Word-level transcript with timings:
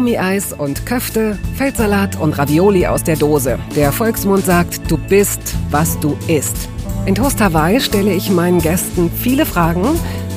Gummieis 0.00 0.54
und 0.54 0.86
Köfte, 0.86 1.38
Feldsalat 1.56 2.18
und 2.18 2.38
Ravioli 2.38 2.86
aus 2.86 3.04
der 3.04 3.16
Dose. 3.16 3.58
Der 3.76 3.92
Volksmund 3.92 4.46
sagt, 4.46 4.90
du 4.90 4.96
bist, 4.96 5.54
was 5.70 6.00
du 6.00 6.16
isst. 6.26 6.70
In 7.04 7.14
Toast 7.14 7.38
Hawaii 7.38 7.82
stelle 7.82 8.14
ich 8.14 8.30
meinen 8.30 8.62
Gästen 8.62 9.10
viele 9.10 9.44
Fragen, 9.44 9.84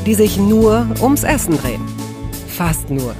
die 0.05 0.15
sich 0.15 0.35
nur 0.35 0.85
ums 1.01 1.23
Essen 1.23 1.57
drehen. 1.57 1.81
Fast 2.49 2.89
nur. 2.89 3.15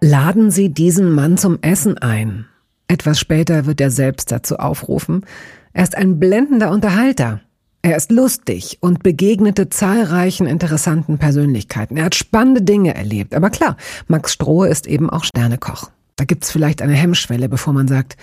Laden 0.00 0.52
Sie 0.52 0.72
diesen 0.72 1.12
Mann 1.12 1.36
zum 1.36 1.58
Essen 1.62 1.98
ein. 1.98 2.49
Etwas 2.90 3.20
später 3.20 3.66
wird 3.66 3.80
er 3.80 3.92
selbst 3.92 4.32
dazu 4.32 4.56
aufrufen. 4.56 5.24
Er 5.72 5.84
ist 5.84 5.96
ein 5.96 6.18
blendender 6.18 6.72
Unterhalter. 6.72 7.40
Er 7.82 7.96
ist 7.96 8.10
lustig 8.10 8.78
und 8.80 9.04
begegnete 9.04 9.68
zahlreichen 9.68 10.48
interessanten 10.48 11.16
Persönlichkeiten. 11.16 11.96
Er 11.96 12.06
hat 12.06 12.16
spannende 12.16 12.62
Dinge 12.62 12.96
erlebt. 12.96 13.36
Aber 13.36 13.50
klar, 13.50 13.76
Max 14.08 14.32
Strohe 14.32 14.66
ist 14.66 14.88
eben 14.88 15.08
auch 15.08 15.22
Sternekoch. 15.22 15.92
Da 16.16 16.24
gibt's 16.24 16.50
vielleicht 16.50 16.82
eine 16.82 16.94
Hemmschwelle, 16.94 17.48
bevor 17.48 17.74
man 17.74 17.86
sagt, 17.86 18.16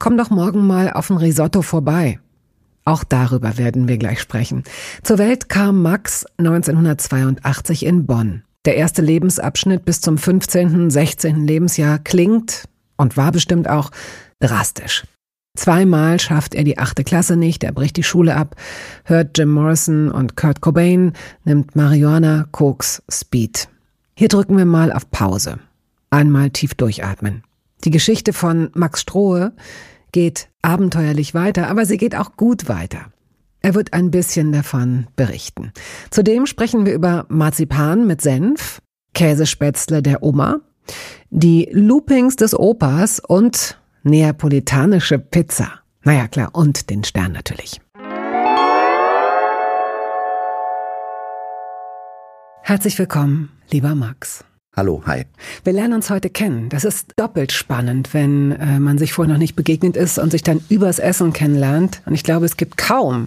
komm 0.00 0.18
doch 0.18 0.30
morgen 0.30 0.66
mal 0.66 0.92
auf 0.92 1.08
ein 1.10 1.16
Risotto 1.16 1.62
vorbei. 1.62 2.18
Auch 2.84 3.04
darüber 3.04 3.58
werden 3.58 3.86
wir 3.86 3.96
gleich 3.96 4.18
sprechen. 4.18 4.64
Zur 5.04 5.18
Welt 5.18 5.48
kam 5.48 5.82
Max 5.82 6.26
1982 6.38 7.86
in 7.86 8.06
Bonn. 8.06 8.42
Der 8.64 8.74
erste 8.76 9.02
Lebensabschnitt 9.02 9.84
bis 9.84 10.00
zum 10.00 10.18
15., 10.18 10.90
16. 10.90 11.46
Lebensjahr 11.46 12.00
klingt 12.00 12.64
und 13.00 13.16
war 13.16 13.32
bestimmt 13.32 13.68
auch 13.68 13.90
drastisch. 14.38 15.04
Zweimal 15.56 16.20
schafft 16.20 16.54
er 16.54 16.62
die 16.62 16.78
achte 16.78 17.02
Klasse 17.02 17.36
nicht, 17.36 17.64
er 17.64 17.72
bricht 17.72 17.96
die 17.96 18.04
Schule 18.04 18.36
ab, 18.36 18.54
hört 19.04 19.36
Jim 19.36 19.50
Morrison 19.50 20.10
und 20.10 20.36
Kurt 20.36 20.60
Cobain, 20.60 21.12
nimmt 21.44 21.74
Marihuana, 21.74 22.46
Koks, 22.52 23.02
Speed. 23.10 23.68
Hier 24.14 24.28
drücken 24.28 24.56
wir 24.56 24.64
mal 24.64 24.92
auf 24.92 25.10
Pause. 25.10 25.58
Einmal 26.10 26.50
tief 26.50 26.74
durchatmen. 26.74 27.42
Die 27.84 27.90
Geschichte 27.90 28.32
von 28.32 28.70
Max 28.74 29.00
Strohe 29.00 29.52
geht 30.12 30.48
abenteuerlich 30.62 31.34
weiter, 31.34 31.68
aber 31.68 31.84
sie 31.84 31.96
geht 31.96 32.14
auch 32.14 32.36
gut 32.36 32.68
weiter. 32.68 33.06
Er 33.62 33.74
wird 33.74 33.92
ein 33.92 34.10
bisschen 34.10 34.52
davon 34.52 35.06
berichten. 35.16 35.72
Zudem 36.10 36.46
sprechen 36.46 36.86
wir 36.86 36.94
über 36.94 37.26
Marzipan 37.28 38.06
mit 38.06 38.22
Senf, 38.22 38.80
Käsespätzle 39.14 40.02
der 40.02 40.22
Oma, 40.22 40.60
die 41.30 41.68
Loopings 41.72 42.36
des 42.36 42.58
Opas 42.58 43.20
und 43.20 43.78
neapolitanische 44.02 45.18
Pizza. 45.18 45.80
Naja, 46.02 46.28
klar, 46.28 46.50
und 46.52 46.90
den 46.90 47.04
Stern 47.04 47.32
natürlich. 47.32 47.80
Herzlich 52.62 52.98
willkommen, 52.98 53.50
lieber 53.70 53.94
Max. 53.94 54.44
Hallo, 54.76 55.02
hi. 55.04 55.24
Wir 55.64 55.72
lernen 55.72 55.94
uns 55.94 56.10
heute 56.10 56.30
kennen. 56.30 56.68
Das 56.68 56.84
ist 56.84 57.12
doppelt 57.16 57.50
spannend, 57.50 58.14
wenn 58.14 58.52
äh, 58.52 58.78
man 58.78 58.98
sich 58.98 59.12
vorher 59.12 59.34
noch 59.34 59.38
nicht 59.40 59.56
begegnet 59.56 59.96
ist 59.96 60.18
und 60.18 60.30
sich 60.30 60.42
dann 60.42 60.62
übers 60.68 61.00
Essen 61.00 61.32
kennenlernt. 61.32 62.02
Und 62.06 62.14
ich 62.14 62.22
glaube, 62.22 62.46
es 62.46 62.56
gibt 62.56 62.76
kaum 62.76 63.26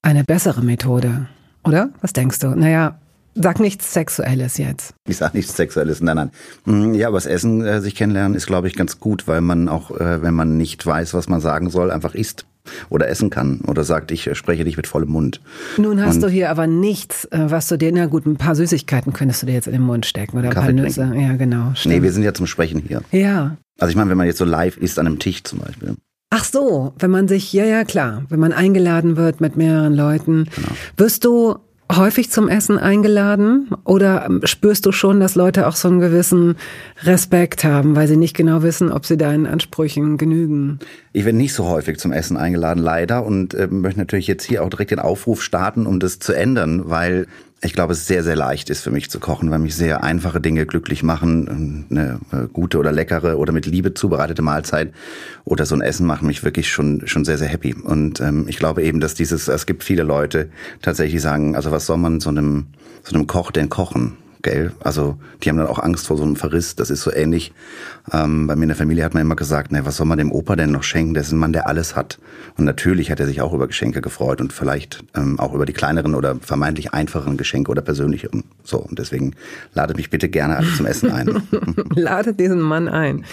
eine 0.00 0.24
bessere 0.24 0.62
Methode. 0.62 1.28
Oder? 1.64 1.90
Was 2.00 2.14
denkst 2.14 2.38
du? 2.38 2.48
Naja, 2.56 2.98
Sag 3.34 3.60
nichts 3.60 3.92
Sexuelles 3.92 4.58
jetzt. 4.58 4.94
Ich 5.08 5.16
sag 5.16 5.34
nichts 5.34 5.56
Sexuelles, 5.56 6.00
nein, 6.00 6.16
nein. 6.16 6.30
Mm, 6.64 6.94
ja, 6.94 7.08
aber 7.08 7.16
das 7.16 7.26
Essen 7.26 7.64
äh, 7.64 7.80
sich 7.80 7.94
kennenlernen 7.94 8.36
ist, 8.36 8.46
glaube 8.46 8.68
ich, 8.68 8.74
ganz 8.76 9.00
gut, 9.00 9.26
weil 9.26 9.40
man 9.40 9.68
auch, 9.68 9.90
äh, 9.90 10.22
wenn 10.22 10.34
man 10.34 10.56
nicht 10.56 10.84
weiß, 10.84 11.14
was 11.14 11.28
man 11.28 11.40
sagen 11.40 11.70
soll, 11.70 11.90
einfach 11.90 12.14
isst 12.14 12.44
oder 12.90 13.08
essen 13.08 13.30
kann 13.30 13.60
oder 13.66 13.84
sagt, 13.84 14.10
ich 14.10 14.26
äh, 14.26 14.34
spreche 14.34 14.64
dich 14.64 14.76
mit 14.76 14.86
vollem 14.86 15.10
Mund. 15.10 15.40
Nun 15.78 16.04
hast 16.04 16.16
Und 16.16 16.22
du 16.22 16.28
hier 16.28 16.50
aber 16.50 16.66
nichts, 16.66 17.24
äh, 17.26 17.46
was 17.48 17.68
du 17.68 17.78
dir, 17.78 17.90
na 17.92 18.06
gut, 18.06 18.26
ein 18.26 18.36
paar 18.36 18.54
Süßigkeiten 18.54 19.12
könntest 19.12 19.42
du 19.42 19.46
dir 19.46 19.54
jetzt 19.54 19.66
in 19.66 19.72
den 19.72 19.82
Mund 19.82 20.06
stecken 20.06 20.38
oder 20.38 20.48
ein 20.48 20.54
paar 20.54 20.72
Nüsse. 20.72 21.12
Ja, 21.16 21.34
genau. 21.36 21.72
Stimmt. 21.74 21.94
Nee, 21.94 22.02
wir 22.02 22.12
sind 22.12 22.22
ja 22.22 22.34
zum 22.34 22.46
Sprechen 22.46 22.82
hier. 22.86 23.02
Ja. 23.12 23.56
Also 23.80 23.90
ich 23.90 23.96
meine, 23.96 24.10
wenn 24.10 24.18
man 24.18 24.26
jetzt 24.26 24.38
so 24.38 24.44
live 24.44 24.76
isst 24.76 24.98
an 24.98 25.06
einem 25.06 25.18
Tisch 25.18 25.42
zum 25.42 25.60
Beispiel. 25.60 25.96
Ach 26.34 26.44
so, 26.44 26.94
wenn 26.98 27.10
man 27.10 27.28
sich, 27.28 27.52
ja, 27.52 27.64
ja, 27.64 27.84
klar, 27.84 28.24
wenn 28.28 28.40
man 28.40 28.52
eingeladen 28.52 29.16
wird 29.16 29.40
mit 29.40 29.56
mehreren 29.56 29.94
Leuten. 29.94 30.48
Genau. 30.54 30.68
Wirst 30.96 31.24
du 31.24 31.56
häufig 31.90 32.30
zum 32.30 32.48
Essen 32.48 32.78
eingeladen 32.78 33.70
oder 33.84 34.28
spürst 34.44 34.86
du 34.86 34.92
schon, 34.92 35.20
dass 35.20 35.34
Leute 35.34 35.66
auch 35.66 35.76
so 35.76 35.88
einen 35.88 36.00
gewissen 36.00 36.56
Respekt 37.02 37.64
haben, 37.64 37.96
weil 37.96 38.08
sie 38.08 38.16
nicht 38.16 38.34
genau 38.34 38.62
wissen, 38.62 38.90
ob 38.90 39.06
sie 39.06 39.16
deinen 39.16 39.46
Ansprüchen 39.46 40.16
genügen? 40.16 40.78
Ich 41.12 41.24
werde 41.24 41.36
nicht 41.36 41.54
so 41.54 41.66
häufig 41.66 41.98
zum 41.98 42.12
Essen 42.12 42.36
eingeladen, 42.36 42.82
leider, 42.82 43.24
und 43.24 43.54
äh, 43.54 43.66
möchte 43.68 44.00
natürlich 44.00 44.26
jetzt 44.26 44.44
hier 44.44 44.62
auch 44.62 44.70
direkt 44.70 44.90
den 44.90 44.98
Aufruf 44.98 45.42
starten, 45.42 45.86
um 45.86 46.00
das 46.00 46.18
zu 46.18 46.32
ändern, 46.32 46.88
weil 46.88 47.26
ich 47.64 47.72
glaube, 47.72 47.92
es 47.92 48.06
sehr, 48.06 48.24
sehr 48.24 48.34
leicht 48.34 48.70
ist 48.70 48.82
für 48.82 48.90
mich 48.90 49.08
zu 49.08 49.20
kochen, 49.20 49.50
weil 49.50 49.60
mich 49.60 49.76
sehr 49.76 50.02
einfache 50.02 50.40
Dinge 50.40 50.66
glücklich 50.66 51.04
machen. 51.04 51.86
Eine 51.90 52.18
gute 52.52 52.78
oder 52.78 52.90
leckere 52.90 53.38
oder 53.38 53.52
mit 53.52 53.66
Liebe 53.66 53.94
zubereitete 53.94 54.42
Mahlzeit 54.42 54.92
oder 55.44 55.64
so 55.64 55.76
ein 55.76 55.80
Essen 55.80 56.04
machen 56.04 56.26
mich 56.26 56.42
wirklich 56.42 56.70
schon, 56.70 57.06
schon 57.06 57.24
sehr, 57.24 57.38
sehr 57.38 57.48
happy. 57.48 57.74
Und 57.74 58.20
ähm, 58.20 58.46
ich 58.48 58.56
glaube 58.56 58.82
eben, 58.82 58.98
dass 58.98 59.14
dieses, 59.14 59.46
es 59.46 59.66
gibt 59.66 59.84
viele 59.84 60.02
Leute 60.02 60.50
tatsächlich 60.82 61.22
sagen, 61.22 61.54
also 61.54 61.70
was 61.70 61.86
soll 61.86 61.98
man 61.98 62.18
so 62.18 62.30
einem, 62.30 62.66
so 63.04 63.14
einem 63.14 63.28
Koch 63.28 63.52
denn 63.52 63.68
kochen? 63.68 64.16
Gell? 64.42 64.72
Also 64.80 65.16
die 65.42 65.48
haben 65.48 65.56
dann 65.56 65.66
auch 65.66 65.78
Angst 65.78 66.06
vor 66.06 66.16
so 66.16 66.22
einem 66.22 66.36
Verriss. 66.36 66.76
Das 66.76 66.90
ist 66.90 67.02
so 67.02 67.12
ähnlich. 67.12 67.52
Ähm, 68.12 68.46
bei 68.46 68.56
mir 68.56 68.64
in 68.64 68.68
der 68.68 68.76
Familie 68.76 69.04
hat 69.04 69.14
man 69.14 69.22
immer 69.22 69.36
gesagt, 69.36 69.72
ne, 69.72 69.86
was 69.86 69.96
soll 69.96 70.06
man 70.06 70.18
dem 70.18 70.32
Opa 70.32 70.56
denn 70.56 70.70
noch 70.70 70.82
schenken? 70.82 71.14
Der 71.14 71.22
ist 71.22 71.32
ein 71.32 71.38
Mann, 71.38 71.52
der 71.52 71.66
alles 71.66 71.96
hat. 71.96 72.18
Und 72.56 72.64
natürlich 72.64 73.10
hat 73.10 73.20
er 73.20 73.26
sich 73.26 73.40
auch 73.40 73.52
über 73.52 73.66
Geschenke 73.66 74.00
gefreut 74.00 74.40
und 74.40 74.52
vielleicht 74.52 75.04
ähm, 75.14 75.38
auch 75.38 75.54
über 75.54 75.66
die 75.66 75.72
kleineren 75.72 76.14
oder 76.14 76.36
vermeintlich 76.36 76.92
einfacheren 76.92 77.36
Geschenke 77.36 77.70
oder 77.70 77.82
persönlicheren. 77.82 78.44
So, 78.64 78.78
und 78.78 78.98
deswegen 78.98 79.34
ladet 79.74 79.96
mich 79.96 80.10
bitte 80.10 80.28
gerne 80.28 80.56
alle 80.56 80.72
zum 80.74 80.86
Essen 80.86 81.10
ein. 81.10 81.42
ladet 81.94 82.38
diesen 82.38 82.60
Mann 82.60 82.88
ein. 82.88 83.24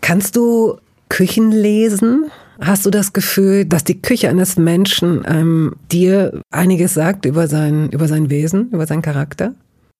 Kannst 0.00 0.36
du 0.36 0.78
Küchen 1.08 1.52
lesen? 1.52 2.30
Hast 2.60 2.86
du 2.86 2.90
das 2.90 3.12
Gefühl, 3.12 3.64
dass 3.64 3.84
die 3.84 4.00
Küche 4.00 4.28
eines 4.28 4.56
Menschen 4.56 5.22
ähm, 5.26 5.74
dir 5.90 6.40
einiges 6.50 6.94
sagt 6.94 7.24
über 7.24 7.48
sein, 7.48 7.90
über 7.90 8.08
sein 8.08 8.30
Wesen, 8.30 8.70
über 8.70 8.86
seinen 8.86 9.02
Charakter? 9.02 9.54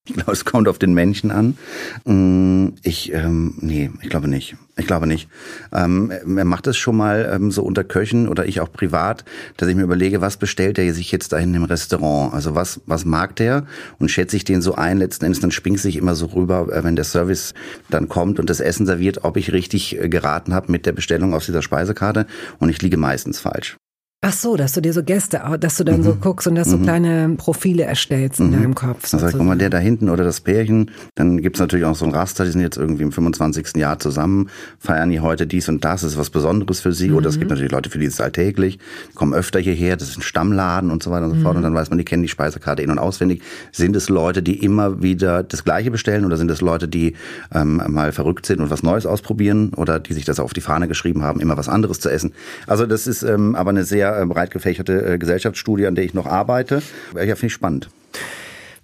Ich 0.04 0.14
glaube, 0.14 0.32
es 0.32 0.44
kommt 0.44 0.68
auf 0.68 0.78
den 0.78 0.94
Menschen 0.94 1.30
an. 1.30 1.56
Mm, 2.04 2.74
ich, 2.82 3.12
ähm, 3.12 3.54
nee, 3.60 3.90
ich 4.02 4.08
glaube 4.08 4.28
nicht. 4.28 4.56
Ich 4.76 4.86
glaube 4.86 5.06
nicht. 5.06 5.28
Ähm, 5.70 6.10
er 6.10 6.44
macht 6.44 6.66
es 6.66 6.76
schon 6.76 6.96
mal 6.96 7.30
ähm, 7.32 7.50
so 7.50 7.62
unter 7.62 7.84
Köchen 7.84 8.26
oder 8.26 8.46
ich 8.46 8.60
auch 8.60 8.72
privat, 8.72 9.24
dass 9.58 9.68
ich 9.68 9.76
mir 9.76 9.82
überlege, 9.82 10.20
was 10.20 10.38
bestellt 10.38 10.78
er 10.78 10.94
sich 10.94 11.12
jetzt 11.12 11.32
dahin 11.32 11.54
im 11.54 11.64
Restaurant? 11.64 12.32
Also 12.32 12.54
was, 12.54 12.80
was 12.86 13.04
mag 13.04 13.36
der? 13.36 13.66
Und 13.98 14.10
schätze 14.10 14.36
ich 14.36 14.44
den 14.44 14.62
so 14.62 14.74
ein, 14.74 14.98
letzten 14.98 15.26
Endes, 15.26 15.40
dann 15.40 15.50
springt 15.52 15.78
sich 15.78 15.96
immer 15.96 16.14
so 16.14 16.26
rüber, 16.26 16.68
äh, 16.72 16.82
wenn 16.82 16.96
der 16.96 17.04
Service 17.04 17.54
dann 17.90 18.08
kommt 18.08 18.40
und 18.40 18.48
das 18.50 18.60
Essen 18.60 18.86
serviert, 18.86 19.24
ob 19.24 19.36
ich 19.36 19.52
richtig 19.52 20.00
äh, 20.00 20.08
geraten 20.08 20.54
habe 20.54 20.72
mit 20.72 20.86
der 20.86 20.92
Bestellung 20.92 21.34
aus 21.34 21.46
dieser 21.46 21.62
Speisekarte. 21.62 22.26
Und 22.58 22.70
ich 22.70 22.80
liege 22.80 22.96
meistens 22.96 23.40
falsch. 23.40 23.76
Ach 24.24 24.32
so, 24.32 24.56
dass 24.56 24.72
du 24.72 24.80
dir 24.80 24.92
so 24.92 25.02
Gäste, 25.02 25.42
dass 25.58 25.78
du 25.78 25.82
dann 25.82 25.98
mhm. 25.98 26.04
so 26.04 26.14
guckst 26.14 26.46
und 26.46 26.54
dass 26.54 26.68
du 26.68 26.76
mhm. 26.76 26.82
kleine 26.84 27.34
Profile 27.36 27.82
erstellst 27.82 28.38
in 28.38 28.50
mhm. 28.50 28.52
deinem 28.52 28.74
Kopf. 28.76 29.10
Dann 29.10 29.18
sag 29.18 29.30
ich, 29.30 29.36
guck 29.36 29.44
mal, 29.44 29.58
der 29.58 29.68
da 29.68 29.78
hinten 29.78 30.08
oder 30.08 30.22
das 30.22 30.40
Pärchen, 30.40 30.92
dann 31.16 31.42
gibt's 31.42 31.58
natürlich 31.58 31.84
auch 31.84 31.96
so 31.96 32.04
ein 32.04 32.12
Raster, 32.12 32.44
die 32.44 32.52
sind 32.52 32.60
jetzt 32.60 32.76
irgendwie 32.76 33.02
im 33.02 33.10
25. 33.10 33.74
Jahr 33.74 33.98
zusammen, 33.98 34.48
feiern 34.78 35.10
die 35.10 35.18
heute 35.18 35.48
dies 35.48 35.68
und 35.68 35.84
das, 35.84 36.04
ist 36.04 36.16
was 36.16 36.30
Besonderes 36.30 36.78
für 36.78 36.92
sie. 36.92 37.10
Oder 37.10 37.30
es 37.30 37.40
gibt 37.40 37.50
mhm. 37.50 37.56
natürlich 37.56 37.72
Leute, 37.72 37.90
für 37.90 37.98
die 37.98 38.04
ist 38.04 38.14
es 38.14 38.20
alltäglich, 38.20 38.78
kommen 39.16 39.34
öfter 39.34 39.58
hierher, 39.58 39.96
das 39.96 40.10
ist 40.10 40.18
ein 40.18 40.22
Stammladen 40.22 40.92
und 40.92 41.02
so 41.02 41.10
weiter 41.10 41.24
und 41.24 41.34
so 41.34 41.40
fort. 41.40 41.56
Und 41.56 41.62
mhm. 41.62 41.64
dann 41.64 41.74
weiß 41.74 41.90
man, 41.90 41.98
die 41.98 42.04
kennen 42.04 42.22
die 42.22 42.28
Speisekarte 42.28 42.80
in- 42.80 42.90
und 42.90 43.00
auswendig. 43.00 43.42
Sind 43.72 43.96
es 43.96 44.08
Leute, 44.08 44.40
die 44.40 44.62
immer 44.62 45.02
wieder 45.02 45.42
das 45.42 45.64
Gleiche 45.64 45.90
bestellen 45.90 46.24
oder 46.24 46.36
sind 46.36 46.48
es 46.48 46.60
Leute, 46.60 46.86
die 46.86 47.14
ähm, 47.52 47.82
mal 47.88 48.12
verrückt 48.12 48.46
sind 48.46 48.60
und 48.60 48.70
was 48.70 48.84
Neues 48.84 49.04
ausprobieren 49.04 49.72
oder 49.74 49.98
die 49.98 50.12
sich 50.12 50.24
das 50.24 50.38
auf 50.38 50.52
die 50.52 50.60
Fahne 50.60 50.86
geschrieben 50.86 51.22
haben, 51.22 51.40
immer 51.40 51.56
was 51.56 51.68
anderes 51.68 51.98
zu 51.98 52.08
essen? 52.08 52.34
Also 52.68 52.86
das 52.86 53.08
ist 53.08 53.24
ähm, 53.24 53.56
aber 53.56 53.70
eine 53.70 53.82
sehr 53.82 54.11
äh, 54.20 54.26
breit 54.26 54.50
gefächerte 54.50 55.14
äh, 55.14 55.18
Gesellschaftsstudie, 55.18 55.86
an 55.86 55.94
der 55.94 56.04
ich 56.04 56.14
noch 56.14 56.26
arbeite. 56.26 56.82
Ja, 57.14 57.22
finde 57.22 57.46
ich 57.46 57.52
spannend. 57.52 57.88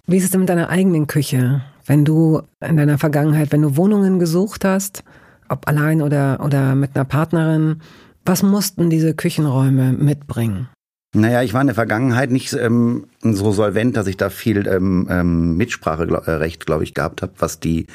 Wie 0.07 0.17
ist 0.17 0.23
es 0.23 0.31
denn 0.31 0.41
mit 0.41 0.49
deiner 0.49 0.69
eigenen 0.69 1.07
Küche? 1.07 1.61
Wenn 1.85 2.05
du 2.05 2.41
in 2.65 2.77
deiner 2.77 2.97
Vergangenheit, 2.97 3.51
wenn 3.51 3.61
du 3.61 3.75
Wohnungen 3.75 4.19
gesucht 4.19 4.65
hast, 4.65 5.03
ob 5.49 5.67
allein 5.67 6.01
oder, 6.01 6.39
oder 6.43 6.75
mit 6.75 6.95
einer 6.95 7.05
Partnerin, 7.05 7.81
was 8.25 8.43
mussten 8.43 8.89
diese 8.89 9.13
Küchenräume 9.13 9.93
mitbringen? 9.93 10.69
Naja, 11.15 11.41
ich 11.41 11.53
war 11.53 11.61
in 11.61 11.67
der 11.67 11.75
Vergangenheit 11.75 12.29
nicht 12.29 12.53
ähm, 12.53 13.07
so 13.21 13.51
solvent, 13.51 13.97
dass 13.97 14.07
ich 14.07 14.15
da 14.15 14.29
viel 14.29 14.65
ähm, 14.65 15.07
ähm, 15.09 15.57
Mitspracherecht, 15.57 16.65
glaube 16.65 16.83
ich, 16.83 16.93
gehabt 16.93 17.21
habe, 17.21 17.33
was 17.39 17.59
die, 17.59 17.87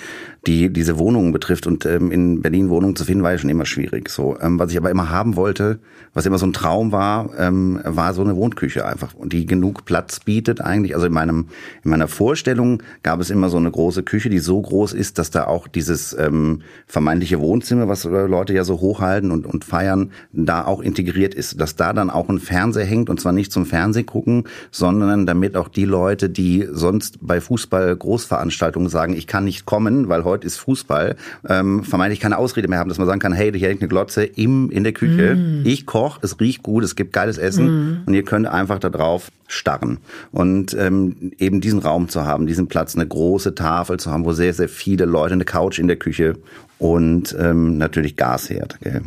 die 0.47 0.71
diese 0.71 0.99
Wohnungen 0.99 1.33
betrifft. 1.33 1.67
Und 1.67 1.87
ähm, 1.87 2.11
in 2.11 2.43
Berlin 2.43 2.69
Wohnungen 2.69 2.95
zu 2.95 3.07
finden, 3.07 3.25
war 3.25 3.33
ja 3.33 3.39
schon 3.39 3.49
immer 3.49 3.65
schwierig. 3.65 4.11
So, 4.11 4.39
ähm, 4.41 4.59
was 4.59 4.71
ich 4.71 4.77
aber 4.77 4.91
immer 4.91 5.09
haben 5.09 5.37
wollte, 5.37 5.79
was 6.13 6.27
immer 6.27 6.37
so 6.37 6.47
ein 6.47 6.53
Traum 6.53 6.93
war, 6.93 7.31
ähm, 7.39 7.81
war 7.85 8.13
so 8.13 8.23
eine 8.23 8.37
Wohnküche 8.37 8.87
einfach, 8.87 9.15
und 9.15 9.33
die 9.33 9.47
genug 9.47 9.87
Platz 9.87 10.21
bietet 10.21 10.61
eigentlich. 10.61 10.95
Also 10.95 11.07
in 11.07 11.13
meinem 11.15 11.49
in 11.83 11.91
meiner 11.91 12.09
Vorstellung 12.09 12.83
gab 13.03 13.21
es 13.21 13.31
immer 13.31 13.49
so 13.49 13.57
eine 13.57 13.71
große 13.71 14.03
Küche, 14.03 14.29
die 14.29 14.41
so 14.41 14.61
groß 14.61 14.93
ist, 14.93 15.19
dass 15.19 15.31
da 15.31 15.47
auch 15.47 15.69
dieses 15.69 16.15
ähm, 16.19 16.61
vermeintliche 16.87 17.41
Wohnzimmer, 17.41 17.89
was 17.89 18.05
Leute 18.05 18.53
ja 18.53 18.65
so 18.65 18.81
hochhalten 18.81 19.31
und 19.31 19.47
und 19.47 19.65
feiern, 19.65 20.11
da 20.33 20.67
auch 20.67 20.83
integriert 20.83 21.35
ist, 21.35 21.59
dass 21.61 21.77
da 21.77 21.95
dann 21.95 22.11
auch 22.11 22.29
ein 22.29 22.39
Fernseher 22.39 22.85
hängt 22.85 23.09
und 23.09 23.21
zwar 23.21 23.33
nicht 23.33 23.51
zum 23.51 23.65
Fernsehgucken, 23.65 24.45
sondern 24.71 25.14
damit 25.27 25.57
auch 25.57 25.69
die 25.69 25.85
Leute, 25.85 26.29
die 26.29 26.67
sonst 26.71 27.19
bei 27.21 27.41
Fußball 27.41 27.97
Großveranstaltungen 27.97 28.89
sagen, 28.89 29.15
ich 29.15 29.27
kann 29.27 29.45
nicht 29.45 29.65
kommen, 29.65 30.09
weil 30.09 30.25
heute 30.25 30.47
ist 30.47 30.57
Fußball, 30.57 31.17
ähm, 31.49 31.85
vermeintlich 31.85 32.21
keine 32.21 32.39
Ausrede 32.39 32.69
mehr 32.69 32.79
haben, 32.79 32.89
dass 32.89 32.99
man 32.99 33.07
sagen 33.07 33.21
kann, 33.21 33.33
hey, 33.33 33.53
hier 33.53 33.69
hängt 33.69 33.81
eine 33.81 33.89
Glotze 33.89 34.25
im 34.25 34.71
in 34.71 34.83
der 34.83 34.93
Küche, 34.93 35.37
mm. 35.37 35.63
ich 35.65 35.87
koche 35.87 36.21
es 36.23 36.41
riecht 36.41 36.63
gut, 36.63 36.85
es 36.85 36.97
gibt 36.97 37.13
geiles 37.13 37.39
Essen 37.39 37.67
mhm. 37.67 38.01
und 38.07 38.15
ihr 38.15 38.25
könnt 38.25 38.47
einfach 38.47 38.79
da 38.79 38.89
drauf 38.89 39.31
starren. 39.47 39.99
Und 40.33 40.75
ähm, 40.75 41.33
eben 41.39 41.61
diesen 41.61 41.79
Raum 41.79 42.09
zu 42.09 42.25
haben, 42.25 42.47
diesen 42.47 42.67
Platz, 42.67 42.95
eine 42.95 43.07
große 43.07 43.55
Tafel 43.55 43.99
zu 43.99 44.11
haben, 44.11 44.25
wo 44.25 44.33
sehr, 44.33 44.55
sehr 44.55 44.69
viele 44.69 45.05
Leute, 45.05 45.35
eine 45.35 45.45
Couch 45.45 45.79
in 45.79 45.87
der 45.87 45.97
Küche 45.97 46.35
und 46.79 47.37
ähm, 47.39 47.79
natürlich 47.79 48.17
Gasherd. 48.17 48.79
Gell? 48.81 49.03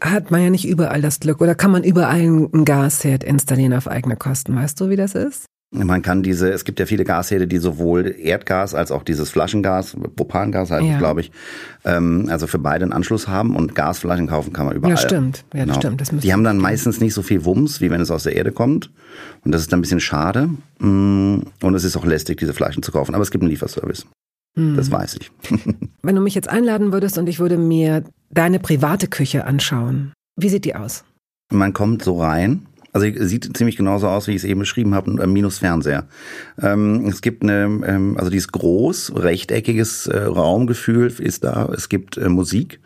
Hat 0.00 0.30
man 0.30 0.42
ja 0.42 0.50
nicht 0.50 0.68
überall 0.68 1.00
das 1.00 1.20
Glück 1.20 1.40
oder 1.40 1.54
kann 1.54 1.70
man 1.70 1.82
überall 1.82 2.20
einen 2.20 2.64
Gasherd 2.64 3.24
installieren 3.24 3.72
auf 3.72 3.88
eigene 3.88 4.16
Kosten? 4.16 4.54
Weißt 4.54 4.78
du, 4.80 4.90
wie 4.90 4.96
das 4.96 5.14
ist? 5.14 5.46
Man 5.72 6.00
kann 6.00 6.22
diese, 6.22 6.50
es 6.50 6.64
gibt 6.64 6.78
ja 6.78 6.86
viele 6.86 7.04
Gasherde, 7.04 7.48
die 7.48 7.58
sowohl 7.58 8.14
Erdgas 8.18 8.74
als 8.74 8.92
auch 8.92 9.02
dieses 9.02 9.30
Flaschengas, 9.30 9.96
Propangas 10.14 10.70
halt, 10.70 10.84
ja. 10.84 10.96
glaube 10.98 11.22
ich, 11.22 11.32
ähm, 11.84 12.28
also 12.30 12.46
für 12.46 12.58
beide 12.58 12.84
einen 12.84 12.92
Anschluss 12.92 13.26
haben 13.26 13.56
und 13.56 13.74
Gasflaschen 13.74 14.28
kaufen 14.28 14.52
kann 14.52 14.66
man 14.66 14.76
überall. 14.76 14.94
Ja, 14.94 14.96
stimmt. 14.96 15.44
Ja, 15.52 15.64
genau. 15.64 15.74
stimmt. 15.74 16.00
Das 16.00 16.10
die 16.10 16.32
haben 16.32 16.44
dann 16.44 16.58
meistens 16.58 17.00
nicht 17.00 17.14
so 17.14 17.22
viel 17.22 17.44
Wumms, 17.44 17.80
wie 17.80 17.90
wenn 17.90 18.00
es 18.00 18.10
aus 18.12 18.22
der 18.22 18.36
Erde 18.36 18.52
kommt. 18.52 18.90
Und 19.44 19.52
das 19.52 19.62
ist 19.62 19.72
dann 19.72 19.80
ein 19.80 19.82
bisschen 19.82 20.00
schade. 20.00 20.50
Mm, 20.78 21.38
und 21.62 21.74
es 21.74 21.84
ist 21.84 21.96
auch 21.96 22.04
lästig, 22.04 22.38
diese 22.38 22.54
Flaschen 22.54 22.82
zu 22.82 22.92
kaufen. 22.92 23.14
Aber 23.14 23.22
es 23.22 23.30
gibt 23.30 23.42
einen 23.42 23.50
Lieferservice. 23.50 24.06
Das 24.56 24.86
hm. 24.86 24.92
weiß 24.92 25.18
ich. 25.20 25.30
wenn 26.02 26.16
du 26.16 26.22
mich 26.22 26.34
jetzt 26.34 26.48
einladen 26.48 26.92
würdest 26.92 27.18
und 27.18 27.28
ich 27.28 27.38
würde 27.38 27.58
mir 27.58 28.04
deine 28.30 28.58
private 28.58 29.06
Küche 29.06 29.44
anschauen, 29.44 30.12
wie 30.36 30.48
sieht 30.48 30.64
die 30.64 30.74
aus? 30.74 31.04
Man 31.52 31.72
kommt 31.72 32.02
so 32.02 32.20
rein 32.20 32.66
also 32.96 33.26
sieht 33.26 33.54
ziemlich 33.56 33.76
genauso 33.76 34.08
aus, 34.08 34.26
wie 34.26 34.30
ich 34.30 34.38
es 34.38 34.44
eben 34.44 34.60
beschrieben 34.60 34.94
habe, 34.94 35.22
äh, 35.22 35.26
minus 35.26 35.58
Fernseher. 35.58 36.06
Ähm, 36.60 37.04
es 37.06 37.20
gibt 37.20 37.42
eine, 37.42 37.64
ähm, 37.86 38.16
also 38.16 38.30
dieses 38.30 38.50
groß, 38.52 39.12
rechteckiges 39.16 40.06
äh, 40.06 40.22
Raumgefühl 40.22 41.12
ist 41.18 41.44
da. 41.44 41.68
Es 41.74 41.90
gibt 41.90 42.16
äh, 42.16 42.30
Musik, 42.30 42.80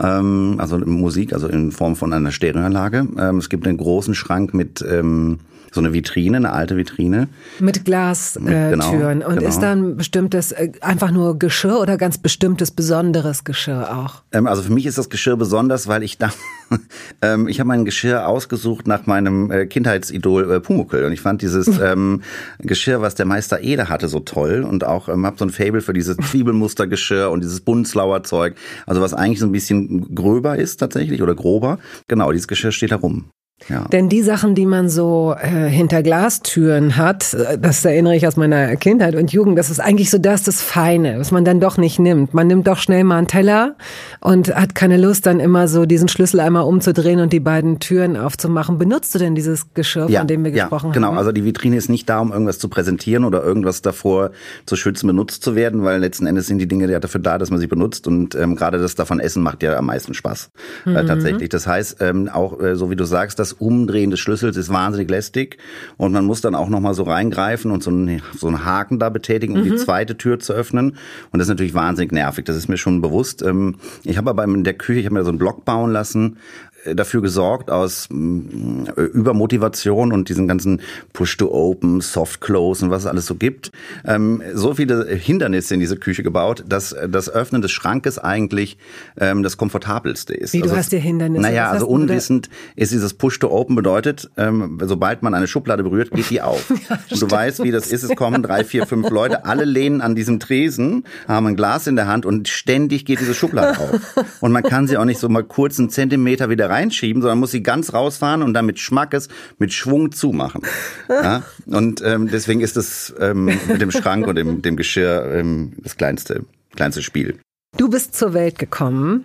ähm, 0.00 0.56
also 0.58 0.78
Musik, 0.78 1.32
also 1.32 1.48
in 1.48 1.72
Form 1.72 1.96
von 1.96 2.12
einer 2.12 2.30
Stereoanlage. 2.30 3.08
Ähm, 3.18 3.38
es 3.38 3.48
gibt 3.48 3.66
einen 3.66 3.78
großen 3.78 4.14
Schrank 4.14 4.54
mit 4.54 4.84
ähm, 4.88 5.40
so 5.72 5.80
eine 5.80 5.92
Vitrine, 5.92 6.38
eine 6.38 6.52
alte 6.52 6.76
Vitrine. 6.76 7.28
Mit 7.60 7.84
Glastüren. 7.84 8.48
Äh, 8.48 8.70
genau, 8.70 8.90
und 9.28 9.36
genau. 9.36 9.48
ist 9.48 9.60
da 9.60 9.72
ein 9.72 9.96
bestimmtes, 9.96 10.52
äh, 10.52 10.72
einfach 10.80 11.10
nur 11.10 11.38
Geschirr 11.38 11.80
oder 11.80 11.96
ganz 11.96 12.18
bestimmtes, 12.18 12.70
besonderes 12.70 13.44
Geschirr 13.44 13.96
auch? 13.96 14.22
Ähm, 14.32 14.46
also 14.46 14.62
für 14.62 14.72
mich 14.72 14.86
ist 14.86 14.98
das 14.98 15.10
Geschirr 15.10 15.36
besonders, 15.36 15.88
weil 15.88 16.02
ich 16.02 16.18
da, 16.18 16.30
ähm, 17.22 17.48
ich 17.48 17.60
habe 17.60 17.68
mein 17.68 17.84
Geschirr 17.84 18.26
ausgesucht 18.26 18.86
nach 18.86 19.06
meinem 19.06 19.50
äh, 19.50 19.66
Kindheitsidol 19.66 20.50
äh, 20.50 20.60
Pumuckl 20.60 21.04
und 21.04 21.12
ich 21.12 21.20
fand 21.20 21.42
dieses 21.42 21.78
ähm, 21.82 22.22
Geschirr, 22.58 23.00
was 23.00 23.14
der 23.14 23.26
Meister 23.26 23.60
Ede 23.60 23.88
hatte, 23.88 24.08
so 24.08 24.20
toll 24.20 24.64
und 24.68 24.84
auch 24.84 25.08
ähm, 25.08 25.26
habe 25.26 25.38
so 25.38 25.44
ein 25.44 25.50
Fable 25.50 25.80
für 25.80 25.92
dieses 25.92 26.16
Zwiebelmustergeschirr 26.16 27.30
und 27.30 27.42
dieses 27.42 27.60
Bunzlauer 27.60 28.22
Zeug, 28.22 28.54
also 28.86 29.00
was 29.00 29.14
eigentlich 29.14 29.40
so 29.40 29.46
ein 29.46 29.52
bisschen 29.52 30.14
gröber 30.14 30.56
ist 30.56 30.78
tatsächlich 30.78 31.22
oder 31.22 31.34
grober. 31.34 31.78
Genau, 32.08 32.32
dieses 32.32 32.48
Geschirr 32.48 32.72
steht 32.72 32.92
da 32.92 32.96
rum. 32.96 33.30
Ja. 33.68 33.84
Denn 33.88 34.08
die 34.08 34.22
Sachen, 34.22 34.54
die 34.54 34.66
man 34.66 34.88
so 34.88 35.34
äh, 35.38 35.68
hinter 35.68 36.02
Glastüren 36.02 36.96
hat, 36.96 37.34
äh, 37.34 37.58
das 37.58 37.84
erinnere 37.84 38.16
ich 38.16 38.26
aus 38.26 38.36
meiner 38.36 38.76
Kindheit 38.76 39.14
und 39.14 39.32
Jugend, 39.32 39.58
das 39.58 39.68
ist 39.68 39.80
eigentlich 39.80 40.10
so 40.10 40.18
das, 40.18 40.44
das 40.44 40.62
Feine, 40.62 41.18
was 41.18 41.32
man 41.32 41.44
dann 41.44 41.60
doch 41.60 41.76
nicht 41.76 41.98
nimmt. 41.98 42.34
Man 42.34 42.46
nimmt 42.46 42.66
doch 42.66 42.78
schnell 42.78 43.04
mal 43.04 43.18
einen 43.18 43.26
Teller 43.26 43.74
und 44.20 44.54
hat 44.54 44.74
keine 44.74 44.96
Lust, 44.96 45.26
dann 45.26 45.40
immer 45.40 45.68
so 45.68 45.86
diesen 45.86 46.08
Schlüssel 46.08 46.40
einmal 46.40 46.62
umzudrehen 46.62 47.20
und 47.20 47.32
die 47.32 47.40
beiden 47.40 47.80
Türen 47.80 48.16
aufzumachen. 48.16 48.78
Benutzt 48.78 49.14
du 49.14 49.18
denn 49.18 49.34
dieses 49.34 49.74
Geschirr, 49.74 50.08
ja, 50.08 50.20
von 50.20 50.28
dem 50.28 50.44
wir 50.44 50.52
gesprochen 50.52 50.88
ja, 50.88 50.92
genau. 50.92 51.06
haben? 51.08 51.12
Genau, 51.14 51.18
also 51.18 51.32
die 51.32 51.44
Vitrine 51.44 51.76
ist 51.76 51.90
nicht 51.90 52.08
da, 52.08 52.20
um 52.20 52.32
irgendwas 52.32 52.58
zu 52.58 52.68
präsentieren 52.68 53.24
oder 53.24 53.42
irgendwas 53.42 53.82
davor 53.82 54.30
zu 54.66 54.76
schützen, 54.76 55.08
benutzt 55.08 55.42
zu 55.42 55.56
werden, 55.56 55.82
weil 55.82 56.00
letzten 56.00 56.26
Endes 56.26 56.46
sind 56.46 56.58
die 56.58 56.68
Dinge 56.68 56.88
ja 56.90 57.00
dafür 57.00 57.20
da, 57.20 57.38
dass 57.38 57.50
man 57.50 57.58
sie 57.58 57.66
benutzt 57.66 58.06
und 58.06 58.34
ähm, 58.34 58.54
gerade 58.56 58.78
das 58.78 58.94
davon 58.94 59.20
Essen 59.20 59.42
macht 59.42 59.62
ja 59.62 59.76
am 59.76 59.86
meisten 59.86 60.14
Spaß 60.14 60.50
äh, 60.86 60.90
mhm. 60.90 60.96
äh, 60.96 61.04
tatsächlich. 61.04 61.48
Das 61.48 61.66
heißt, 61.66 61.96
ähm, 62.00 62.28
auch 62.28 62.60
äh, 62.60 62.76
so 62.76 62.90
wie 62.90 62.96
du 62.96 63.04
sagst, 63.04 63.38
das 63.48 63.58
Umdrehen 63.58 64.10
des 64.10 64.20
Schlüssels 64.20 64.56
ist 64.56 64.72
wahnsinnig 64.72 65.10
lästig 65.10 65.58
und 65.96 66.12
man 66.12 66.24
muss 66.24 66.40
dann 66.40 66.54
auch 66.54 66.68
noch 66.68 66.80
mal 66.80 66.94
so 66.94 67.04
reingreifen 67.04 67.70
und 67.70 67.82
so 67.82 67.90
einen, 67.90 68.22
so 68.36 68.46
einen 68.46 68.64
Haken 68.64 68.98
da 68.98 69.08
betätigen, 69.08 69.54
um 69.54 69.60
mhm. 69.62 69.70
die 69.70 69.76
zweite 69.76 70.16
Tür 70.16 70.38
zu 70.38 70.52
öffnen. 70.52 70.96
Und 71.30 71.38
das 71.38 71.42
ist 71.42 71.50
natürlich 71.50 71.74
wahnsinnig 71.74 72.12
nervig. 72.12 72.44
Das 72.44 72.56
ist 72.56 72.68
mir 72.68 72.76
schon 72.76 73.00
bewusst. 73.00 73.42
Ähm, 73.42 73.76
ich 74.04 74.18
habe 74.18 74.30
aber 74.30 74.44
in 74.44 74.64
der 74.64 74.74
Küche, 74.74 75.00
ich 75.00 75.06
habe 75.06 75.14
mir 75.14 75.24
so 75.24 75.30
einen 75.30 75.38
Block 75.38 75.64
bauen 75.64 75.92
lassen, 75.92 76.38
dafür 76.84 77.22
gesorgt 77.22 77.70
aus 77.70 78.08
mm, 78.10 78.84
Übermotivation 79.12 80.12
und 80.12 80.28
diesen 80.28 80.48
ganzen 80.48 80.80
Push-to-Open, 81.12 82.00
Soft-Close 82.00 82.84
und 82.84 82.90
was 82.90 83.02
es 83.02 83.06
alles 83.06 83.26
so 83.26 83.34
gibt, 83.34 83.72
ähm, 84.04 84.42
so 84.54 84.74
viele 84.74 85.06
Hindernisse 85.06 85.74
in 85.74 85.80
diese 85.80 85.96
Küche 85.96 86.22
gebaut, 86.22 86.64
dass 86.68 86.94
das 87.08 87.28
Öffnen 87.28 87.62
des 87.62 87.70
Schrankes 87.70 88.18
eigentlich 88.18 88.78
ähm, 89.18 89.42
das 89.42 89.56
komfortabelste 89.56 90.34
ist. 90.34 90.52
Wie, 90.52 90.58
du 90.58 90.64
also, 90.64 90.76
hast 90.76 90.92
dir 90.92 91.00
Hindernisse? 91.00 91.42
Naja, 91.42 91.70
also 91.70 91.86
unwissend 91.86 92.48
ist 92.76 92.92
dieses 92.92 93.14
Push-to-Open 93.14 93.74
bedeutet, 93.74 94.30
ähm, 94.36 94.78
sobald 94.82 95.22
man 95.22 95.34
eine 95.34 95.46
Schublade 95.46 95.82
berührt, 95.82 96.10
geht 96.12 96.30
die 96.30 96.42
auf. 96.42 96.70
ja, 96.88 96.98
und 97.10 97.20
du 97.20 97.30
weißt, 97.30 97.62
wie 97.64 97.70
das 97.70 97.88
ist, 97.88 98.02
es 98.02 98.14
kommen 98.16 98.42
drei, 98.42 98.64
vier, 98.64 98.86
fünf 98.86 99.10
Leute, 99.10 99.44
alle 99.44 99.64
lehnen 99.64 100.00
an 100.00 100.14
diesem 100.14 100.40
Tresen, 100.40 101.04
haben 101.26 101.46
ein 101.46 101.56
Glas 101.56 101.86
in 101.86 101.96
der 101.96 102.06
Hand 102.06 102.26
und 102.26 102.48
ständig 102.48 103.04
geht 103.04 103.20
diese 103.20 103.34
Schublade 103.34 103.78
auf. 103.78 104.14
Und 104.40 104.52
man 104.52 104.62
kann 104.62 104.86
sie 104.86 104.96
auch 104.96 105.04
nicht 105.04 105.18
so 105.18 105.28
mal 105.28 105.44
kurz 105.44 105.78
einen 105.78 105.90
Zentimeter 105.90 106.50
wieder 106.50 106.67
rein 106.68 106.88
reinschieben, 106.88 107.22
sondern 107.22 107.38
muss 107.38 107.50
sie 107.50 107.62
ganz 107.62 107.92
rausfahren 107.92 108.42
und 108.42 108.54
dann 108.54 108.66
mit 108.66 108.78
Schmackes, 108.78 109.28
mit 109.58 109.72
Schwung 109.72 110.12
zumachen. 110.12 110.62
Ja? 111.08 111.42
Und 111.66 112.02
ähm, 112.04 112.28
deswegen 112.30 112.60
ist 112.60 112.76
es 112.76 113.14
ähm, 113.18 113.46
mit 113.46 113.80
dem 113.80 113.90
Schrank 113.90 114.26
und 114.26 114.36
dem, 114.36 114.62
dem 114.62 114.76
Geschirr 114.76 115.34
ähm, 115.34 115.72
das 115.78 115.96
kleinste, 115.96 116.44
kleinste 116.76 117.02
Spiel. 117.02 117.38
Du 117.76 117.88
bist 117.88 118.14
zur 118.14 118.34
Welt 118.34 118.58
gekommen, 118.58 119.24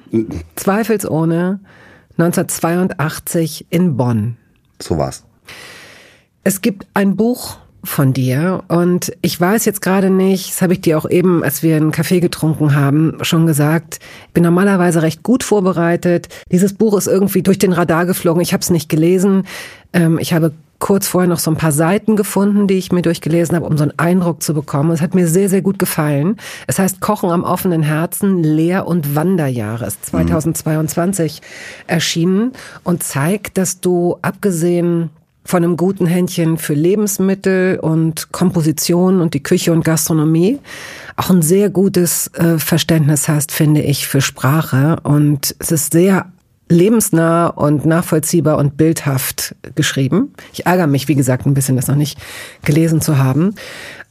zweifelsohne, 0.56 1.60
1982 2.18 3.68
in 3.70 3.96
Bonn. 3.96 4.38
So 4.82 4.98
war's. 4.98 5.24
Es 6.44 6.62
gibt 6.62 6.88
ein 6.94 7.16
Buch 7.16 7.58
von 7.84 8.14
dir. 8.14 8.64
Und 8.70 9.12
ich 9.22 9.40
weiß 9.40 9.66
jetzt 9.66 9.82
gerade 9.82 10.10
nicht, 10.10 10.52
das 10.52 10.62
habe 10.62 10.74
ich 10.74 10.82
dir 10.82 10.98
auch 10.98 11.10
eben, 11.10 11.44
als 11.44 11.64
wir 11.64 11.76
einen 11.76 11.92
Kaffee 11.92 12.22
getrunken 12.22 12.76
haben, 12.76 13.18
schon 13.22 13.46
gesagt, 13.46 14.00
ich 14.28 14.34
bin 14.34 14.44
normalerweise 14.44 15.02
recht 15.02 15.24
gut 15.24 15.44
vorbereitet. 15.44 16.30
Dieses 16.52 16.74
Buch 16.74 16.98
ist 16.98 17.08
irgendwie 17.08 17.42
durch 17.42 17.60
den 17.60 17.74
Radar 17.74 18.06
geflogen. 18.06 18.42
Ich 18.42 18.54
habe 18.54 18.62
es 18.62 18.70
nicht 18.70 18.88
gelesen. 18.90 19.46
Ähm, 19.92 20.18
ich 20.20 20.34
habe 20.34 20.54
kurz 20.84 21.08
vorher 21.08 21.30
noch 21.30 21.40
so 21.40 21.50
ein 21.50 21.56
paar 21.56 21.72
Seiten 21.72 22.18
gefunden, 22.18 22.68
die 22.68 22.74
ich 22.74 22.92
mir 22.92 23.02
durchgelesen 23.02 23.56
habe, 23.56 23.66
um 23.66 23.78
so 23.78 23.84
einen 23.84 23.98
Eindruck 23.98 24.44
zu 24.44 24.54
bekommen. 24.54 24.92
Es 24.92 25.02
hat 25.02 25.16
mir 25.16 25.30
sehr, 25.30 25.48
sehr 25.48 25.62
gut 25.62 25.80
gefallen. 25.80 26.36
Es 26.68 26.78
heißt 26.78 27.00
Kochen 27.00 27.30
am 27.30 27.44
offenen 27.44 27.84
Herzen, 27.84 28.44
Lehr- 28.44 28.86
und 28.86 29.16
Wanderjahre. 29.16 29.86
ist 29.86 30.06
2022 30.08 31.40
mhm. 31.42 31.46
erschienen 31.88 32.52
und 32.84 33.02
zeigt, 33.02 33.58
dass 33.58 33.80
du 33.80 34.18
abgesehen 34.22 35.10
von 35.46 35.64
einem 35.64 35.78
guten 35.78 36.06
Händchen 36.06 36.58
für 36.58 36.74
Lebensmittel 36.74 37.80
und 37.80 38.32
Komposition 38.32 39.20
und 39.22 39.34
die 39.34 39.44
Küche 39.44 39.72
und 39.72 39.84
Gastronomie 39.84 40.60
auch 41.16 41.30
ein 41.30 41.42
sehr 41.42 41.70
gutes 41.70 42.28
äh, 42.34 42.58
Verständnis 42.58 43.28
hast, 43.28 43.52
finde 43.52 43.82
ich, 43.82 44.08
für 44.08 44.22
Sprache. 44.22 44.98
Und 45.04 45.56
es 45.60 45.72
ist 45.72 45.92
sehr 45.92 46.32
lebensnah 46.70 47.48
und 47.48 47.86
nachvollziehbar 47.86 48.58
und 48.58 48.78
bildhaft 48.78 49.56
geschrieben. 49.76 50.34
Ich 50.54 50.66
ärgere 50.66 50.88
mich, 50.88 51.08
wie 51.08 51.16
gesagt, 51.16 51.46
ein 51.46 51.54
bisschen, 51.54 51.76
das 51.76 51.88
noch 51.88 51.96
nicht 51.96 52.18
gelesen 52.64 53.02
zu 53.02 53.18
haben. 53.18 53.56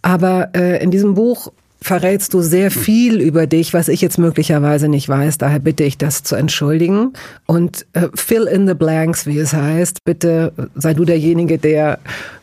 Aber 0.03 0.51
äh, 0.55 0.83
in 0.83 0.91
diesem 0.91 1.15
Buch 1.15 1.53
verrätst 1.83 2.33
du 2.33 2.41
sehr 2.41 2.71
viel 2.71 3.21
über 3.21 3.47
dich, 3.47 3.75
was 3.75 3.89
ich 3.89 4.01
jetzt 4.01 4.19
möglicherweise 4.19 4.89
nicht 4.89 5.09
weiß. 5.09 5.39
Daher 5.39 5.59
bitte 5.59 5.85
ich 5.85 5.99
das 5.99 6.23
zu 6.23 6.37
entschuldigen. 6.37 7.13
Und 7.47 7.87
äh, 7.93 8.09
fill 8.15 8.45
in 8.45 8.67
the 8.67 8.75
blanks, 8.75 9.27
wie 9.27 9.39
es 9.39 9.53
heißt. 9.53 10.05
Bitte 10.05 10.53
sei 10.75 10.95
du 10.95 11.05
derjenige, 11.05 11.59
der 11.59 11.99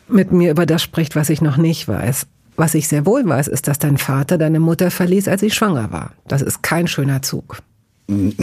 mit 0.08 0.30
mir 0.30 0.50
über 0.50 0.66
das 0.66 0.82
spricht, 0.82 1.16
was 1.16 1.30
ich 1.30 1.40
noch 1.40 1.56
nicht 1.56 1.88
weiß. 1.88 2.26
Was 2.56 2.74
ich 2.74 2.88
sehr 2.88 3.06
wohl 3.06 3.26
weiß, 3.26 3.48
ist, 3.48 3.68
dass 3.68 3.78
dein 3.78 3.96
Vater 3.96 4.36
deine 4.36 4.60
Mutter 4.60 4.90
verließ, 4.90 5.28
als 5.28 5.40
sie 5.40 5.50
schwanger 5.50 5.90
war. 5.90 6.12
Das 6.28 6.42
ist 6.42 6.62
kein 6.62 6.86
schöner 6.86 7.22
Zug. 7.22 7.58
nee, 8.06 8.34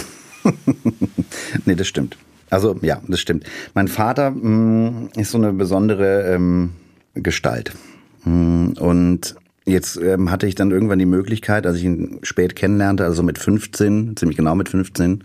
das 1.75 1.87
stimmt. 1.87 2.17
Also 2.49 2.77
ja, 2.81 3.01
das 3.07 3.19
stimmt. 3.19 3.43
Mein 3.73 3.87
Vater 3.87 4.31
mh, 4.31 4.49
mm, 4.49 5.09
ist 5.17 5.31
so 5.31 5.37
eine 5.37 5.53
besondere 5.53 6.33
ähm, 6.33 6.71
Gestalt. 7.13 7.73
Mm, 8.23 8.71
und 8.79 9.35
jetzt 9.67 9.97
ähm, 9.97 10.31
hatte 10.31 10.47
ich 10.47 10.55
dann 10.55 10.71
irgendwann 10.71 10.99
die 10.99 11.05
Möglichkeit, 11.05 11.67
als 11.67 11.77
ich 11.77 11.83
ihn 11.83 12.19
spät 12.23 12.55
kennenlernte, 12.55 13.03
also 13.03 13.21
mit 13.21 13.37
15, 13.37 14.15
ziemlich 14.15 14.37
genau 14.37 14.55
mit 14.55 14.69
15, 14.69 15.23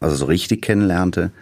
also 0.00 0.16
so 0.16 0.24
richtig 0.24 0.62
kennenlernte, 0.62 1.32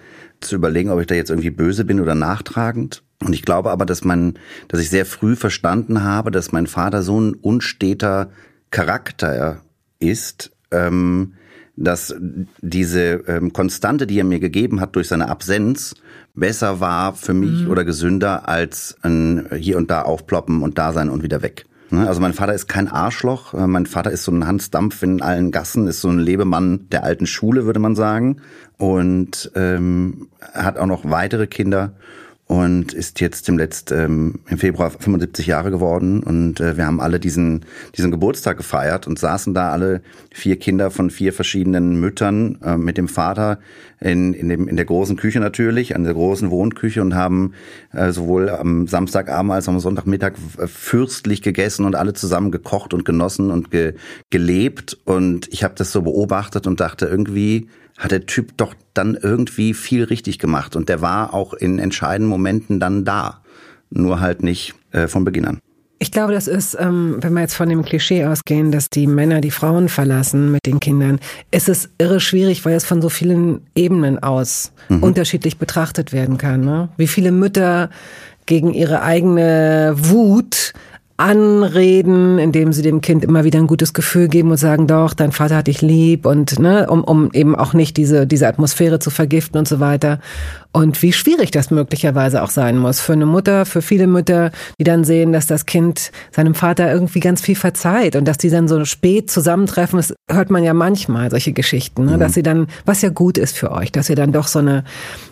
zu 0.40 0.56
überlegen, 0.56 0.90
ob 0.90 1.00
ich 1.00 1.06
da 1.06 1.14
jetzt 1.14 1.30
irgendwie 1.30 1.50
böse 1.50 1.84
bin 1.84 2.00
oder 2.00 2.14
nachtragend. 2.14 3.02
Und 3.24 3.32
ich 3.32 3.42
glaube 3.42 3.70
aber, 3.70 3.86
dass 3.86 4.04
man, 4.04 4.34
dass 4.68 4.80
ich 4.80 4.90
sehr 4.90 5.06
früh 5.06 5.36
verstanden 5.36 6.02
habe, 6.02 6.30
dass 6.30 6.52
mein 6.52 6.66
Vater 6.66 7.02
so 7.02 7.18
ein 7.18 7.34
unsteter 7.34 8.30
Charakter 8.70 9.62
ist, 9.98 10.52
ähm, 10.70 11.34
dass 11.76 12.14
diese 12.60 13.22
ähm, 13.26 13.52
Konstante, 13.52 14.06
die 14.06 14.18
er 14.18 14.24
mir 14.24 14.40
gegeben 14.40 14.80
hat 14.80 14.96
durch 14.96 15.08
seine 15.08 15.28
Absenz, 15.28 15.94
besser 16.34 16.80
war 16.80 17.14
für 17.14 17.34
mich 17.34 17.62
mhm. 17.62 17.70
oder 17.70 17.84
gesünder 17.84 18.48
als 18.48 18.96
ein 19.02 19.48
hier 19.56 19.78
und 19.78 19.90
da 19.90 20.02
aufploppen 20.02 20.62
und 20.62 20.78
da 20.78 20.92
sein 20.92 21.08
und 21.08 21.22
wieder 21.22 21.42
weg. 21.42 21.66
Ne, 21.90 22.06
also 22.08 22.20
mein 22.20 22.32
Vater 22.32 22.52
ist 22.52 22.66
kein 22.66 22.88
Arschloch. 22.88 23.54
Äh, 23.54 23.66
mein 23.66 23.86
Vater 23.86 24.10
ist 24.10 24.24
so 24.24 24.32
ein 24.32 24.46
Hans 24.46 24.70
Dampf 24.70 25.02
in 25.02 25.22
allen 25.22 25.52
Gassen, 25.52 25.86
ist 25.86 26.00
so 26.00 26.08
ein 26.08 26.18
Lebemann 26.18 26.88
der 26.90 27.04
alten 27.04 27.26
Schule, 27.26 27.64
würde 27.64 27.80
man 27.80 27.94
sagen. 27.94 28.38
Und 28.76 29.50
ähm, 29.54 30.28
hat 30.52 30.78
auch 30.78 30.86
noch 30.86 31.08
weitere 31.08 31.46
Kinder 31.46 31.92
und 32.48 32.92
ist 32.92 33.20
jetzt 33.20 33.48
im 33.48 33.58
letzten 33.58 33.98
ähm, 33.98 34.34
im 34.48 34.58
Februar 34.58 34.90
75 34.90 35.48
Jahre 35.48 35.72
geworden. 35.72 36.22
Und 36.22 36.60
äh, 36.60 36.76
wir 36.76 36.86
haben 36.86 37.00
alle 37.00 37.18
diesen 37.18 37.64
diesen 37.96 38.12
Geburtstag 38.12 38.56
gefeiert 38.56 39.08
und 39.08 39.18
saßen 39.18 39.52
da 39.52 39.72
alle 39.72 40.00
vier 40.32 40.56
Kinder 40.56 40.92
von 40.92 41.10
vier 41.10 41.32
verschiedenen 41.32 41.98
Müttern 41.98 42.58
äh, 42.62 42.76
mit 42.76 42.98
dem 42.98 43.08
Vater 43.08 43.58
in 44.00 44.32
in 44.32 44.48
dem 44.48 44.68
in 44.68 44.76
der 44.76 44.84
großen 44.84 45.16
Küche 45.16 45.40
natürlich 45.40 45.96
an 45.96 46.04
der 46.04 46.14
großen 46.14 46.50
Wohnküche 46.50 47.02
und 47.02 47.16
haben 47.16 47.54
äh, 47.92 48.12
sowohl 48.12 48.48
am 48.48 48.86
Samstagabend 48.86 49.50
als 49.50 49.68
auch 49.68 49.72
am 49.72 49.80
Sonntagmittag 49.80 50.34
fürstlich 50.66 51.42
gegessen 51.42 51.84
und 51.84 51.96
alle 51.96 52.14
zusammen 52.14 52.52
gekocht 52.52 52.94
und 52.94 53.04
genossen 53.04 53.50
und 53.50 53.72
ge, 53.72 53.94
gelebt. 54.30 54.96
Und 55.04 55.48
ich 55.52 55.64
habe 55.64 55.74
das 55.76 55.90
so 55.90 56.02
beobachtet 56.02 56.68
und 56.68 56.78
dachte 56.78 57.06
irgendwie 57.06 57.68
hat 57.98 58.10
der 58.10 58.26
Typ 58.26 58.56
doch 58.56 58.74
dann 58.94 59.16
irgendwie 59.20 59.74
viel 59.74 60.04
richtig 60.04 60.38
gemacht. 60.38 60.76
Und 60.76 60.88
der 60.88 61.00
war 61.00 61.34
auch 61.34 61.54
in 61.54 61.78
entscheidenden 61.78 62.28
Momenten 62.28 62.80
dann 62.80 63.04
da. 63.04 63.42
Nur 63.90 64.20
halt 64.20 64.42
nicht 64.42 64.74
äh, 64.92 65.06
von 65.06 65.24
Beginn 65.24 65.44
an. 65.44 65.60
Ich 65.98 66.12
glaube, 66.12 66.34
das 66.34 66.46
ist, 66.46 66.76
ähm, 66.78 67.16
wenn 67.20 67.32
wir 67.32 67.40
jetzt 67.40 67.54
von 67.54 67.70
dem 67.70 67.82
Klischee 67.82 68.26
ausgehen, 68.26 68.70
dass 68.70 68.90
die 68.90 69.06
Männer 69.06 69.40
die 69.40 69.50
Frauen 69.50 69.88
verlassen 69.88 70.52
mit 70.52 70.66
den 70.66 70.78
Kindern, 70.78 71.20
ist 71.50 71.70
es 71.70 71.88
irre 71.96 72.20
schwierig, 72.20 72.66
weil 72.66 72.74
es 72.74 72.84
von 72.84 73.00
so 73.00 73.08
vielen 73.08 73.62
Ebenen 73.74 74.22
aus 74.22 74.72
mhm. 74.90 75.02
unterschiedlich 75.02 75.56
betrachtet 75.56 76.12
werden 76.12 76.36
kann. 76.36 76.60
Ne? 76.60 76.90
Wie 76.98 77.06
viele 77.06 77.32
Mütter 77.32 77.88
gegen 78.44 78.74
ihre 78.74 79.02
eigene 79.02 79.94
Wut 79.96 80.74
anreden, 81.18 82.38
indem 82.38 82.74
sie 82.74 82.82
dem 82.82 83.00
Kind 83.00 83.24
immer 83.24 83.44
wieder 83.44 83.58
ein 83.58 83.66
gutes 83.66 83.94
Gefühl 83.94 84.28
geben 84.28 84.50
und 84.50 84.58
sagen, 84.58 84.86
doch, 84.86 85.14
dein 85.14 85.32
Vater 85.32 85.56
hat 85.56 85.66
dich 85.66 85.80
lieb 85.80 86.26
und 86.26 86.58
ne, 86.58 86.86
um, 86.90 87.04
um 87.04 87.30
eben 87.32 87.56
auch 87.56 87.72
nicht 87.72 87.96
diese, 87.96 88.26
diese 88.26 88.46
Atmosphäre 88.46 88.98
zu 88.98 89.08
vergiften 89.08 89.58
und 89.58 89.66
so 89.66 89.80
weiter. 89.80 90.20
Und 90.72 91.00
wie 91.00 91.14
schwierig 91.14 91.50
das 91.52 91.70
möglicherweise 91.70 92.42
auch 92.42 92.50
sein 92.50 92.76
muss 92.76 93.00
für 93.00 93.14
eine 93.14 93.24
Mutter, 93.24 93.64
für 93.64 93.80
viele 93.80 94.06
Mütter, 94.06 94.50
die 94.78 94.84
dann 94.84 95.04
sehen, 95.04 95.32
dass 95.32 95.46
das 95.46 95.64
Kind 95.64 96.12
seinem 96.32 96.54
Vater 96.54 96.92
irgendwie 96.92 97.20
ganz 97.20 97.40
viel 97.40 97.56
verzeiht 97.56 98.14
und 98.14 98.28
dass 98.28 98.36
die 98.36 98.50
dann 98.50 98.68
so 98.68 98.84
spät 98.84 99.30
zusammentreffen. 99.30 99.96
Das 99.96 100.12
hört 100.30 100.50
man 100.50 100.62
ja 100.62 100.74
manchmal, 100.74 101.30
solche 101.30 101.54
Geschichten, 101.54 102.04
ne? 102.04 102.16
Mhm. 102.16 102.20
dass 102.20 102.34
sie 102.34 102.42
dann, 102.42 102.66
was 102.84 103.00
ja 103.00 103.08
gut 103.08 103.38
ist 103.38 103.56
für 103.56 103.72
euch, 103.72 103.90
dass 103.90 104.10
ihr 104.10 104.16
dann 104.16 104.32
doch 104.32 104.48
so 104.48 104.58
eine, 104.58 104.84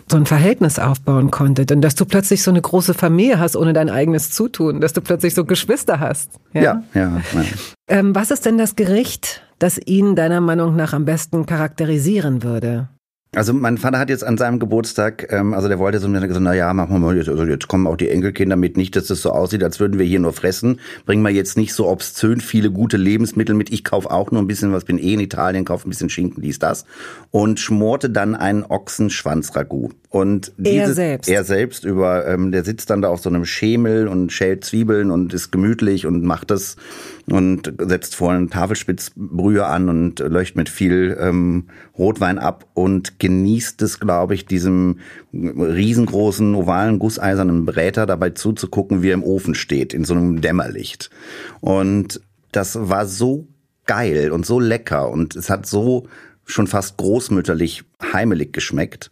so 0.09 0.17
ein 0.17 0.25
Verhältnis 0.25 0.77
aufbauen 0.79 1.31
konntet 1.31 1.71
und 1.71 1.81
dass 1.81 1.95
du 1.95 2.05
plötzlich 2.05 2.43
so 2.43 2.51
eine 2.51 2.61
große 2.61 2.93
Familie 2.93 3.39
hast 3.39 3.55
ohne 3.55 3.73
dein 3.73 3.89
eigenes 3.89 4.31
Zutun, 4.31 4.81
dass 4.81 4.93
du 4.93 5.01
plötzlich 5.01 5.33
so 5.33 5.45
Geschwister 5.45 5.99
hast. 5.99 6.31
Ja, 6.53 6.61
ja. 6.61 6.83
ja, 6.93 7.21
ja. 7.33 7.43
Ähm, 7.87 8.15
was 8.15 8.31
ist 8.31 8.45
denn 8.45 8.57
das 8.57 8.75
Gericht, 8.75 9.41
das 9.59 9.79
ihn 9.83 10.15
deiner 10.15 10.41
Meinung 10.41 10.75
nach 10.75 10.93
am 10.93 11.05
besten 11.05 11.45
charakterisieren 11.45 12.43
würde? 12.43 12.89
Also 13.35 13.53
mein 13.53 13.77
Vater 13.77 13.99
hat 13.99 14.09
jetzt 14.09 14.23
an 14.23 14.37
seinem 14.37 14.59
Geburtstag, 14.59 15.27
ähm, 15.29 15.53
also 15.53 15.67
der 15.67 15.77
wollte 15.77 15.99
so, 15.99 16.09
gesagt, 16.09 16.39
na 16.39 16.53
ja, 16.53 16.73
machen 16.73 16.93
wir 16.95 16.99
mal, 16.99 17.17
jetzt, 17.17 17.27
also 17.27 17.43
jetzt 17.43 17.67
kommen 17.67 17.85
auch 17.85 17.97
die 17.97 18.09
Enkelkinder 18.09 18.55
mit, 18.55 18.77
nicht, 18.77 18.95
dass 18.95 19.07
das 19.07 19.21
so 19.21 19.31
aussieht, 19.31 19.61
als 19.61 19.79
würden 19.81 19.99
wir 19.99 20.05
hier 20.05 20.21
nur 20.21 20.31
fressen. 20.31 20.79
Bringen 21.05 21.21
wir 21.21 21.31
jetzt 21.31 21.57
nicht 21.57 21.73
so 21.73 21.89
obszön 21.89 22.39
viele 22.39 22.71
gute 22.71 22.95
Lebensmittel 22.95 23.53
mit. 23.53 23.73
Ich 23.73 23.83
kauf 23.83 24.05
auch 24.05 24.31
nur 24.31 24.41
ein 24.41 24.47
bisschen 24.47 24.71
was, 24.71 24.85
bin 24.85 24.97
eh 24.97 25.13
in 25.13 25.19
Italien, 25.19 25.65
kauf 25.65 25.85
ein 25.85 25.89
bisschen 25.89 26.09
Schinken, 26.09 26.41
dies, 26.41 26.59
das. 26.59 26.85
Und 27.31 27.59
schmorte 27.59 28.09
dann 28.09 28.35
einen 28.35 28.63
Ochsenschwanzragout. 28.63 29.91
Und 30.15 30.53
dieses, 30.55 30.87
er 30.87 30.93
selbst. 30.93 31.29
Er 31.29 31.43
selbst 31.43 31.83
über, 31.83 32.25
ähm, 32.25 32.53
der 32.53 32.63
sitzt 32.63 32.89
dann 32.89 33.01
da 33.01 33.09
auf 33.09 33.19
so 33.19 33.27
einem 33.27 33.43
Schemel 33.43 34.07
und 34.07 34.31
schält 34.31 34.63
Zwiebeln 34.63 35.11
und 35.11 35.33
ist 35.33 35.51
gemütlich 35.51 36.05
und 36.05 36.23
macht 36.23 36.51
das 36.51 36.77
und 37.29 37.73
setzt 37.81 38.15
vorne 38.15 38.37
eine 38.37 38.47
Tafelspitzbrühe 38.47 39.65
an 39.65 39.89
und 39.89 40.19
löscht 40.19 40.55
mit 40.55 40.69
viel 40.69 41.17
ähm, 41.19 41.65
Rotwein 41.97 42.39
ab 42.39 42.65
und 42.75 43.19
genießt 43.19 43.81
es, 43.81 43.99
glaube 43.99 44.35
ich, 44.35 44.45
diesem 44.45 44.99
riesengroßen, 45.33 46.55
ovalen, 46.55 46.97
gusseisernen 46.97 47.65
Bräter 47.65 48.05
dabei 48.05 48.29
zuzugucken, 48.29 49.03
wie 49.03 49.09
er 49.09 49.15
im 49.15 49.23
Ofen 49.23 49.53
steht, 49.53 49.93
in 49.93 50.05
so 50.05 50.13
einem 50.13 50.39
Dämmerlicht. 50.39 51.09
Und 51.59 52.21
das 52.53 52.77
war 52.79 53.05
so 53.05 53.49
geil 53.85 54.31
und 54.31 54.45
so 54.45 54.61
lecker 54.61 55.09
und 55.09 55.35
es 55.35 55.49
hat 55.49 55.65
so 55.65 56.07
schon 56.45 56.67
fast 56.67 56.95
großmütterlich 56.95 57.83
heimelig 58.13 58.53
geschmeckt, 58.53 59.11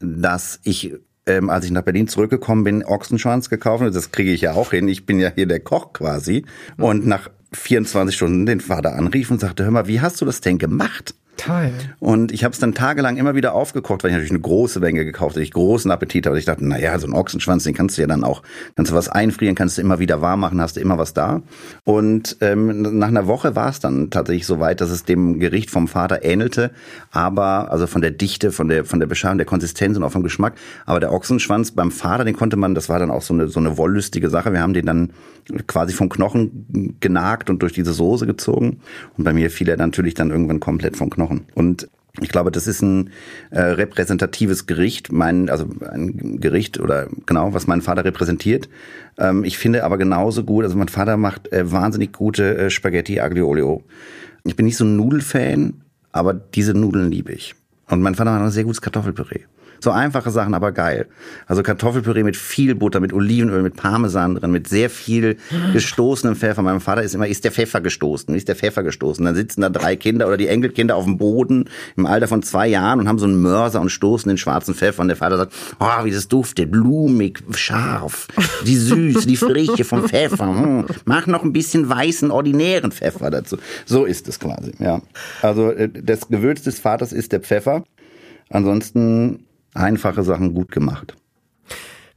dass 0.00 0.60
ich 0.64 0.92
ähm, 1.26 1.50
als 1.50 1.64
ich 1.64 1.70
nach 1.70 1.82
Berlin 1.82 2.08
zurückgekommen 2.08 2.64
bin, 2.64 2.84
Ochsenschwanz 2.84 3.50
gekauft. 3.50 3.84
Das 3.94 4.10
kriege 4.10 4.32
ich 4.32 4.40
ja 4.40 4.52
auch 4.54 4.70
hin. 4.70 4.88
Ich 4.88 5.06
bin 5.06 5.20
ja 5.20 5.30
hier 5.34 5.46
der 5.46 5.60
Koch 5.60 5.92
quasi. 5.92 6.44
Und 6.76 7.06
nach 7.06 7.30
24 7.52 8.16
Stunden 8.16 8.46
den 8.46 8.60
Vater 8.60 8.96
anrief 8.96 9.30
und 9.30 9.40
sagte, 9.40 9.64
hör 9.64 9.70
mal, 9.70 9.86
wie 9.86 10.00
hast 10.00 10.20
du 10.20 10.24
das 10.24 10.40
denn 10.40 10.58
gemacht? 10.58 11.14
Toll. 11.36 11.72
Und 12.00 12.32
ich 12.32 12.44
habe 12.44 12.52
es 12.52 12.58
dann 12.58 12.74
tagelang 12.74 13.16
immer 13.16 13.34
wieder 13.34 13.54
aufgekocht, 13.54 14.02
weil 14.02 14.10
ich 14.10 14.14
natürlich 14.14 14.32
eine 14.32 14.40
große 14.40 14.78
Menge 14.78 15.06
gekauft 15.06 15.36
habe, 15.36 15.42
ich 15.42 15.52
großen 15.52 15.90
Appetit 15.90 16.26
hatte. 16.26 16.38
Ich 16.38 16.44
dachte, 16.44 16.66
naja, 16.66 16.98
so 16.98 17.06
ein 17.06 17.14
Ochsenschwanz, 17.14 17.64
den 17.64 17.72
kannst 17.72 17.96
du 17.96 18.02
ja 18.02 18.08
dann 18.08 18.24
auch, 18.24 18.42
kannst 18.76 18.92
du 18.92 18.94
was 18.94 19.08
einfrieren, 19.08 19.54
kannst 19.54 19.78
du 19.78 19.82
immer 19.82 19.98
wieder 19.98 20.20
warm 20.20 20.40
machen, 20.40 20.60
hast 20.60 20.76
du 20.76 20.80
immer 20.80 20.98
was 20.98 21.14
da. 21.14 21.40
Und 21.84 22.36
ähm, 22.42 22.98
nach 22.98 23.08
einer 23.08 23.26
Woche 23.26 23.56
war 23.56 23.70
es 23.70 23.80
dann 23.80 24.10
tatsächlich 24.10 24.46
so 24.46 24.60
weit, 24.60 24.82
dass 24.82 24.90
es 24.90 25.04
dem 25.04 25.38
Gericht 25.38 25.70
vom 25.70 25.88
Vater 25.88 26.24
ähnelte, 26.24 26.72
aber 27.10 27.72
also 27.72 27.86
von 27.86 28.02
der 28.02 28.10
Dichte, 28.10 28.52
von 28.52 28.68
der 28.68 28.84
von 28.84 29.00
der 29.00 29.06
Beschreibung, 29.06 29.38
der 29.38 29.46
Konsistenz 29.46 29.96
und 29.96 30.02
auch 30.02 30.12
vom 30.12 30.22
Geschmack. 30.22 30.54
Aber 30.84 31.00
der 31.00 31.10
Ochsenschwanz 31.10 31.70
beim 31.70 31.90
Vater, 31.90 32.24
den 32.24 32.36
konnte 32.36 32.58
man, 32.58 32.74
das 32.74 32.90
war 32.90 32.98
dann 32.98 33.10
auch 33.10 33.22
so 33.22 33.32
eine 33.32 33.48
so 33.48 33.60
eine 33.60 33.78
wollüstige 33.78 34.28
Sache. 34.28 34.52
Wir 34.52 34.60
haben 34.60 34.74
den 34.74 34.84
dann 34.84 35.12
quasi 35.66 35.94
vom 35.94 36.10
Knochen 36.10 36.96
genagt 37.00 37.48
und 37.48 37.62
durch 37.62 37.72
diese 37.72 37.94
Soße 37.94 38.26
gezogen. 38.26 38.80
Und 39.16 39.24
bei 39.24 39.32
mir 39.32 39.50
fiel 39.50 39.70
er 39.70 39.78
natürlich 39.78 40.12
dann 40.12 40.30
irgendwann 40.30 40.60
komplett 40.60 40.98
vom 40.98 41.08
Knochen 41.08 41.19
kochen. 41.20 41.46
Und 41.54 41.88
ich 42.20 42.28
glaube, 42.28 42.50
das 42.50 42.66
ist 42.66 42.82
ein 42.82 43.10
äh, 43.50 43.60
repräsentatives 43.60 44.66
Gericht, 44.66 45.12
mein, 45.12 45.48
also 45.48 45.66
ein 45.90 46.40
Gericht 46.40 46.80
oder 46.80 47.08
genau, 47.26 47.54
was 47.54 47.66
mein 47.66 47.82
Vater 47.82 48.04
repräsentiert. 48.04 48.68
Ähm, 49.16 49.44
ich 49.44 49.58
finde 49.58 49.84
aber 49.84 49.96
genauso 49.96 50.44
gut, 50.44 50.64
also 50.64 50.76
mein 50.76 50.88
Vater 50.88 51.16
macht 51.16 51.52
äh, 51.52 51.70
wahnsinnig 51.70 52.12
gute 52.12 52.58
äh, 52.58 52.70
Spaghetti 52.70 53.20
Aglio 53.20 53.48
Olio. 53.48 53.84
Ich 54.44 54.56
bin 54.56 54.66
nicht 54.66 54.76
so 54.76 54.84
ein 54.84 54.96
Nudelfan, 54.96 55.82
aber 56.12 56.34
diese 56.34 56.74
Nudeln 56.74 57.10
liebe 57.10 57.32
ich. 57.32 57.54
Und 57.88 58.02
mein 58.02 58.14
Vater 58.14 58.32
macht 58.32 58.42
ein 58.42 58.50
sehr 58.50 58.64
gutes 58.64 58.82
Kartoffelpüree. 58.82 59.40
So 59.82 59.90
einfache 59.90 60.30
Sachen, 60.30 60.54
aber 60.54 60.72
geil. 60.72 61.06
Also 61.46 61.62
Kartoffelpüree 61.62 62.22
mit 62.22 62.36
viel 62.36 62.74
Butter, 62.74 63.00
mit 63.00 63.12
Olivenöl, 63.12 63.62
mit 63.62 63.76
Parmesan 63.76 64.34
drin, 64.34 64.50
mit 64.50 64.68
sehr 64.68 64.90
viel 64.90 65.36
gestoßenem 65.72 66.36
Pfeffer. 66.36 66.62
Meinem 66.62 66.80
Vater 66.80 67.02
ist 67.02 67.14
immer, 67.14 67.26
ist 67.26 67.44
der 67.44 67.52
Pfeffer 67.52 67.80
gestoßen, 67.80 68.34
ist 68.34 68.48
der 68.48 68.56
Pfeffer 68.56 68.82
gestoßen. 68.82 69.24
Dann 69.24 69.34
sitzen 69.34 69.62
da 69.62 69.70
drei 69.70 69.96
Kinder 69.96 70.26
oder 70.26 70.36
die 70.36 70.48
Enkelkinder 70.48 70.96
auf 70.96 71.04
dem 71.04 71.16
Boden 71.16 71.68
im 71.96 72.06
Alter 72.06 72.28
von 72.28 72.42
zwei 72.42 72.68
Jahren 72.68 73.00
und 73.00 73.08
haben 73.08 73.18
so 73.18 73.26
einen 73.26 73.40
Mörser 73.40 73.80
und 73.80 73.90
stoßen 73.90 74.28
den 74.28 74.38
schwarzen 74.38 74.74
Pfeffer. 74.74 75.02
Und 75.02 75.08
der 75.08 75.16
Vater 75.16 75.36
sagt, 75.36 75.54
oh, 75.78 76.04
wie 76.04 76.10
das 76.10 76.28
duftet, 76.28 76.70
blumig, 76.70 77.42
scharf, 77.54 78.28
die 78.66 78.76
süß, 78.76 79.26
die 79.26 79.36
Frische 79.36 79.84
vom 79.84 80.08
Pfeffer. 80.08 80.46
Hm. 80.46 80.84
Mach 81.04 81.26
noch 81.26 81.42
ein 81.42 81.52
bisschen 81.52 81.88
weißen, 81.88 82.30
ordinären 82.30 82.92
Pfeffer 82.92 83.30
dazu. 83.30 83.56
So 83.86 84.04
ist 84.04 84.28
es 84.28 84.38
quasi, 84.38 84.72
ja. 84.78 85.00
Also 85.42 85.70
äh, 85.70 85.88
das 85.88 86.28
Gewürz 86.28 86.62
des 86.62 86.78
Vaters 86.78 87.12
ist 87.12 87.32
der 87.32 87.40
Pfeffer. 87.40 87.84
Ansonsten 88.50 89.46
einfache 89.74 90.22
Sachen 90.22 90.54
gut 90.54 90.70
gemacht. 90.70 91.16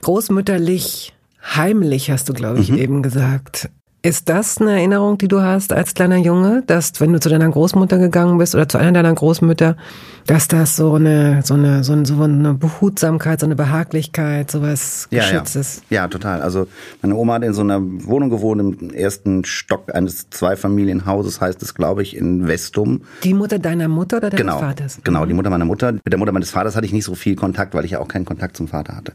Großmütterlich, 0.01 1.13
heimlich 1.41 2.12
hast 2.12 2.29
du, 2.29 2.33
glaube 2.33 2.60
ich, 2.60 2.69
mhm. 2.69 2.77
eben 2.77 3.03
gesagt. 3.03 3.69
Ist 4.05 4.27
das 4.27 4.57
eine 4.57 4.72
Erinnerung, 4.72 5.17
die 5.17 5.29
du 5.29 5.41
hast 5.41 5.72
als 5.72 5.93
kleiner 5.93 6.17
Junge, 6.17 6.62
dass 6.67 7.00
wenn 7.00 7.13
du 7.13 7.22
zu 7.22 7.29
deiner 7.29 7.48
Großmutter 7.48 7.98
gegangen 7.98 8.38
bist 8.38 8.53
oder 8.53 8.67
zu 8.67 8.77
einer 8.77 8.91
deiner 8.91 9.13
Großmütter, 9.13 9.77
dass 10.25 10.50
das 10.50 10.75
so 10.75 10.95
eine, 10.95 11.41
so 11.43 11.53
eine, 11.53 11.86
so 11.86 11.93
eine, 11.93 12.05
so 12.05 12.22
eine 12.22 12.53
Behutsamkeit, 12.53 13.39
so 13.39 13.45
eine 13.45 13.55
Behaglichkeit, 13.55 14.51
sowas 14.51 15.07
ja, 15.10 15.22
geschützt 15.22 15.55
ja. 15.55 15.62
ist? 15.62 15.83
Ja, 15.89 16.07
total. 16.10 16.41
Also 16.41 16.67
meine 17.01 17.15
Oma 17.15 17.36
hat 17.36 17.43
in 17.43 17.53
so 17.53 17.62
einer 17.62 17.79
Wohnung 17.81 18.29
gewohnt, 18.29 18.60
im 18.60 18.89
ersten 18.89 19.45
Stock 19.45 19.95
eines 19.95 20.29
Zweifamilienhauses, 20.29 21.39
heißt 21.39 21.62
es, 21.63 21.74
glaube 21.74 22.03
ich, 22.03 22.17
in 22.17 22.45
Westum. 22.45 23.03
Die 23.24 23.33
Mutter 23.33 23.57
deiner 23.57 23.88
Mutter 23.88 24.17
oder 24.17 24.31
deines 24.31 24.45
genau, 24.45 24.60
Vaters? 24.60 25.00
Genau, 25.05 25.25
die 25.25 25.33
Mutter 25.33 25.50
meiner 25.50 25.63
Mutter. 25.63 25.93
Mit 25.93 26.12
der 26.12 26.19
Mutter 26.19 26.33
meines 26.33 26.51
Vaters 26.51 26.75
hatte 26.75 26.86
ich 26.86 26.93
nicht 26.93 27.05
so 27.05 27.15
viel 27.15 27.38
Kontakt, 27.38 27.74
weil 27.74 27.86
ich 27.86 27.91
ja 27.91 28.00
auch 28.00 28.10
keinen 28.10 28.25
Kontakt 28.25 28.57
zum 28.57 28.67
Vater 28.67 28.98
hatte. 28.98 29.13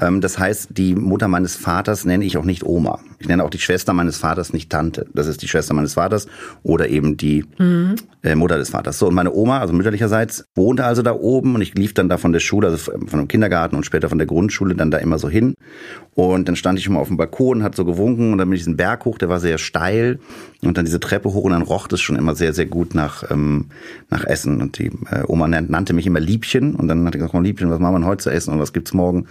Ähm, 0.00 0.22
das 0.22 0.38
heißt, 0.38 0.68
die 0.70 0.94
Mutter 0.94 1.28
meines 1.28 1.54
Vaters 1.54 2.06
nenne 2.06 2.24
ich 2.24 2.38
auch 2.38 2.44
nicht 2.44 2.64
Oma. 2.64 3.00
Ich 3.18 3.28
nenne 3.28 3.44
auch 3.44 3.50
die 3.50 3.58
Schwester 3.58 3.92
meines 3.92 4.21
Vaters 4.22 4.52
nicht 4.52 4.70
Tante. 4.70 5.06
Das 5.14 5.26
ist 5.26 5.42
die 5.42 5.48
Schwester 5.48 5.74
meines 5.74 5.94
Vaters 5.94 6.26
oder 6.62 6.88
eben 6.88 7.16
die 7.16 7.44
mhm. 7.58 7.96
äh, 8.22 8.34
Mutter 8.34 8.56
des 8.56 8.70
Vaters. 8.70 8.98
So, 8.98 9.08
und 9.08 9.14
meine 9.14 9.32
Oma, 9.32 9.58
also 9.58 9.74
mütterlicherseits, 9.74 10.46
wohnte 10.54 10.84
also 10.84 11.02
da 11.02 11.12
oben 11.12 11.54
und 11.54 11.60
ich 11.60 11.74
lief 11.74 11.92
dann 11.94 12.08
da 12.08 12.16
von 12.16 12.32
der 12.32 12.40
Schule, 12.40 12.68
also 12.68 12.78
von 12.78 13.18
dem 13.18 13.28
Kindergarten 13.28 13.76
und 13.76 13.84
später 13.84 14.08
von 14.08 14.18
der 14.18 14.26
Grundschule 14.26 14.74
dann 14.74 14.90
da 14.90 14.98
immer 14.98 15.18
so 15.18 15.28
hin. 15.28 15.54
Und 16.14 16.48
dann 16.48 16.56
stand 16.56 16.78
ich 16.78 16.86
immer 16.86 17.00
auf 17.00 17.08
dem 17.08 17.16
Balkon, 17.16 17.62
hat 17.62 17.74
so 17.74 17.84
gewunken 17.84 18.32
und 18.32 18.38
dann 18.38 18.48
bin 18.48 18.56
ich 18.56 18.62
diesen 18.62 18.76
Berg 18.76 19.04
hoch, 19.04 19.18
der 19.18 19.28
war 19.28 19.40
sehr 19.40 19.58
steil 19.58 20.18
und 20.62 20.78
dann 20.78 20.84
diese 20.84 21.00
Treppe 21.00 21.32
hoch 21.32 21.44
und 21.44 21.52
dann 21.52 21.62
roch 21.62 21.88
es 21.90 22.00
schon 22.00 22.16
immer 22.16 22.34
sehr, 22.34 22.52
sehr 22.52 22.66
gut 22.66 22.94
nach, 22.94 23.30
ähm, 23.30 23.66
nach 24.10 24.24
Essen. 24.24 24.60
Und 24.60 24.78
die 24.78 24.92
äh, 25.10 25.24
Oma 25.26 25.48
nannte 25.48 25.92
mich 25.92 26.06
immer 26.06 26.20
Liebchen 26.20 26.74
und 26.76 26.88
dann 26.88 27.06
hat 27.06 27.14
ich 27.14 27.20
gesagt, 27.20 27.42
Liebchen, 27.42 27.70
was 27.70 27.80
machen 27.80 28.00
wir 28.00 28.06
heute 28.06 28.22
zu 28.22 28.30
essen 28.30 28.52
und 28.52 28.60
was 28.60 28.72
gibt's 28.72 28.94
morgen? 28.94 29.26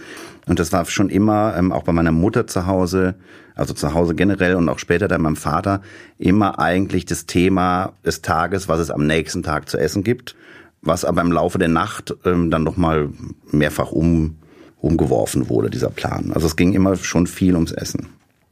Und 0.46 0.58
das 0.58 0.72
war 0.72 0.84
schon 0.86 1.08
immer, 1.08 1.54
ähm, 1.56 1.72
auch 1.72 1.84
bei 1.84 1.92
meiner 1.92 2.12
Mutter 2.12 2.46
zu 2.46 2.66
Hause, 2.66 3.14
also 3.54 3.74
zu 3.74 3.94
Hause 3.94 4.14
generell 4.14 4.54
und 4.54 4.68
auch 4.68 4.78
später 4.78 5.08
dann 5.08 5.22
meinem 5.22 5.36
Vater, 5.36 5.82
immer 6.18 6.58
eigentlich 6.58 7.04
das 7.04 7.26
Thema 7.26 7.92
des 8.04 8.22
Tages, 8.22 8.68
was 8.68 8.80
es 8.80 8.90
am 8.90 9.06
nächsten 9.06 9.42
Tag 9.42 9.68
zu 9.68 9.78
essen 9.78 10.02
gibt, 10.04 10.34
was 10.80 11.04
aber 11.04 11.20
im 11.20 11.32
Laufe 11.32 11.58
der 11.58 11.68
Nacht 11.68 12.14
ähm, 12.24 12.50
dann 12.50 12.64
nochmal 12.64 13.10
mehrfach 13.50 13.92
um, 13.92 14.36
umgeworfen 14.80 15.48
wurde, 15.48 15.70
dieser 15.70 15.90
Plan. 15.90 16.32
Also 16.34 16.46
es 16.46 16.56
ging 16.56 16.72
immer 16.72 16.96
schon 16.96 17.26
viel 17.26 17.54
ums 17.54 17.72
Essen. 17.72 18.08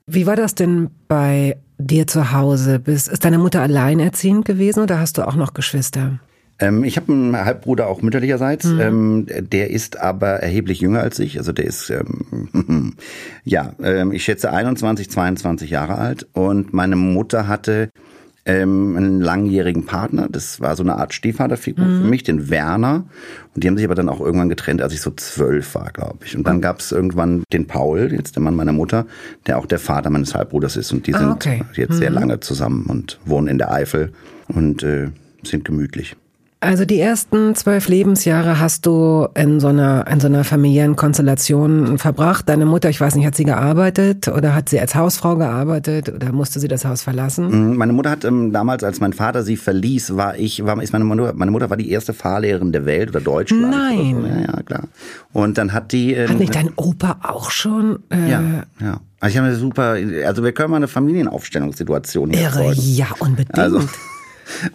Wie 0.06 0.26
war 0.26 0.36
das 0.36 0.54
denn 0.54 0.90
bei 1.08 1.56
dir 1.78 2.06
zu 2.06 2.32
Hause? 2.32 2.82
Ist 2.86 3.24
deine 3.24 3.38
Mutter 3.38 3.62
alleinerziehend 3.62 4.44
gewesen 4.44 4.82
oder 4.82 4.98
hast 4.98 5.18
du 5.18 5.26
auch 5.26 5.36
noch 5.36 5.54
Geschwister? 5.54 6.18
Ähm, 6.60 6.84
ich 6.84 6.96
habe 6.96 7.12
einen 7.12 7.36
Halbbruder 7.36 7.88
auch 7.88 8.02
mütterlicherseits. 8.02 8.66
Mhm. 8.66 8.80
Ähm, 8.80 9.26
der 9.50 9.70
ist 9.70 9.98
aber 9.98 10.28
erheblich 10.28 10.80
jünger 10.80 11.00
als 11.00 11.18
ich. 11.18 11.38
Also 11.38 11.52
der 11.52 11.64
ist, 11.64 11.90
ähm, 11.90 12.94
ja, 13.44 13.72
ähm, 13.82 14.12
ich 14.12 14.24
schätze 14.24 14.52
21, 14.52 15.10
22 15.10 15.70
Jahre 15.70 15.96
alt. 15.96 16.28
Und 16.32 16.72
meine 16.72 16.96
Mutter 16.96 17.48
hatte 17.48 17.90
ähm, 18.44 18.96
einen 18.96 19.20
langjährigen 19.20 19.86
Partner. 19.86 20.28
Das 20.30 20.60
war 20.60 20.76
so 20.76 20.82
eine 20.82 20.96
Art 20.96 21.14
Stiefvaterfigur 21.14 21.84
mhm. 21.84 22.02
für 22.02 22.08
mich, 22.08 22.22
den 22.22 22.50
Werner. 22.50 23.04
Und 23.54 23.64
die 23.64 23.68
haben 23.68 23.76
sich 23.76 23.86
aber 23.86 23.94
dann 23.94 24.08
auch 24.08 24.20
irgendwann 24.20 24.48
getrennt, 24.48 24.82
als 24.82 24.92
ich 24.92 25.00
so 25.00 25.10
zwölf 25.12 25.74
war, 25.74 25.90
glaube 25.92 26.24
ich. 26.24 26.36
Und 26.36 26.46
dann 26.46 26.56
mhm. 26.56 26.62
gab 26.62 26.80
es 26.80 26.92
irgendwann 26.92 27.42
den 27.52 27.66
Paul, 27.66 28.12
jetzt 28.12 28.36
der 28.36 28.42
Mann 28.42 28.54
meiner 28.54 28.72
Mutter, 28.72 29.06
der 29.46 29.58
auch 29.58 29.66
der 29.66 29.78
Vater 29.78 30.10
meines 30.10 30.34
Halbbruders 30.34 30.76
ist. 30.76 30.92
Und 30.92 31.06
die 31.06 31.14
ah, 31.14 31.18
sind 31.18 31.30
okay. 31.30 31.62
jetzt 31.74 31.92
mhm. 31.92 31.98
sehr 31.98 32.10
lange 32.10 32.40
zusammen 32.40 32.86
und 32.86 33.18
wohnen 33.24 33.48
in 33.48 33.58
der 33.58 33.72
Eifel 33.72 34.12
und 34.48 34.82
äh, 34.82 35.08
sind 35.42 35.64
gemütlich. 35.64 36.16
Also 36.62 36.84
die 36.84 37.00
ersten 37.00 37.54
zwölf 37.54 37.88
Lebensjahre 37.88 38.60
hast 38.60 38.84
du 38.84 39.26
in 39.34 39.60
so 39.60 39.68
einer 39.68 40.06
in 40.06 40.20
so 40.20 40.26
einer 40.26 40.44
familiären 40.44 40.94
Konstellation 40.94 41.96
verbracht. 41.96 42.50
Deine 42.50 42.66
Mutter, 42.66 42.90
ich 42.90 43.00
weiß 43.00 43.14
nicht, 43.14 43.24
hat 43.24 43.34
sie 43.34 43.44
gearbeitet 43.44 44.28
oder 44.28 44.54
hat 44.54 44.68
sie 44.68 44.78
als 44.78 44.94
Hausfrau 44.94 45.36
gearbeitet 45.36 46.10
oder 46.10 46.32
musste 46.32 46.60
sie 46.60 46.68
das 46.68 46.84
Haus 46.84 47.00
verlassen? 47.00 47.70
Mhm, 47.70 47.76
meine 47.78 47.94
Mutter 47.94 48.10
hat 48.10 48.26
ähm, 48.26 48.52
damals, 48.52 48.84
als 48.84 49.00
mein 49.00 49.14
Vater 49.14 49.42
sie 49.42 49.56
verließ, 49.56 50.16
war 50.16 50.36
ich, 50.36 50.62
war 50.66 50.82
ist 50.82 50.92
meine 50.92 51.06
Mutter, 51.06 51.32
meine 51.34 51.50
Mutter 51.50 51.70
war 51.70 51.78
die 51.78 51.90
erste 51.90 52.12
Fahrlehrerin 52.12 52.72
der 52.72 52.84
Welt 52.84 53.08
oder 53.08 53.22
Deutschland. 53.22 53.70
Nein. 53.70 54.16
Oder 54.16 54.28
so. 54.28 54.34
Ja, 54.34 54.40
ja, 54.40 54.62
klar. 54.62 54.82
Und 55.32 55.56
dann 55.56 55.72
hat 55.72 55.92
die. 55.92 56.12
Ähm, 56.12 56.28
hat 56.28 56.40
nicht 56.40 56.54
dein 56.54 56.72
Opa 56.76 57.20
auch 57.22 57.50
schon? 57.50 58.00
Äh, 58.10 58.30
ja, 58.30 58.42
ja. 58.80 59.00
Also 59.18 59.32
ich 59.32 59.38
habe 59.38 59.48
eine 59.48 59.56
super, 59.56 59.96
also 60.26 60.44
wir 60.44 60.52
können 60.52 60.70
mal 60.70 60.76
eine 60.76 60.88
Familienaufstellungssituation 60.88 62.30
hier 62.30 62.42
Irre, 62.42 62.72
ja, 62.74 63.06
unbedingt. 63.18 63.58
Also, 63.58 63.80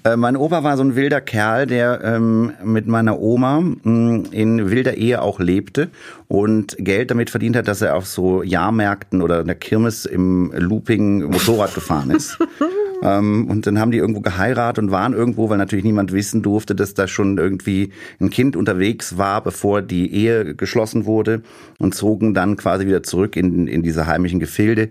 äh, 0.03 0.15
mein 0.15 0.38
Opa 0.38 0.63
war 0.63 0.77
so 0.77 0.84
ein 0.84 0.96
wilder 0.96 1.22
Kerl, 1.22 1.67
der 1.67 2.01
ähm, 2.03 2.53
mit 2.63 2.88
meiner 2.88 3.20
Oma 3.20 3.62
mh, 3.62 3.75
mm, 3.84 4.25
in 4.32 4.70
wilder 4.70 4.96
Ehe 4.96 5.22
auch 5.22 5.39
lebte 5.39 5.89
und 6.27 6.75
Geld 6.79 7.12
damit 7.12 7.29
verdient 7.29 7.55
hat, 7.55 7.67
dass 7.67 7.82
er 7.82 7.96
auf 7.96 8.08
so 8.08 8.44
Jahrmärkten 8.44 9.22
oder 9.22 9.41
in 9.41 9.48
der 9.48 9.55
Kirmes 9.55 10.05
im 10.05 10.51
Looping 10.55 11.24
Motorrad 11.24 11.74
gefahren 11.74 12.12
ist. 12.12 12.38
Ähm, 13.03 13.48
und 13.50 13.67
dann 13.67 13.79
haben 13.79 13.91
die 13.91 13.98
irgendwo 13.98 14.22
geheiratet 14.22 14.84
und 14.84 14.91
waren 14.91 15.13
irgendwo, 15.13 15.50
weil 15.50 15.58
natürlich 15.58 15.86
niemand 15.86 16.12
wissen 16.12 16.41
durfte, 16.41 16.75
dass 16.75 16.94
da 16.94 17.08
schon 17.08 17.38
irgendwie 17.38 17.91
ein 18.20 18.29
Kind 18.29 18.55
unterwegs 18.55 19.17
war, 19.17 19.44
bevor 19.44 19.82
die 19.82 20.13
Ehe 20.13 20.55
geschlossen 20.55 21.05
wurde 21.05 21.41
und 21.77 21.94
zogen 21.94 22.34
dann 22.34 22.58
quasi 22.58 22.86
wieder 22.88 23.03
zurück 23.03 23.36
in, 23.36 23.67
in 23.67 23.84
diese 23.84 24.08
heimischen 24.08 24.39
Gefilde. 24.39 24.89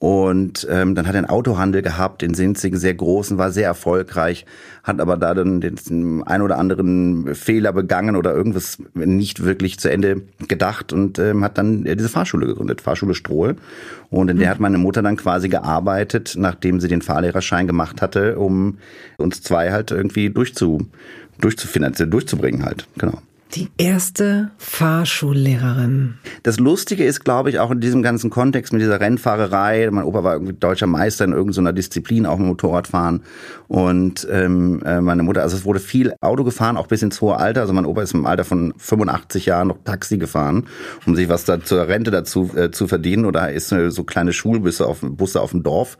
Und 0.00 0.66
ähm, 0.70 0.94
dann 0.94 1.06
hat 1.06 1.14
er 1.14 1.18
einen 1.18 1.28
Autohandel 1.28 1.82
gehabt 1.82 2.22
in 2.22 2.32
Sinzig, 2.32 2.74
sehr 2.78 2.94
großen, 2.94 3.36
war 3.36 3.50
sehr 3.50 3.66
erfolgreich, 3.66 4.46
hat 4.82 4.98
aber 4.98 5.18
da 5.18 5.34
dann 5.34 5.60
den 5.60 6.22
ein 6.24 6.40
oder 6.40 6.56
anderen 6.56 7.34
Fehler 7.34 7.74
begangen 7.74 8.16
oder 8.16 8.34
irgendwas 8.34 8.78
nicht 8.94 9.44
wirklich 9.44 9.78
zu 9.78 9.90
Ende 9.90 10.22
gedacht 10.48 10.94
und 10.94 11.18
ähm, 11.18 11.44
hat 11.44 11.58
dann 11.58 11.84
diese 11.84 12.08
Fahrschule 12.08 12.46
gegründet, 12.46 12.80
Fahrschule 12.80 13.14
Strohe. 13.14 13.56
Und 14.08 14.30
in 14.30 14.38
der 14.38 14.46
mhm. 14.46 14.50
hat 14.52 14.60
meine 14.60 14.78
Mutter 14.78 15.02
dann 15.02 15.18
quasi 15.18 15.50
gearbeitet, 15.50 16.34
nachdem 16.38 16.80
sie 16.80 16.88
den 16.88 17.02
Fahrlehrerschein 17.02 17.66
gemacht 17.66 18.00
hatte, 18.00 18.38
um 18.38 18.78
uns 19.18 19.42
zwei 19.42 19.70
halt 19.70 19.90
irgendwie 19.90 20.30
durchzu, 20.30 20.88
durchzufinanzieren, 21.42 22.10
durchzubringen 22.10 22.64
halt, 22.64 22.86
genau. 22.96 23.20
Die 23.54 23.68
erste 23.78 24.52
Fahrschullehrerin. 24.58 26.14
Das 26.44 26.60
Lustige 26.60 27.04
ist, 27.04 27.24
glaube 27.24 27.50
ich, 27.50 27.58
auch 27.58 27.72
in 27.72 27.80
diesem 27.80 28.00
ganzen 28.00 28.30
Kontext 28.30 28.72
mit 28.72 28.80
dieser 28.80 29.00
Rennfahrerei. 29.00 29.88
Mein 29.90 30.04
Opa 30.04 30.22
war 30.22 30.34
irgendwie 30.34 30.52
deutscher 30.52 30.86
Meister 30.86 31.24
in 31.24 31.32
irgendeiner 31.32 31.72
Disziplin, 31.72 32.26
auch 32.26 32.38
im 32.38 32.46
Motorradfahren. 32.46 33.24
Und 33.66 34.26
ähm, 34.30 34.82
äh, 34.84 35.00
meine 35.00 35.24
Mutter, 35.24 35.42
also 35.42 35.56
es 35.56 35.64
wurde 35.64 35.80
viel 35.80 36.14
Auto 36.20 36.44
gefahren, 36.44 36.76
auch 36.76 36.86
bis 36.86 37.02
ins 37.02 37.20
hohe 37.20 37.38
Alter. 37.38 37.62
Also 37.62 37.72
mein 37.72 37.86
Opa 37.86 38.02
ist 38.02 38.14
im 38.14 38.24
Alter 38.24 38.44
von 38.44 38.72
85 38.76 39.46
Jahren 39.46 39.68
noch 39.68 39.78
Taxi 39.84 40.18
gefahren, 40.18 40.68
um 41.04 41.16
sich 41.16 41.28
was 41.28 41.44
da 41.44 41.60
zur 41.60 41.88
Rente 41.88 42.12
dazu 42.12 42.52
äh, 42.54 42.70
zu 42.70 42.86
verdienen. 42.86 43.24
Oder 43.24 43.50
ist 43.50 43.72
äh, 43.72 43.90
so 43.90 44.04
kleine 44.04 44.32
Schulbusse 44.32 44.86
auf, 44.86 45.00
Busse 45.00 45.40
auf 45.40 45.50
dem 45.50 45.64
Dorf 45.64 45.98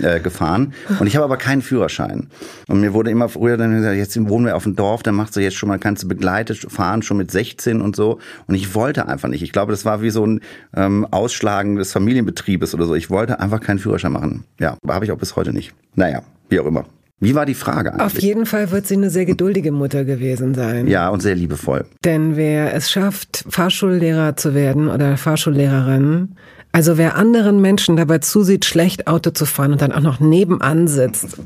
äh, 0.00 0.20
gefahren. 0.20 0.72
Und 1.00 1.08
ich 1.08 1.16
habe 1.16 1.24
aber 1.24 1.36
keinen 1.36 1.62
Führerschein. 1.62 2.28
Und 2.68 2.80
mir 2.80 2.94
wurde 2.94 3.10
immer 3.10 3.28
früher 3.28 3.56
dann 3.56 3.74
gesagt, 3.74 3.96
jetzt 3.96 4.16
wohnen 4.28 4.46
wir 4.46 4.54
auf 4.54 4.62
dem 4.62 4.76
Dorf, 4.76 5.02
dann 5.02 5.16
machst 5.16 5.34
du 5.34 5.40
jetzt 5.40 5.56
schon 5.56 5.68
mal, 5.68 5.80
kannst 5.80 6.04
du 6.04 6.08
begleitet 6.08 6.70
fahren 6.70 6.91
fahren, 6.92 7.02
schon 7.02 7.16
mit 7.16 7.30
16 7.30 7.80
und 7.80 7.96
so. 7.96 8.18
Und 8.46 8.54
ich 8.54 8.74
wollte 8.74 9.08
einfach 9.08 9.28
nicht. 9.28 9.42
Ich 9.42 9.52
glaube, 9.52 9.72
das 9.72 9.84
war 9.84 10.02
wie 10.02 10.10
so 10.10 10.26
ein 10.26 10.40
ähm, 10.76 11.06
Ausschlagen 11.10 11.76
des 11.76 11.92
Familienbetriebes 11.92 12.74
oder 12.74 12.86
so. 12.86 12.94
Ich 12.94 13.10
wollte 13.10 13.40
einfach 13.40 13.60
keinen 13.60 13.78
Führerschein 13.78 14.12
machen. 14.12 14.44
Ja, 14.60 14.76
habe 14.86 15.04
ich 15.04 15.12
auch 15.12 15.18
bis 15.18 15.36
heute 15.36 15.52
nicht. 15.52 15.72
Naja, 15.94 16.22
wie 16.48 16.60
auch 16.60 16.66
immer. 16.66 16.84
Wie 17.20 17.36
war 17.36 17.46
die 17.46 17.54
Frage 17.54 17.92
eigentlich? 17.92 18.06
Auf 18.06 18.18
jeden 18.18 18.46
Fall 18.46 18.72
wird 18.72 18.86
sie 18.86 18.94
eine 18.94 19.08
sehr 19.08 19.24
geduldige 19.24 19.70
Mutter 19.70 20.04
gewesen 20.04 20.54
sein. 20.54 20.88
Ja, 20.88 21.08
und 21.08 21.20
sehr 21.20 21.36
liebevoll. 21.36 21.84
Denn 22.04 22.36
wer 22.36 22.74
es 22.74 22.90
schafft, 22.90 23.44
Fahrschullehrer 23.48 24.36
zu 24.36 24.54
werden 24.54 24.88
oder 24.88 25.16
Fahrschullehrerin, 25.16 26.34
also 26.72 26.98
wer 26.98 27.16
anderen 27.16 27.60
Menschen 27.60 27.96
dabei 27.96 28.18
zusieht, 28.18 28.64
schlecht 28.64 29.06
Auto 29.06 29.30
zu 29.30 29.44
fahren 29.46 29.72
und 29.72 29.82
dann 29.82 29.92
auch 29.92 30.00
noch 30.00 30.18
nebenan 30.18 30.88
sitzt, 30.88 31.36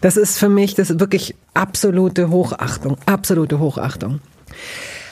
das 0.00 0.16
ist 0.16 0.38
für 0.38 0.48
mich, 0.48 0.74
das 0.74 0.90
ist 0.90 1.00
wirklich 1.00 1.34
absolute 1.52 2.30
Hochachtung, 2.30 2.96
absolute 3.04 3.58
Hochachtung. 3.58 4.20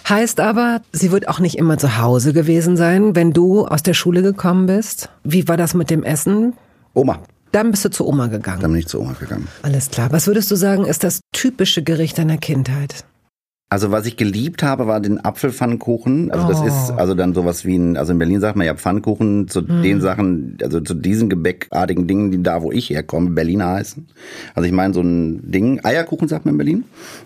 Heißt 0.09 0.41
aber, 0.41 0.83
sie 0.93 1.13
wird 1.13 1.29
auch 1.29 1.41
nicht 1.41 1.57
immer 1.57 1.79
zu 1.79 1.99
Hause 1.99 2.33
gewesen 2.33 2.77
sein, 2.77 3.17
wenn 3.17 3.33
du 3.33 3.67
aus 3.67 3.83
der 3.83 3.95
Schule 3.95 4.23
gekommen 4.23 4.67
bist. 4.67 5.09
Wie 5.23 5.49
war 5.49 5.57
das 5.57 5.73
mit 5.73 5.91
dem 5.91 6.03
Essen? 6.03 6.53
Oma. 6.93 7.21
Dann 7.53 7.71
bist 7.71 7.85
du 7.85 7.91
zu 7.91 8.07
Oma 8.07 8.27
gegangen. 8.27 8.61
Dann 8.61 8.73
bin 8.73 8.81
ich 8.81 8.89
zu 8.89 9.01
Oma 9.01 9.15
gegangen. 9.19 9.49
Alles 9.63 9.89
klar. 9.91 10.11
Was 10.13 10.27
würdest 10.27 10.51
du 10.51 10.57
sagen, 10.57 10.85
ist 10.85 11.05
das 11.05 11.21
typische 11.33 11.83
Gericht 11.83 12.19
deiner 12.19 12.37
Kindheit? 12.37 13.05
Also 13.75 13.91
was 13.91 14.07
ich 14.07 14.17
geliebt 14.17 14.63
habe, 14.63 14.87
war 14.87 15.01
den 15.01 15.25
Apfelpfannkuchen. 15.25 16.31
Also 16.31 16.47
das 16.47 16.61
oh. 16.61 16.65
ist 16.65 16.91
also 16.93 17.15
dann 17.15 17.35
sowas 17.35 17.65
wie 17.65 17.75
ein, 17.75 17.97
also 17.97 18.13
in 18.13 18.19
Berlin 18.21 18.39
sagt 18.39 18.57
man 18.57 18.69
ja 18.69 18.77
Pfannkuchen 18.77 19.49
zu 19.49 19.63
mm. 19.63 19.83
den 19.83 20.01
Sachen, 20.01 20.57
also 20.63 20.81
zu 20.81 20.95
diesen 20.95 21.29
gebäckartigen 21.29 22.07
Dingen, 22.07 22.31
die 22.31 22.41
da, 22.41 22.63
wo 22.63 22.71
ich 22.71 22.91
herkomme, 22.91 23.31
Berliner 23.31 23.73
heißen. 23.73 24.07
Also 24.55 24.69
ich 24.69 24.73
meine 24.73 24.95
so 24.95 25.01
ein 25.01 25.51
Ding, 25.51 25.81
Eierkuchen 25.83 26.29
sagt 26.29 26.45
man 26.45 26.55
in 26.55 26.59
Berlin, 26.59 26.85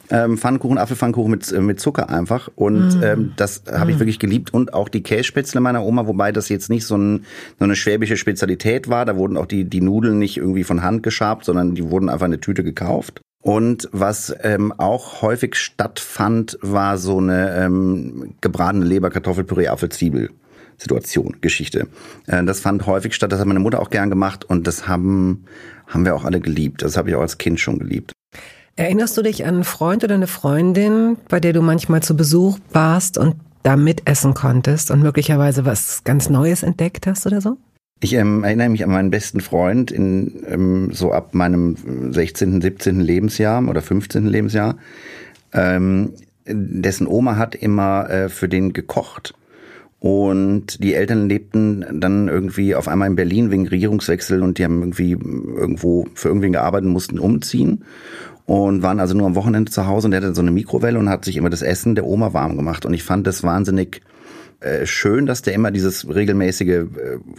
ähm, 0.08 0.38
Pfannkuchen, 0.38 0.78
Apfelpfannkuchen 0.78 1.30
mit, 1.30 1.52
mit 1.60 1.80
Zucker 1.80 2.08
einfach. 2.08 2.48
Und 2.56 2.98
mm. 2.98 3.02
ähm, 3.02 3.32
das 3.36 3.64
habe 3.70 3.90
ich 3.90 3.98
mm. 3.98 4.00
wirklich 4.00 4.18
geliebt. 4.18 4.54
Und 4.54 4.72
auch 4.72 4.88
die 4.88 5.02
Kässpätzle 5.02 5.60
meiner 5.60 5.84
Oma, 5.84 6.06
wobei 6.06 6.32
das 6.32 6.48
jetzt 6.48 6.70
nicht 6.70 6.86
so, 6.86 6.96
ein, 6.96 7.26
so 7.58 7.64
eine 7.66 7.76
schwäbische 7.76 8.16
Spezialität 8.16 8.88
war. 8.88 9.04
Da 9.04 9.18
wurden 9.18 9.36
auch 9.36 9.44
die, 9.44 9.66
die 9.66 9.82
Nudeln 9.82 10.18
nicht 10.18 10.38
irgendwie 10.38 10.64
von 10.64 10.82
Hand 10.82 11.02
geschabt, 11.02 11.44
sondern 11.44 11.74
die 11.74 11.90
wurden 11.90 12.08
einfach 12.08 12.24
in 12.24 12.32
eine 12.32 12.40
Tüte 12.40 12.64
gekauft. 12.64 13.20
Und 13.42 13.88
was 13.92 14.34
ähm, 14.42 14.72
auch 14.72 15.22
häufig 15.22 15.54
stattfand, 15.54 16.58
war 16.60 16.98
so 16.98 17.18
eine 17.18 17.56
ähm, 17.56 18.34
gebratene 18.40 18.84
Leber, 18.84 19.10
Kartoffelpüree, 19.10 19.68
Apfelzwiebel. 19.68 20.30
Situation, 20.78 21.38
Geschichte. 21.40 21.88
Äh, 22.26 22.44
das 22.44 22.60
fand 22.60 22.86
häufig 22.86 23.14
statt, 23.14 23.32
das 23.32 23.40
hat 23.40 23.46
meine 23.46 23.60
Mutter 23.60 23.80
auch 23.80 23.90
gern 23.90 24.10
gemacht 24.10 24.44
und 24.44 24.66
das 24.66 24.86
haben, 24.86 25.44
haben 25.88 26.04
wir 26.04 26.14
auch 26.14 26.24
alle 26.24 26.40
geliebt. 26.40 26.82
Das 26.82 26.96
habe 26.96 27.10
ich 27.10 27.16
auch 27.16 27.20
als 27.20 27.36
Kind 27.36 27.60
schon 27.60 27.78
geliebt. 27.78 28.12
Erinnerst 28.76 29.16
du 29.16 29.22
dich 29.22 29.44
an 29.44 29.54
einen 29.54 29.64
Freund 29.64 30.04
oder 30.04 30.14
eine 30.14 30.28
Freundin, 30.28 31.16
bei 31.28 31.40
der 31.40 31.52
du 31.52 31.62
manchmal 31.62 32.02
zu 32.02 32.16
Besuch 32.16 32.58
warst 32.72 33.18
und 33.18 33.34
da 33.64 33.76
mitessen 33.76 34.34
konntest 34.34 34.92
und 34.92 35.02
möglicherweise 35.02 35.64
was 35.64 36.04
ganz 36.04 36.30
Neues 36.30 36.62
entdeckt 36.62 37.08
hast 37.08 37.26
oder 37.26 37.40
so? 37.40 37.58
Ich 38.00 38.12
ähm, 38.14 38.44
erinnere 38.44 38.68
mich 38.68 38.84
an 38.84 38.90
meinen 38.90 39.10
besten 39.10 39.40
Freund 39.40 39.90
in 39.90 40.44
ähm, 40.46 40.90
so 40.92 41.12
ab 41.12 41.34
meinem 41.34 42.12
16., 42.12 42.60
17. 42.60 43.00
Lebensjahr 43.00 43.66
oder 43.66 43.82
15. 43.82 44.26
Lebensjahr. 44.26 44.76
Ähm, 45.52 46.12
dessen 46.46 47.06
Oma 47.06 47.36
hat 47.36 47.54
immer 47.54 48.08
äh, 48.08 48.28
für 48.28 48.48
den 48.48 48.72
gekocht. 48.72 49.34
Und 50.00 50.82
die 50.82 50.94
Eltern 50.94 51.28
lebten 51.28 51.84
dann 52.00 52.28
irgendwie 52.28 52.76
auf 52.76 52.86
einmal 52.86 53.08
in 53.08 53.16
Berlin 53.16 53.50
wegen 53.50 53.66
Regierungswechsel 53.66 54.44
und 54.44 54.58
die 54.58 54.64
haben 54.64 54.80
irgendwie 54.80 55.12
irgendwo 55.12 56.06
für 56.14 56.28
irgendwen 56.28 56.52
gearbeitet, 56.52 56.88
mussten 56.88 57.18
umziehen 57.18 57.82
und 58.46 58.82
waren 58.82 59.00
also 59.00 59.16
nur 59.16 59.26
am 59.26 59.34
Wochenende 59.34 59.72
zu 59.72 59.88
Hause 59.88 60.06
und 60.06 60.12
der 60.12 60.20
hatte 60.20 60.36
so 60.36 60.40
eine 60.40 60.52
Mikrowelle 60.52 61.00
und 61.00 61.08
hat 61.08 61.24
sich 61.24 61.36
immer 61.36 61.50
das 61.50 61.62
Essen 61.62 61.96
der 61.96 62.06
Oma 62.06 62.32
warm 62.32 62.56
gemacht. 62.56 62.86
Und 62.86 62.94
ich 62.94 63.02
fand 63.02 63.26
das 63.26 63.42
wahnsinnig 63.42 64.02
äh, 64.60 64.86
schön, 64.86 65.26
dass 65.26 65.42
der 65.42 65.54
immer 65.54 65.70
dieses 65.70 66.12
regelmäßige 66.12 66.68
äh, 66.68 66.86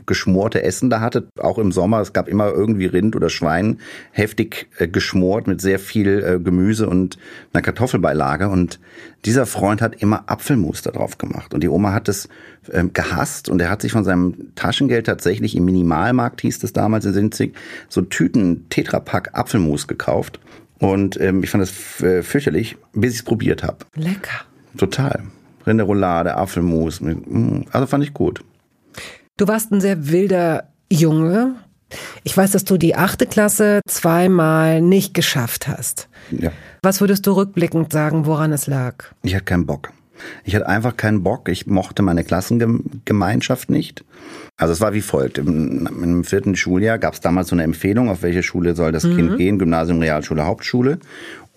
geschmorte 0.05 0.63
Essen 0.63 0.89
da 0.89 1.01
hatte, 1.01 1.27
auch 1.37 1.57
im 1.57 1.73
Sommer. 1.73 1.99
Es 1.99 2.13
gab 2.13 2.29
immer 2.29 2.49
irgendwie 2.49 2.85
Rind 2.85 3.13
oder 3.13 3.29
Schwein, 3.29 3.79
heftig 4.11 4.69
äh, 4.77 4.87
geschmort 4.87 5.45
mit 5.45 5.59
sehr 5.59 5.79
viel 5.79 6.23
äh, 6.23 6.39
Gemüse 6.39 6.87
und 6.87 7.17
einer 7.51 7.61
Kartoffelbeilage. 7.61 8.47
Und 8.47 8.79
dieser 9.25 9.45
Freund 9.45 9.81
hat 9.81 10.01
immer 10.01 10.23
Apfelmus 10.27 10.81
da 10.81 10.91
drauf 10.91 11.17
gemacht. 11.17 11.53
Und 11.53 11.61
die 11.61 11.67
Oma 11.67 11.91
hat 11.91 12.07
es 12.07 12.29
ähm, 12.71 12.93
gehasst 12.93 13.49
und 13.49 13.61
er 13.61 13.69
hat 13.69 13.81
sich 13.81 13.91
von 13.91 14.05
seinem 14.05 14.55
Taschengeld 14.55 15.05
tatsächlich 15.05 15.57
im 15.57 15.65
Minimalmarkt, 15.65 16.39
hieß 16.39 16.63
es 16.63 16.71
damals 16.71 17.03
in 17.03 17.11
Sinzig, 17.11 17.53
so 17.89 18.01
Tüten 18.01 18.69
Tetrapack 18.69 19.31
Apfelmus 19.33 19.89
gekauft. 19.89 20.39
Und 20.79 21.19
ähm, 21.19 21.43
ich 21.43 21.49
fand 21.49 21.63
das 21.63 21.71
fürchterlich, 21.71 22.77
bis 22.93 23.11
ich 23.11 23.19
es 23.19 23.25
probiert 23.25 23.63
habe. 23.63 23.79
Lecker. 23.95 24.45
Total. 24.77 25.23
Rinderroulade, 25.69 26.35
Apfelmus. 26.35 26.99
Mm, 27.01 27.61
also 27.71 27.87
fand 27.87 28.03
ich 28.03 28.13
gut. 28.13 28.43
Du 29.37 29.47
warst 29.47 29.71
ein 29.71 29.81
sehr 29.81 30.09
wilder 30.09 30.69
Junge. 30.91 31.55
Ich 32.23 32.35
weiß, 32.35 32.51
dass 32.51 32.65
du 32.65 32.77
die 32.77 32.95
achte 32.95 33.25
Klasse 33.25 33.81
zweimal 33.87 34.81
nicht 34.81 35.13
geschafft 35.13 35.67
hast. 35.67 36.09
Ja. 36.31 36.51
Was 36.83 37.01
würdest 37.01 37.25
du 37.25 37.31
rückblickend 37.31 37.91
sagen, 37.91 38.25
woran 38.25 38.51
es 38.51 38.67
lag? 38.67 39.05
Ich 39.23 39.33
hatte 39.33 39.45
keinen 39.45 39.65
Bock. 39.65 39.91
Ich 40.43 40.55
hatte 40.55 40.67
einfach 40.67 40.97
keinen 40.97 41.23
Bock. 41.23 41.49
Ich 41.49 41.67
mochte 41.67 42.01
meine 42.01 42.23
Klassengemeinschaft 42.23 43.69
nicht. 43.69 44.03
Also 44.57 44.73
es 44.73 44.81
war 44.81 44.93
wie 44.93 45.01
folgt. 45.01 45.37
Im, 45.37 45.87
im 45.87 46.23
vierten 46.23 46.55
Schuljahr 46.55 46.99
gab 46.99 47.13
es 47.13 47.21
damals 47.21 47.47
so 47.47 47.55
eine 47.55 47.63
Empfehlung, 47.63 48.09
auf 48.09 48.21
welche 48.21 48.43
Schule 48.43 48.75
soll 48.75 48.91
das 48.91 49.05
mhm. 49.05 49.15
Kind 49.15 49.37
gehen. 49.37 49.59
Gymnasium, 49.59 49.99
Realschule, 49.99 50.45
Hauptschule. 50.45 50.99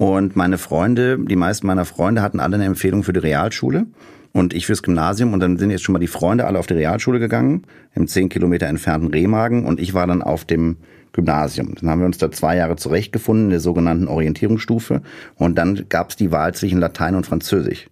Und 0.02 0.34
meine 0.34 0.58
Freunde, 0.58 1.16
die 1.16 1.36
meisten 1.36 1.64
meiner 1.68 1.84
Freunde 1.84 2.22
hatten 2.22 2.40
alle 2.40 2.56
eine 2.56 2.64
Empfehlung 2.64 3.04
für 3.04 3.12
die 3.12 3.20
Realschule 3.20 3.86
und 4.32 4.52
ich 4.52 4.66
fürs 4.66 4.82
Gymnasium. 4.82 5.32
Und 5.32 5.38
dann 5.38 5.58
sind 5.58 5.70
jetzt 5.70 5.84
schon 5.84 5.92
mal 5.92 6.00
die 6.00 6.08
Freunde 6.08 6.44
alle 6.44 6.58
auf 6.58 6.66
die 6.66 6.74
Realschule 6.74 7.20
gegangen, 7.20 7.62
im 7.94 8.08
zehn 8.08 8.28
Kilometer 8.28 8.66
entfernten 8.66 9.12
Remagen. 9.12 9.64
Und 9.64 9.78
ich 9.78 9.94
war 9.94 10.08
dann 10.08 10.20
auf 10.20 10.44
dem 10.44 10.78
Gymnasium. 11.12 11.76
Dann 11.76 11.88
haben 11.88 12.00
wir 12.00 12.06
uns 12.06 12.18
da 12.18 12.32
zwei 12.32 12.56
Jahre 12.56 12.74
zurechtgefunden 12.74 13.44
in 13.44 13.50
der 13.50 13.60
sogenannten 13.60 14.08
Orientierungsstufe. 14.08 15.02
Und 15.36 15.56
dann 15.56 15.84
gab 15.88 16.10
es 16.10 16.16
die 16.16 16.32
Wahl 16.32 16.52
zwischen 16.52 16.80
Latein 16.80 17.14
und 17.14 17.24
Französisch. 17.24 17.86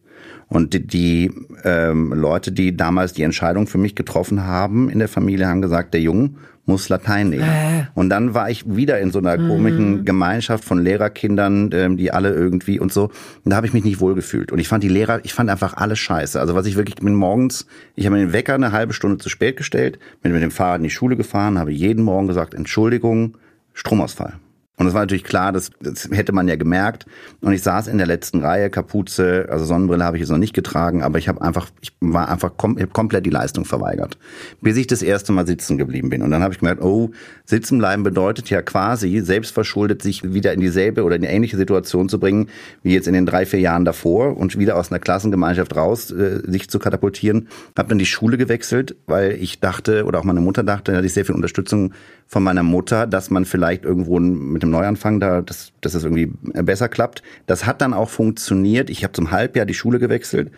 Und 0.49 0.75
die, 0.75 0.85
die 0.85 1.31
ähm, 1.63 2.13
Leute, 2.13 2.51
die 2.51 2.77
damals 2.77 3.13
die 3.13 3.23
Entscheidung 3.23 3.69
für 3.69 3.79
mich 3.79 3.95
getroffen 3.95 4.45
haben 4.45 4.91
in 4.91 4.99
der 4.99 5.07
Familie, 5.07 5.47
haben 5.47 5.63
gesagt, 5.63 5.95
der 5.95 6.01
Junge 6.01 6.31
muss 6.71 6.89
Latein 6.89 7.31
nehmen. 7.31 7.43
Äh. 7.43 7.87
Und 7.95 8.09
dann 8.09 8.33
war 8.33 8.49
ich 8.49 8.65
wieder 8.67 8.99
in 9.01 9.11
so 9.11 9.19
einer 9.19 9.37
komischen 9.37 9.99
mhm. 9.99 10.05
Gemeinschaft 10.05 10.65
von 10.65 10.83
Lehrerkindern, 10.83 11.71
ähm, 11.73 11.97
die 11.97 12.13
alle 12.13 12.33
irgendwie 12.33 12.79
und 12.79 12.93
so. 12.93 13.11
Und 13.45 13.51
da 13.51 13.57
habe 13.57 13.67
ich 13.67 13.73
mich 13.73 13.85
nicht 13.85 14.01
wohlgefühlt. 14.01 14.53
Und 14.53 14.59
ich 14.59 14.69
fand 14.69 14.85
die 14.85 14.89
Lehrer, 14.89 15.21
ich 15.25 15.35
fand 15.35 15.51
einfach 15.51 15.75
alles 15.75 15.99
scheiße. 15.99 16.41
Also 16.41 16.55
was 16.55 16.67
ich 16.67 16.77
wirklich, 16.77 16.97
bin 16.97 17.15
morgens, 17.15 17.67
ich 17.97 18.07
habe 18.07 18.17
mir 18.17 18.23
den 18.23 18.33
Wecker 18.33 18.55
eine 18.55 18.73
halbe 18.73 18.93
Stunde 18.93 19.19
zu 19.19 19.29
spät 19.29 19.57
gestellt, 19.57 19.99
bin 20.23 20.33
mit 20.33 20.43
dem 20.43 20.51
Fahrrad 20.51 20.79
in 20.79 20.85
die 20.85 20.91
Schule 20.91 21.17
gefahren, 21.17 21.59
habe 21.59 21.73
jeden 21.73 22.05
Morgen 22.05 22.29
gesagt, 22.29 22.55
Entschuldigung, 22.55 23.37
Stromausfall. 23.75 24.35
Und 24.81 24.87
es 24.87 24.95
war 24.95 25.03
natürlich 25.03 25.25
klar, 25.25 25.53
das, 25.53 25.71
das 25.83 26.09
hätte 26.11 26.33
man 26.33 26.49
ja 26.49 26.57
gemerkt. 26.57 27.05
Und 27.43 27.53
ich 27.53 27.63
saß 27.63 27.87
in 27.87 27.99
der 27.99 28.07
letzten 28.07 28.41
Reihe, 28.41 28.71
Kapuze, 28.71 29.47
also 29.51 29.67
Sonnenbrille 29.67 30.03
habe 30.03 30.17
ich 30.17 30.23
jetzt 30.23 30.31
noch 30.31 30.39
nicht 30.39 30.55
getragen, 30.55 31.03
aber 31.03 31.19
ich 31.19 31.29
habe 31.29 31.43
einfach, 31.43 31.69
ich 31.83 31.93
war 32.01 32.31
einfach 32.31 32.57
kom 32.57 32.79
ich 32.79 32.91
komplett 32.91 33.27
die 33.27 33.31
Leistung 33.31 33.67
verweigert, 33.67 34.17
bis 34.63 34.79
ich 34.79 34.87
das 34.87 35.03
erste 35.03 35.33
Mal 35.33 35.47
sitzen 35.47 35.77
geblieben 35.77 36.09
bin. 36.09 36.23
Und 36.23 36.31
dann 36.31 36.43
habe 36.43 36.55
ich 36.55 36.61
gemerkt, 36.61 36.81
oh, 36.81 37.11
sitzen 37.45 37.77
bleiben 37.77 38.05
bedeutet 38.05 38.49
ja 38.49 38.63
quasi 38.63 39.21
selbstverschuldet 39.21 40.01
sich 40.01 40.33
wieder 40.33 40.55
in 40.55 40.61
dieselbe 40.61 41.05
oder 41.05 41.17
in 41.17 41.25
eine 41.25 41.35
ähnliche 41.35 41.59
Situation 41.59 42.09
zu 42.09 42.19
bringen 42.19 42.49
wie 42.83 42.95
jetzt 42.95 43.07
in 43.07 43.13
den 43.13 43.27
drei 43.27 43.45
vier 43.45 43.61
Jahren 43.61 43.85
davor 43.85 44.39
und 44.39 44.59
wieder 44.59 44.77
aus 44.77 44.91
einer 44.91 44.99
Klassengemeinschaft 44.99 45.77
raus 45.77 46.11
äh, 46.11 46.41
sich 46.51 46.71
zu 46.71 46.79
katapultieren. 46.79 47.49
Habe 47.77 47.91
dann 47.91 47.99
die 47.99 48.07
Schule 48.07 48.39
gewechselt, 48.39 48.97
weil 49.07 49.33
ich 49.33 49.61
dachte 49.61 50.07
oder 50.07 50.21
auch 50.21 50.25
meine 50.25 50.41
Mutter 50.41 50.63
dachte, 50.63 50.93
da 50.93 50.97
hatte 50.97 51.07
ich 51.07 51.13
sehr 51.13 51.27
viel 51.27 51.35
Unterstützung 51.35 51.93
von 52.31 52.45
meiner 52.45 52.63
Mutter, 52.63 53.09
dass 53.09 53.29
man 53.29 53.45
vielleicht 53.45 53.85
irgendwo 53.85 54.21
mit 54.21 54.63
dem 54.63 54.71
Neuanfang 54.71 55.19
da, 55.19 55.43
dass, 55.43 55.73
dass 55.81 55.95
es 55.95 56.05
irgendwie 56.05 56.31
besser 56.63 56.89
klappt. 56.89 57.25
Das 57.49 57.67
hat 57.67 57.81
dann 57.81 57.93
auch 57.93 58.09
funktioniert. 58.09 58.89
Ich 58.89 59.03
habe 59.03 59.13
zum 59.13 59.33
Halbjahr 59.33 59.67
die 59.67 59.75
Schule 59.75 59.99
gewechselt 59.99 60.53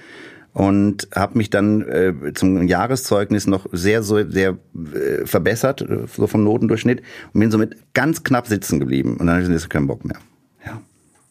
und 0.53 1.09
habe 1.15 1.39
mich 1.39 1.49
dann 1.49 1.81
äh, 1.81 2.13
zum 2.35 2.69
Jahreszeugnis 2.69 3.47
noch 3.47 3.67
sehr 3.73 4.03
so 4.03 4.23
sehr 4.29 4.59
äh, 4.75 5.25
verbessert 5.25 5.81
äh, 5.81 6.01
so 6.15 6.27
vom 6.27 6.45
Notendurchschnitt 6.45 7.01
und 7.33 7.41
bin 7.41 7.51
somit 7.51 7.95
ganz 7.95 8.23
knapp 8.23 8.49
sitzen 8.49 8.79
geblieben 8.79 9.17
und 9.17 9.27
dann 9.27 9.43
hatte 9.43 9.55
ich 9.55 9.69
keinen 9.71 9.87
Bock 9.87 10.05
mehr. 10.05 10.19
Ja. 10.67 10.83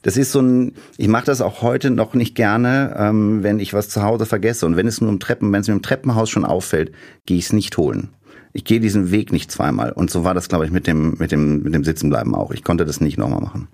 Das 0.01 0.17
ist 0.17 0.31
so 0.31 0.41
ein, 0.41 0.73
ich 0.97 1.07
mache 1.07 1.25
das 1.25 1.41
auch 1.41 1.61
heute 1.61 1.91
noch 1.91 2.15
nicht 2.15 2.33
gerne, 2.33 2.95
ähm, 2.97 3.43
wenn 3.43 3.59
ich 3.59 3.75
was 3.75 3.89
zu 3.89 4.01
Hause 4.01 4.25
vergesse 4.25 4.65
und 4.65 4.75
wenn 4.75 4.87
es 4.87 5.01
nur 5.01 5.11
im 5.11 5.19
Treppen, 5.19 5.53
wenn 5.53 5.61
es 5.61 5.67
mir 5.67 5.75
im 5.75 5.83
Treppenhaus 5.83 6.31
schon 6.31 6.45
auffällt, 6.45 6.91
gehe 7.27 7.37
ich 7.37 7.45
es 7.45 7.53
nicht 7.53 7.77
holen 7.77 8.09
ich 8.53 8.65
gehe 8.65 8.79
diesen 8.79 9.11
Weg 9.11 9.31
nicht 9.31 9.51
zweimal. 9.51 9.91
Und 9.91 10.09
so 10.09 10.23
war 10.23 10.33
das, 10.33 10.49
glaube 10.49 10.65
ich, 10.65 10.71
mit 10.71 10.87
dem, 10.87 11.15
mit 11.19 11.31
dem, 11.31 11.63
mit 11.63 11.73
dem 11.73 11.83
Sitzenbleiben 11.83 12.35
auch. 12.35 12.51
Ich 12.51 12.63
konnte 12.63 12.85
das 12.85 13.01
nicht 13.01 13.17
nochmal 13.17 13.41
machen. 13.41 13.67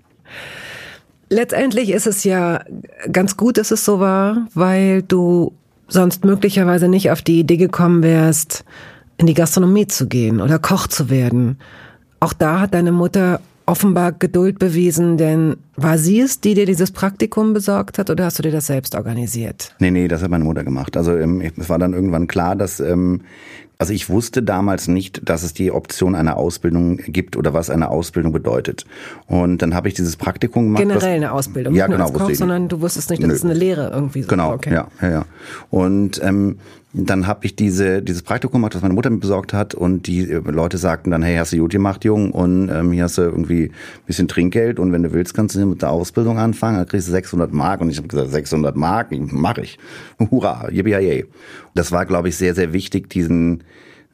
Letztendlich 1.30 1.90
ist 1.90 2.06
es 2.06 2.24
ja 2.24 2.64
ganz 3.12 3.36
gut, 3.36 3.58
dass 3.58 3.70
es 3.70 3.84
so 3.84 4.00
war, 4.00 4.46
weil 4.54 5.02
du 5.02 5.52
sonst 5.88 6.24
möglicherweise 6.24 6.88
nicht 6.88 7.10
auf 7.10 7.22
die 7.22 7.40
Idee 7.40 7.56
gekommen 7.56 8.02
wärst, 8.02 8.64
in 9.18 9.26
die 9.26 9.34
Gastronomie 9.34 9.86
zu 9.86 10.06
gehen 10.06 10.40
oder 10.40 10.58
Koch 10.58 10.86
zu 10.86 11.10
werden. 11.10 11.58
Auch 12.20 12.32
da 12.32 12.60
hat 12.60 12.74
deine 12.74 12.92
Mutter 12.92 13.40
offenbar 13.66 14.12
Geduld 14.12 14.58
bewiesen, 14.58 15.18
denn 15.18 15.56
war 15.76 15.98
sie 15.98 16.20
es, 16.20 16.40
die 16.40 16.54
dir 16.54 16.64
dieses 16.64 16.90
Praktikum 16.90 17.52
besorgt 17.52 17.98
hat 17.98 18.08
oder 18.08 18.24
hast 18.24 18.38
du 18.38 18.42
dir 18.42 18.50
das 18.50 18.66
selbst 18.66 18.94
organisiert? 18.94 19.74
Nee, 19.78 19.90
nee, 19.90 20.08
das 20.08 20.22
hat 20.22 20.30
meine 20.30 20.44
Mutter 20.44 20.64
gemacht. 20.64 20.96
Also 20.96 21.16
ähm, 21.16 21.40
es 21.40 21.68
war 21.68 21.78
dann 21.78 21.92
irgendwann 21.92 22.26
klar, 22.26 22.56
dass, 22.56 22.80
ähm, 22.80 23.20
also 23.78 23.92
ich 23.92 24.10
wusste 24.10 24.42
damals 24.42 24.88
nicht, 24.88 25.28
dass 25.28 25.44
es 25.44 25.54
die 25.54 25.70
Option 25.70 26.16
einer 26.16 26.36
Ausbildung 26.36 26.96
gibt 26.96 27.36
oder 27.36 27.54
was 27.54 27.70
eine 27.70 27.88
Ausbildung 27.90 28.32
bedeutet. 28.32 28.84
Und 29.26 29.62
dann 29.62 29.72
habe 29.72 29.86
ich 29.86 29.94
dieses 29.94 30.16
Praktikum 30.16 30.64
gemacht. 30.64 30.82
Generell 30.82 31.14
eine 31.14 31.32
Ausbildung, 31.32 31.74
ja, 31.74 31.86
nicht 31.86 31.96
genau, 31.96 32.10
nur 32.10 32.20
als 32.20 32.28
Koch, 32.30 32.34
sondern 32.34 32.68
du 32.68 32.80
wusstest 32.80 33.10
nicht, 33.10 33.22
dass 33.22 33.28
Nö. 33.28 33.34
es 33.34 33.44
eine 33.44 33.54
Lehre 33.54 33.90
irgendwie 33.90 34.22
so 34.22 34.28
Genau, 34.28 34.52
okay. 34.52 34.74
ja, 34.74 34.88
ja, 35.00 35.10
ja. 35.10 35.24
Und 35.70 36.20
ähm, 36.24 36.58
dann 36.94 37.26
habe 37.26 37.44
ich 37.44 37.54
diese 37.54 38.02
dieses 38.02 38.22
Praktikum 38.22 38.60
gemacht, 38.60 38.74
das 38.74 38.80
meine 38.80 38.94
Mutter 38.94 39.10
mir 39.10 39.18
besorgt 39.18 39.52
hat. 39.52 39.74
Und 39.74 40.06
die 40.06 40.30
äh, 40.30 40.38
Leute 40.38 40.78
sagten 40.78 41.10
dann, 41.10 41.22
hey, 41.22 41.36
hast 41.36 41.52
du 41.52 41.58
gut 41.58 41.72
gemacht, 41.72 42.04
Jung, 42.04 42.30
und 42.30 42.70
ähm, 42.70 42.92
hier 42.92 43.04
hast 43.04 43.18
du 43.18 43.22
irgendwie 43.22 43.64
ein 43.64 44.06
bisschen 44.06 44.28
Trinkgeld. 44.28 44.78
Und 44.78 44.92
wenn 44.92 45.02
du 45.02 45.12
willst, 45.12 45.34
kannst 45.34 45.54
du 45.54 45.66
mit 45.66 45.82
der 45.82 45.90
Ausbildung 45.90 46.38
anfangen, 46.38 46.78
dann 46.78 46.88
kriegst 46.88 47.08
du 47.08 47.12
600 47.12 47.52
Mark. 47.52 47.80
Und 47.80 47.90
ich 47.90 47.98
habe 47.98 48.08
gesagt, 48.08 48.30
600 48.30 48.74
Mark, 48.74 49.08
mache 49.12 49.62
ich. 49.62 49.78
Hurra, 50.18 50.70
yippie 50.70 51.26
Das 51.74 51.92
war, 51.92 52.06
glaube 52.06 52.30
ich, 52.30 52.36
sehr, 52.36 52.54
sehr 52.54 52.72
wichtig, 52.72 53.10
diesen 53.10 53.64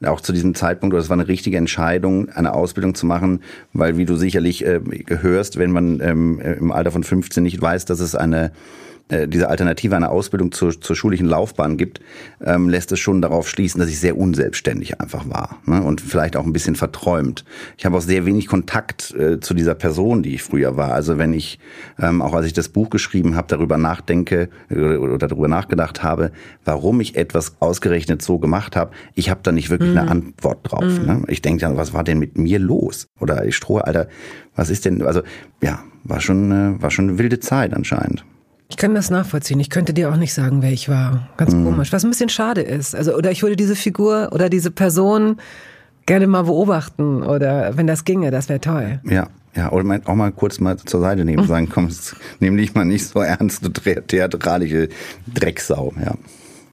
auch 0.03 0.19
zu 0.19 0.33
diesem 0.33 0.53
Zeitpunkt, 0.55 0.93
oder 0.93 1.01
es 1.01 1.09
war 1.09 1.15
eine 1.15 1.29
richtige 1.29 1.55
Entscheidung, 1.55 2.29
eine 2.29 2.53
Ausbildung 2.53 2.95
zu 2.95 3.05
machen, 3.05 3.41
weil 3.71 3.95
wie 3.95 4.03
du 4.03 4.17
sicherlich 4.17 4.65
äh, 4.65 4.81
hörst, 5.07 5.57
wenn 5.57 5.71
man 5.71 6.01
ähm, 6.01 6.39
im 6.41 6.71
Alter 6.73 6.91
von 6.91 7.03
15 7.03 7.41
nicht 7.41 7.61
weiß, 7.61 7.85
dass 7.85 8.01
es 8.01 8.13
eine 8.13 8.51
äh, 9.09 9.27
diese 9.27 9.49
Alternative 9.49 9.95
einer 9.95 10.09
Ausbildung 10.09 10.51
zur, 10.51 10.79
zur 10.81 10.95
schulischen 10.95 11.27
Laufbahn 11.27 11.77
gibt, 11.77 12.01
ähm, 12.43 12.69
lässt 12.69 12.91
es 12.91 12.99
schon 12.99 13.21
darauf 13.21 13.47
schließen, 13.47 13.79
dass 13.79 13.89
ich 13.89 13.99
sehr 13.99 14.17
unselbstständig 14.17 14.99
einfach 14.99 15.29
war 15.29 15.59
ne? 15.65 15.83
und 15.83 16.01
vielleicht 16.01 16.35
auch 16.35 16.45
ein 16.45 16.53
bisschen 16.53 16.75
verträumt. 16.75 17.45
Ich 17.77 17.85
habe 17.85 17.97
auch 17.97 18.01
sehr 18.01 18.25
wenig 18.25 18.47
Kontakt 18.47 19.13
äh, 19.13 19.39
zu 19.39 19.53
dieser 19.53 19.75
Person, 19.75 20.23
die 20.23 20.33
ich 20.33 20.43
früher 20.43 20.75
war. 20.75 20.93
Also 20.93 21.19
wenn 21.19 21.33
ich, 21.33 21.59
ähm, 21.99 22.21
auch 22.21 22.33
als 22.33 22.47
ich 22.47 22.53
das 22.53 22.69
Buch 22.69 22.89
geschrieben 22.89 23.35
habe, 23.35 23.47
darüber 23.47 23.77
nachdenke 23.77 24.49
äh, 24.69 24.75
oder 24.75 25.19
darüber 25.19 25.47
nachgedacht 25.47 26.01
habe, 26.01 26.31
warum 26.63 26.99
ich 26.99 27.15
etwas 27.15 27.57
ausgerechnet 27.59 28.23
so 28.23 28.39
gemacht 28.39 28.75
habe, 28.75 28.91
ich 29.13 29.29
habe 29.29 29.41
da 29.43 29.51
nicht 29.51 29.69
wirklich 29.69 29.91
mhm. 29.91 29.97
eine 29.99 30.09
Antwort 30.09 30.59
drauf. 30.63 30.99
Mhm. 30.99 31.05
Ne? 31.05 31.23
Ich 31.27 31.43
denke 31.43 31.61
dann, 31.61 31.77
was 31.77 31.93
war 31.93 32.03
denn 32.03 32.17
mit 32.17 32.39
mir 32.39 32.57
los? 32.57 33.07
Oder 33.19 33.45
ich 33.45 33.55
Stroh, 33.55 33.77
Alter, 33.77 34.07
was 34.55 34.71
ist 34.71 34.85
denn, 34.85 35.03
also 35.03 35.21
ja, 35.61 35.83
war 36.03 36.21
schon, 36.21 36.51
äh, 36.51 36.81
war 36.81 36.89
schon 36.89 37.09
eine 37.09 37.19
wilde 37.19 37.39
Zeit 37.39 37.73
anscheinend. 37.73 38.25
Ich 38.69 38.77
kann 38.77 38.95
das 38.95 39.09
nachvollziehen. 39.09 39.59
Ich 39.59 39.69
könnte 39.69 39.93
dir 39.93 40.11
auch 40.11 40.17
nicht 40.17 40.33
sagen, 40.33 40.61
wer 40.61 40.71
ich 40.71 40.89
war. 40.89 41.29
Ganz 41.37 41.53
mhm. 41.53 41.65
komisch. 41.65 41.91
Was 41.91 42.03
ein 42.03 42.09
bisschen 42.09 42.29
schade 42.29 42.61
ist. 42.61 42.95
Also, 42.95 43.15
oder 43.15 43.31
ich 43.31 43.43
würde 43.43 43.55
diese 43.55 43.75
Figur 43.75 44.29
oder 44.31 44.49
diese 44.49 44.71
Person 44.71 45.37
gerne 46.05 46.27
mal 46.27 46.43
beobachten 46.43 47.23
oder 47.23 47.77
wenn 47.77 47.87
das 47.87 48.05
ginge, 48.05 48.31
das 48.31 48.49
wäre 48.49 48.61
toll. 48.61 48.99
Ja, 49.03 49.27
ja, 49.55 49.71
oder 49.71 50.01
auch 50.05 50.15
mal 50.15 50.31
kurz 50.31 50.59
mal 50.59 50.77
zur 50.77 51.01
Seite 51.01 51.25
nehmen 51.25 51.47
sagen, 51.47 51.69
komm, 51.69 51.89
nimm 52.39 52.57
dich 52.57 52.73
mal 52.75 52.85
nicht 52.85 53.07
so 53.07 53.21
ernst, 53.21 53.65
du 53.65 53.69
theatralische 53.69 54.89
Drecksau, 55.33 55.93
ja. 56.03 56.15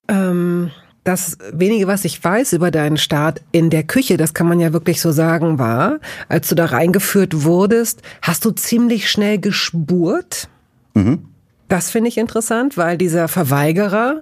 Ähm, 0.09 0.71
das 1.05 1.39
wenige, 1.53 1.87
was 1.87 2.05
ich 2.05 2.23
weiß 2.23 2.53
über 2.53 2.71
deinen 2.71 2.97
Start 2.97 3.41
in 3.53 3.71
der 3.71 3.83
Küche, 3.83 4.17
das 4.17 4.35
kann 4.35 4.47
man 4.47 4.61
ja 4.61 4.73
wirklich 4.73 5.01
so 5.01 5.11
sagen, 5.13 5.59
war, 5.59 5.99
als 6.29 6.49
du 6.49 6.55
da 6.55 6.67
reingeführt 6.67 7.45
wurdest, 7.45 8.03
hast 8.21 8.45
du 8.45 8.51
ziemlich 8.51 9.11
schnell 9.11 9.39
gespurt. 9.39 10.49
Mhm. 10.95 11.32
Das 11.73 11.91
finde 11.91 12.09
ich 12.09 12.19
interessant, 12.19 12.77
weil 12.77 12.99
dieser 12.99 13.29
Verweigerer, 13.29 14.21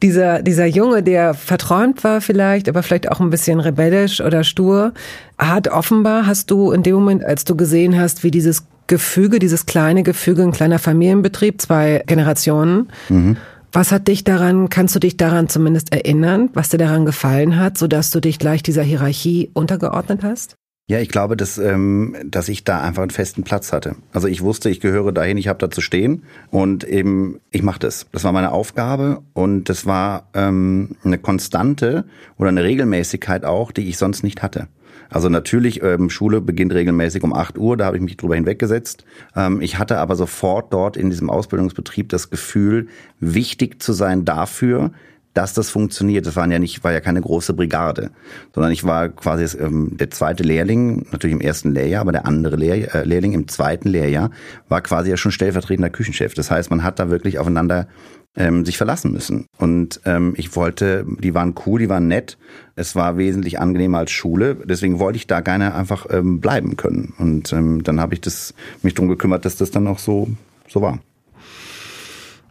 dieser, 0.00 0.40
dieser 0.40 0.64
Junge, 0.64 1.02
der 1.02 1.34
verträumt 1.34 2.02
war 2.04 2.22
vielleicht, 2.22 2.70
aber 2.70 2.82
vielleicht 2.82 3.12
auch 3.12 3.20
ein 3.20 3.28
bisschen 3.28 3.60
rebellisch 3.60 4.22
oder 4.22 4.44
stur, 4.44 4.94
hat 5.36 5.68
offenbar, 5.68 6.26
hast 6.26 6.50
du 6.50 6.72
in 6.72 6.82
dem 6.82 6.94
Moment, 6.94 7.22
als 7.22 7.44
du 7.44 7.54
gesehen 7.54 8.00
hast, 8.00 8.24
wie 8.24 8.30
dieses 8.30 8.64
Gefüge, 8.86 9.40
dieses 9.40 9.66
kleine 9.66 10.04
Gefüge, 10.04 10.42
ein 10.42 10.52
kleiner 10.52 10.78
Familienbetrieb, 10.78 11.60
zwei 11.60 12.02
Generationen, 12.06 12.88
mhm. 13.10 13.36
Was 13.72 13.92
hat 13.92 14.08
dich 14.08 14.24
daran, 14.24 14.70
kannst 14.70 14.94
du 14.94 15.00
dich 15.00 15.18
daran 15.18 15.50
zumindest 15.50 15.92
erinnern, 15.92 16.48
was 16.54 16.70
dir 16.70 16.78
daran 16.78 17.04
gefallen 17.04 17.58
hat, 17.58 17.76
sodass 17.76 18.10
du 18.10 18.20
dich 18.20 18.38
gleich 18.38 18.62
dieser 18.62 18.82
Hierarchie 18.82 19.50
untergeordnet 19.52 20.22
hast? 20.22 20.56
Ja, 20.88 21.00
ich 21.00 21.08
glaube, 21.08 21.36
dass, 21.36 21.58
ähm, 21.58 22.14
dass 22.24 22.48
ich 22.48 22.62
da 22.62 22.80
einfach 22.80 23.02
einen 23.02 23.10
festen 23.10 23.42
Platz 23.42 23.72
hatte. 23.72 23.96
Also 24.12 24.28
ich 24.28 24.42
wusste, 24.42 24.70
ich 24.70 24.78
gehöre 24.78 25.10
dahin, 25.10 25.36
ich 25.36 25.48
habe 25.48 25.58
da 25.58 25.68
zu 25.68 25.80
stehen 25.80 26.22
und 26.52 26.84
eben, 26.84 27.40
ich 27.50 27.64
mache 27.64 27.80
das. 27.80 28.06
Das 28.12 28.22
war 28.22 28.30
meine 28.30 28.52
Aufgabe 28.52 29.22
und 29.32 29.68
das 29.68 29.84
war 29.84 30.28
ähm, 30.32 30.94
eine 31.02 31.18
Konstante 31.18 32.04
oder 32.38 32.50
eine 32.50 32.62
Regelmäßigkeit 32.62 33.44
auch, 33.44 33.72
die 33.72 33.88
ich 33.88 33.98
sonst 33.98 34.22
nicht 34.22 34.44
hatte. 34.44 34.68
Also 35.10 35.28
natürlich, 35.28 35.82
ähm, 35.82 36.08
Schule 36.08 36.40
beginnt 36.40 36.72
regelmäßig 36.72 37.24
um 37.24 37.34
8 37.34 37.58
Uhr, 37.58 37.76
da 37.76 37.86
habe 37.86 37.96
ich 37.96 38.02
mich 38.02 38.16
drüber 38.16 38.36
hinweggesetzt. 38.36 39.04
Ähm, 39.34 39.60
ich 39.60 39.80
hatte 39.80 39.98
aber 39.98 40.14
sofort 40.14 40.72
dort 40.72 40.96
in 40.96 41.10
diesem 41.10 41.30
Ausbildungsbetrieb 41.30 42.10
das 42.10 42.30
Gefühl, 42.30 42.86
wichtig 43.18 43.82
zu 43.82 43.92
sein 43.92 44.24
dafür, 44.24 44.92
dass 45.36 45.52
das 45.52 45.68
funktioniert. 45.68 46.26
Das 46.26 46.36
waren 46.36 46.50
ja 46.50 46.58
nicht, 46.58 46.82
war 46.82 46.92
ja 46.92 47.00
keine 47.00 47.20
große 47.20 47.52
Brigade, 47.52 48.10
sondern 48.54 48.72
ich 48.72 48.84
war 48.84 49.10
quasi 49.10 49.56
ähm, 49.58 49.96
der 49.96 50.10
zweite 50.10 50.42
Lehrling, 50.42 51.06
natürlich 51.12 51.34
im 51.34 51.42
ersten 51.42 51.72
Lehrjahr, 51.72 52.00
aber 52.00 52.12
der 52.12 52.26
andere 52.26 52.56
Lehr 52.56 52.94
äh, 52.94 53.04
Lehrling 53.04 53.32
im 53.32 53.46
zweiten 53.46 53.88
Lehrjahr 53.88 54.30
war 54.68 54.80
quasi 54.80 55.10
ja 55.10 55.16
schon 55.16 55.32
stellvertretender 55.32 55.90
Küchenchef. 55.90 56.34
Das 56.34 56.50
heißt, 56.50 56.70
man 56.70 56.82
hat 56.82 56.98
da 56.98 57.10
wirklich 57.10 57.38
aufeinander 57.38 57.86
ähm, 58.34 58.64
sich 58.64 58.76
verlassen 58.76 59.12
müssen. 59.12 59.46
Und 59.58 60.00
ähm, 60.04 60.34
ich 60.36 60.56
wollte, 60.56 61.06
die 61.20 61.34
waren 61.34 61.54
cool, 61.66 61.80
die 61.80 61.88
waren 61.88 62.08
nett. 62.08 62.38
Es 62.74 62.94
war 62.94 63.18
wesentlich 63.18 63.58
angenehmer 63.58 63.98
als 63.98 64.12
Schule. 64.12 64.56
Deswegen 64.64 64.98
wollte 64.98 65.16
ich 65.16 65.26
da 65.26 65.40
gerne 65.40 65.74
einfach 65.74 66.06
ähm, 66.10 66.40
bleiben 66.40 66.76
können. 66.76 67.14
Und 67.18 67.52
ähm, 67.52 67.82
dann 67.82 68.00
habe 68.00 68.14
ich 68.14 68.20
das, 68.20 68.54
mich 68.82 68.94
drum 68.94 69.08
gekümmert, 69.08 69.44
dass 69.44 69.56
das 69.56 69.70
dann 69.70 69.86
auch 69.86 69.98
so, 69.98 70.28
so 70.68 70.82
war. 70.82 70.98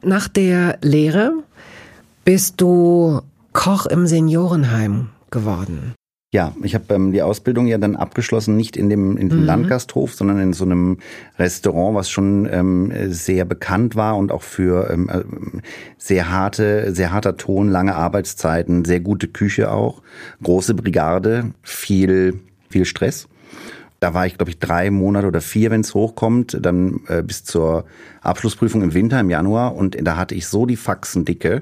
Nach 0.03 0.27
der 0.27 0.77
Lehre 0.81 1.33
bist 2.25 2.59
du 2.59 3.21
Koch 3.53 3.85
im 3.85 4.07
Seniorenheim 4.07 5.09
geworden. 5.29 5.93
Ja, 6.33 6.53
ich 6.63 6.73
habe 6.75 6.93
ähm, 6.93 7.13
die 7.13 7.21
Ausbildung 7.21 7.67
ja 7.67 7.77
dann 7.77 7.95
abgeschlossen, 7.95 8.57
nicht 8.57 8.75
in 8.75 8.89
dem, 8.89 9.15
in 9.15 9.29
dem 9.29 9.41
mhm. 9.41 9.45
Landgasthof, 9.45 10.15
sondern 10.15 10.39
in 10.39 10.51
so 10.51 10.65
einem 10.65 10.97
Restaurant, 11.37 11.95
was 11.95 12.09
schon 12.09 12.49
ähm, 12.51 12.91
sehr 13.07 13.45
bekannt 13.45 13.95
war 13.95 14.17
und 14.17 14.33
auch 14.33 14.41
für 14.41 14.89
ähm, 14.89 15.07
äh, 15.07 15.21
sehr 15.97 16.29
harte, 16.29 16.93
sehr 16.93 17.13
harter 17.13 17.37
Ton, 17.37 17.69
lange 17.69 17.95
Arbeitszeiten, 17.95 18.83
sehr 18.83 18.99
gute 18.99 19.27
Küche 19.27 19.71
auch, 19.71 20.01
große 20.43 20.73
Brigade, 20.73 21.51
viel, 21.61 22.41
viel 22.69 22.83
Stress. 22.83 23.29
Da 24.01 24.13
war 24.13 24.25
ich, 24.25 24.37
glaube 24.37 24.49
ich, 24.49 24.59
drei 24.59 24.91
Monate 24.91 25.27
oder 25.27 25.41
vier, 25.41 25.71
wenn 25.71 25.81
es 25.81 25.93
hochkommt, 25.93 26.57
dann 26.59 27.01
äh, 27.07 27.23
bis 27.23 27.45
zur 27.45 27.85
Abschlussprüfung 28.21 28.81
im 28.81 28.93
Winter, 28.93 29.21
im 29.21 29.29
Januar. 29.29 29.75
Und 29.75 29.95
da 30.01 30.17
hatte 30.17 30.35
ich 30.35 30.47
so 30.47 30.65
die 30.65 30.75
Faxen 30.75 31.23
dicke, 31.23 31.61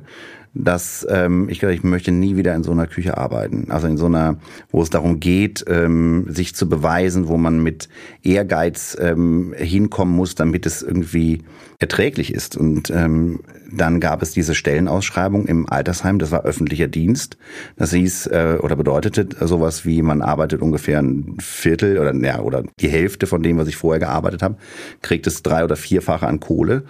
dass 0.54 1.06
ähm, 1.10 1.50
ich 1.50 1.60
glaube, 1.60 1.74
ich 1.74 1.84
möchte 1.84 2.12
nie 2.12 2.36
wieder 2.36 2.54
in 2.54 2.64
so 2.64 2.72
einer 2.72 2.88
Küche 2.88 3.18
arbeiten. 3.18 3.72
Also 3.72 3.88
in 3.88 3.98
so 3.98 4.06
einer, 4.06 4.38
wo 4.72 4.82
es 4.82 4.90
darum 4.90 5.20
geht, 5.20 5.66
ähm, 5.68 6.26
sich 6.30 6.56
zu 6.56 6.70
beweisen, 6.70 7.28
wo 7.28 7.38
man 7.38 7.62
mit 7.64 7.90
Ehrgeiz 8.22 8.96
ähm, 9.00 9.54
hinkommen 9.58 10.16
muss, 10.16 10.36
damit 10.36 10.66
es 10.66 10.84
irgendwie 10.84 11.42
erträglich 11.80 12.34
ist. 12.34 12.56
Und 12.56 12.92
ähm, 12.92 13.40
dann 13.72 14.00
gab 14.00 14.22
es 14.22 14.32
diese 14.32 14.54
Stellenausschreibung 14.54 15.48
im 15.48 15.68
Altersheim, 15.68 16.20
das 16.20 16.32
war 16.32 16.44
öffentlicher 16.46 16.88
Dienst. 16.88 17.38
Das 17.76 17.92
hieß 17.92 18.28
äh, 18.28 18.58
oder 18.62 18.76
bedeutete 18.76 19.28
sowas 19.46 19.86
wie, 19.86 20.02
man 20.02 20.22
arbeitet 20.22 20.62
ungefähr 20.62 21.00
ein 21.00 21.36
Viertel 21.40 21.98
oder, 21.98 22.14
ja, 22.16 22.40
oder 22.40 22.64
die 22.80 22.90
Hälfte 22.90 23.26
von 23.26 23.42
dem, 23.42 23.58
was 23.58 23.68
ich 23.68 23.76
vorher 23.76 24.00
gearbeitet 24.00 24.44
habe, 24.44 24.58
kriegt 25.02 25.26
es 25.26 25.42
drei- 25.42 25.64
oder 25.64 25.76
vierfache 25.76 26.28
an 26.28 26.40
Kohle. 26.40 26.84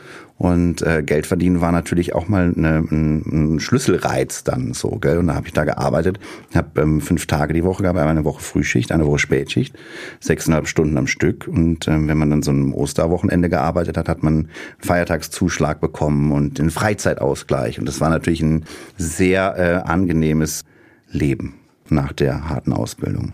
Und 0.43 0.81
äh, 0.81 1.03
Geld 1.03 1.25
verdienen 1.25 1.61
war 1.61 1.71
natürlich 1.71 2.13
auch 2.13 2.27
mal 2.27 2.53
eine, 2.53 2.79
ein, 2.79 3.53
ein 3.53 3.59
Schlüsselreiz 3.61 4.43
dann 4.43 4.73
so, 4.73 4.89
gell? 4.99 5.17
Und 5.17 5.27
da 5.27 5.35
habe 5.35 5.47
ich 5.47 5.53
da 5.53 5.63
gearbeitet, 5.63 6.19
habe 6.53 6.81
ähm, 6.81 6.99
fünf 6.99 7.27
Tage 7.27 7.53
die 7.53 7.63
Woche 7.63 7.87
einmal 7.87 8.09
eine 8.09 8.25
Woche 8.25 8.41
Frühschicht, 8.41 8.91
eine 8.91 9.05
Woche 9.05 9.19
Spätschicht, 9.19 9.73
sechseinhalb 10.19 10.67
Stunden 10.67 10.97
am 10.97 11.07
Stück. 11.07 11.47
Und 11.47 11.87
ähm, 11.87 12.09
wenn 12.09 12.17
man 12.17 12.29
dann 12.29 12.43
so 12.43 12.51
ein 12.51 12.73
Osterwochenende 12.73 13.47
gearbeitet 13.47 13.95
hat, 13.95 14.09
hat 14.09 14.21
man 14.21 14.49
Feiertagszuschlag 14.79 15.79
bekommen 15.79 16.33
und 16.33 16.59
den 16.59 16.71
Freizeitausgleich. 16.71 17.79
Und 17.79 17.85
das 17.85 18.01
war 18.01 18.09
natürlich 18.09 18.41
ein 18.41 18.65
sehr 18.97 19.55
äh, 19.57 19.89
angenehmes 19.89 20.65
Leben 21.09 21.53
nach 21.87 22.11
der 22.11 22.49
harten 22.49 22.73
Ausbildung. 22.73 23.31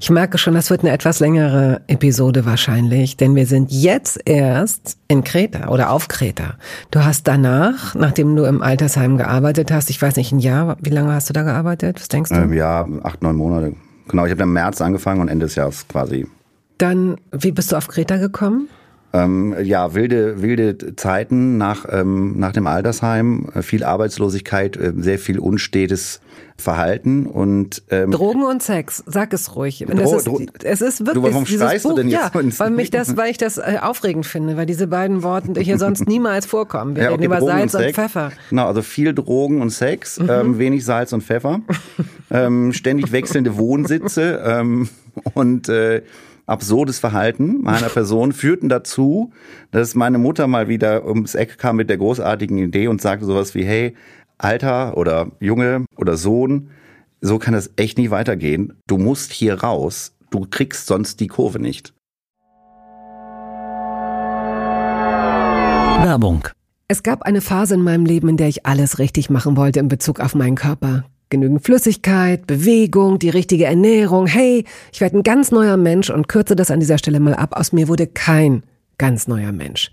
Ich 0.00 0.10
merke 0.10 0.38
schon, 0.38 0.54
das 0.54 0.70
wird 0.70 0.80
eine 0.80 0.90
etwas 0.90 1.20
längere 1.20 1.80
Episode 1.86 2.44
wahrscheinlich, 2.44 3.16
denn 3.16 3.34
wir 3.34 3.46
sind 3.46 3.70
jetzt 3.70 4.20
erst 4.24 4.98
in 5.08 5.24
Kreta 5.24 5.68
oder 5.68 5.90
auf 5.90 6.08
Kreta. 6.08 6.54
Du 6.90 7.04
hast 7.04 7.28
danach, 7.28 7.94
nachdem 7.94 8.36
du 8.36 8.44
im 8.44 8.62
Altersheim 8.62 9.16
gearbeitet 9.16 9.70
hast, 9.70 9.90
ich 9.90 10.00
weiß 10.00 10.16
nicht, 10.16 10.32
ein 10.32 10.38
Jahr, 10.38 10.76
wie 10.80 10.90
lange 10.90 11.12
hast 11.12 11.28
du 11.28 11.32
da 11.32 11.42
gearbeitet? 11.42 12.00
Was 12.00 12.08
denkst 12.08 12.30
du? 12.30 12.36
Ähm, 12.36 12.52
ja, 12.52 12.86
acht, 13.02 13.22
neun 13.22 13.36
Monate. 13.36 13.74
Genau, 14.08 14.24
ich 14.24 14.30
habe 14.30 14.42
im 14.42 14.52
März 14.52 14.80
angefangen 14.80 15.20
und 15.20 15.28
Ende 15.28 15.46
des 15.46 15.54
Jahres 15.54 15.86
quasi. 15.88 16.26
Dann, 16.78 17.16
wie 17.30 17.52
bist 17.52 17.72
du 17.72 17.76
auf 17.76 17.88
Kreta 17.88 18.16
gekommen? 18.16 18.68
Ähm, 19.14 19.54
ja, 19.62 19.94
wilde, 19.94 20.40
wilde 20.40 20.96
Zeiten 20.96 21.58
nach, 21.58 21.84
ähm, 21.90 22.38
nach 22.38 22.52
dem 22.52 22.66
Altersheim, 22.66 23.48
äh, 23.54 23.62
viel 23.62 23.84
Arbeitslosigkeit, 23.84 24.76
äh, 24.76 24.92
sehr 24.96 25.18
viel 25.18 25.38
unstetes 25.38 26.20
Verhalten 26.62 27.26
und 27.26 27.82
ähm, 27.90 28.10
Drogen 28.10 28.44
und 28.44 28.62
Sex, 28.62 29.02
sag 29.06 29.32
es 29.32 29.54
ruhig. 29.56 29.84
Dro 29.86 30.16
ist, 30.16 30.28
es 30.64 30.80
ist 30.80 31.00
wirklich 31.00 31.14
du, 31.14 31.22
warum 31.22 31.44
dieses 31.44 31.82
Buch, 31.82 31.90
du 31.90 31.96
denn 31.96 32.08
jetzt 32.08 32.34
ja, 32.34 32.58
weil 32.58 32.70
mich 32.70 32.90
das, 32.90 33.16
weil 33.16 33.30
ich 33.30 33.38
das 33.38 33.58
äh, 33.58 33.78
aufregend 33.80 34.26
finde, 34.26 34.56
weil 34.56 34.66
diese 34.66 34.86
beiden 34.86 35.22
Worte 35.22 35.60
hier 35.60 35.78
sonst 35.78 36.08
niemals 36.08 36.46
vorkommen. 36.46 36.96
Wir 36.96 37.04
ja, 37.04 37.08
okay, 37.10 37.14
reden 37.14 37.24
über 37.24 37.38
Drogen 37.38 37.68
Salz 37.68 37.74
und, 37.74 37.84
und, 37.84 37.94
Pfeffer. 37.94 38.32
Genau, 38.50 38.66
also 38.66 38.82
viel 38.82 39.14
Drogen 39.14 39.60
und 39.60 39.70
Sex, 39.70 40.18
mhm. 40.18 40.30
ähm, 40.30 40.58
wenig 40.58 40.84
Salz 40.84 41.12
und 41.12 41.22
Pfeffer, 41.22 41.60
ähm, 42.30 42.72
ständig 42.72 43.12
wechselnde 43.12 43.56
Wohnsitze 43.56 44.42
ähm, 44.44 44.88
und 45.34 45.68
äh, 45.68 46.02
absurdes 46.46 46.98
Verhalten 46.98 47.62
meiner 47.62 47.88
Person 47.88 48.32
führten 48.32 48.68
dazu, 48.68 49.32
dass 49.70 49.94
meine 49.94 50.18
Mutter 50.18 50.46
mal 50.46 50.68
wieder 50.68 51.06
ums 51.06 51.34
Eck 51.34 51.58
kam 51.58 51.76
mit 51.76 51.88
der 51.88 51.98
großartigen 51.98 52.58
Idee 52.58 52.88
und 52.88 53.00
sagte 53.00 53.24
sowas 53.24 53.54
wie, 53.54 53.64
hey, 53.64 53.94
Alter 54.42 54.96
oder 54.96 55.30
Junge 55.40 55.86
oder 55.96 56.16
Sohn, 56.16 56.70
so 57.20 57.38
kann 57.38 57.54
es 57.54 57.70
echt 57.76 57.98
nicht 57.98 58.10
weitergehen. 58.10 58.74
Du 58.86 58.98
musst 58.98 59.32
hier 59.32 59.62
raus. 59.62 60.16
Du 60.30 60.46
kriegst 60.48 60.86
sonst 60.86 61.20
die 61.20 61.28
Kurve 61.28 61.58
nicht. 61.58 61.94
Werbung. 66.02 66.48
Es 66.88 67.02
gab 67.02 67.22
eine 67.22 67.40
Phase 67.40 67.74
in 67.74 67.82
meinem 67.82 68.04
Leben, 68.04 68.28
in 68.28 68.36
der 68.36 68.48
ich 68.48 68.66
alles 68.66 68.98
richtig 68.98 69.30
machen 69.30 69.56
wollte 69.56 69.78
in 69.78 69.88
Bezug 69.88 70.20
auf 70.20 70.34
meinen 70.34 70.56
Körper. 70.56 71.04
Genügend 71.30 71.64
Flüssigkeit, 71.64 72.46
Bewegung, 72.46 73.18
die 73.18 73.30
richtige 73.30 73.64
Ernährung. 73.64 74.26
Hey, 74.26 74.64
ich 74.92 75.00
werde 75.00 75.18
ein 75.18 75.22
ganz 75.22 75.50
neuer 75.50 75.76
Mensch 75.76 76.10
und 76.10 76.28
kürze 76.28 76.56
das 76.56 76.70
an 76.70 76.80
dieser 76.80 76.98
Stelle 76.98 77.20
mal 77.20 77.34
ab. 77.34 77.56
Aus 77.56 77.72
mir 77.72 77.88
wurde 77.88 78.06
kein 78.06 78.64
ganz 78.98 79.28
neuer 79.28 79.52
Mensch. 79.52 79.92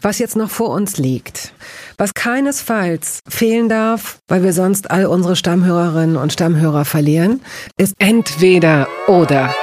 Was 0.00 0.18
jetzt 0.18 0.36
noch 0.36 0.50
vor 0.50 0.70
uns 0.70 0.98
liegt, 0.98 1.54
was 1.96 2.14
keinesfalls 2.14 3.20
fehlen 3.28 3.68
darf, 3.68 4.18
weil 4.28 4.42
wir 4.42 4.52
sonst 4.52 4.90
all 4.90 5.06
unsere 5.06 5.36
Stammhörerinnen 5.36 6.16
und 6.16 6.32
Stammhörer 6.32 6.84
verlieren, 6.84 7.40
ist 7.76 7.94
entweder 7.98 8.88
oder. 9.06 9.54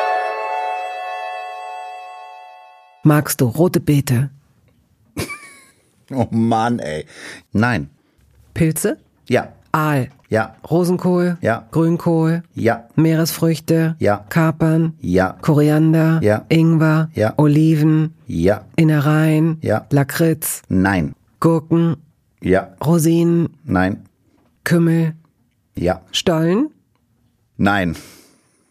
Magst 3.04 3.42
du 3.42 3.46
rote 3.46 3.80
Beete? 3.80 4.30
Oh 6.14 6.28
Mann, 6.30 6.80
ey. 6.80 7.06
Nein. 7.54 7.90
Pilze? 8.54 8.98
Ja. 9.30 9.54
Aal. 9.72 10.10
Ja. 10.32 10.56
Rosenkohl. 10.70 11.38
Ja. 11.42 11.68
Grünkohl. 11.72 12.44
Ja. 12.54 12.86
Meeresfrüchte. 12.96 13.96
Ja. 14.00 14.26
Kapern. 14.30 14.94
Ja. 15.02 15.36
Koriander. 15.42 16.22
Ja. 16.24 16.46
Ingwer. 16.48 17.10
Ja. 17.14 17.34
Oliven. 17.36 18.14
Ja. 18.28 18.62
Innereien. 18.78 19.58
Ja. 19.62 19.86
Lakritz. 19.90 20.62
Nein. 20.70 21.16
Gurken. 21.42 21.98
Ja. 22.42 22.70
Rosinen. 22.84 23.50
Nein. 23.66 24.06
Kümmel. 24.64 25.16
Ja. 25.76 26.00
Stollen. 26.12 26.70
Nein. 27.58 27.98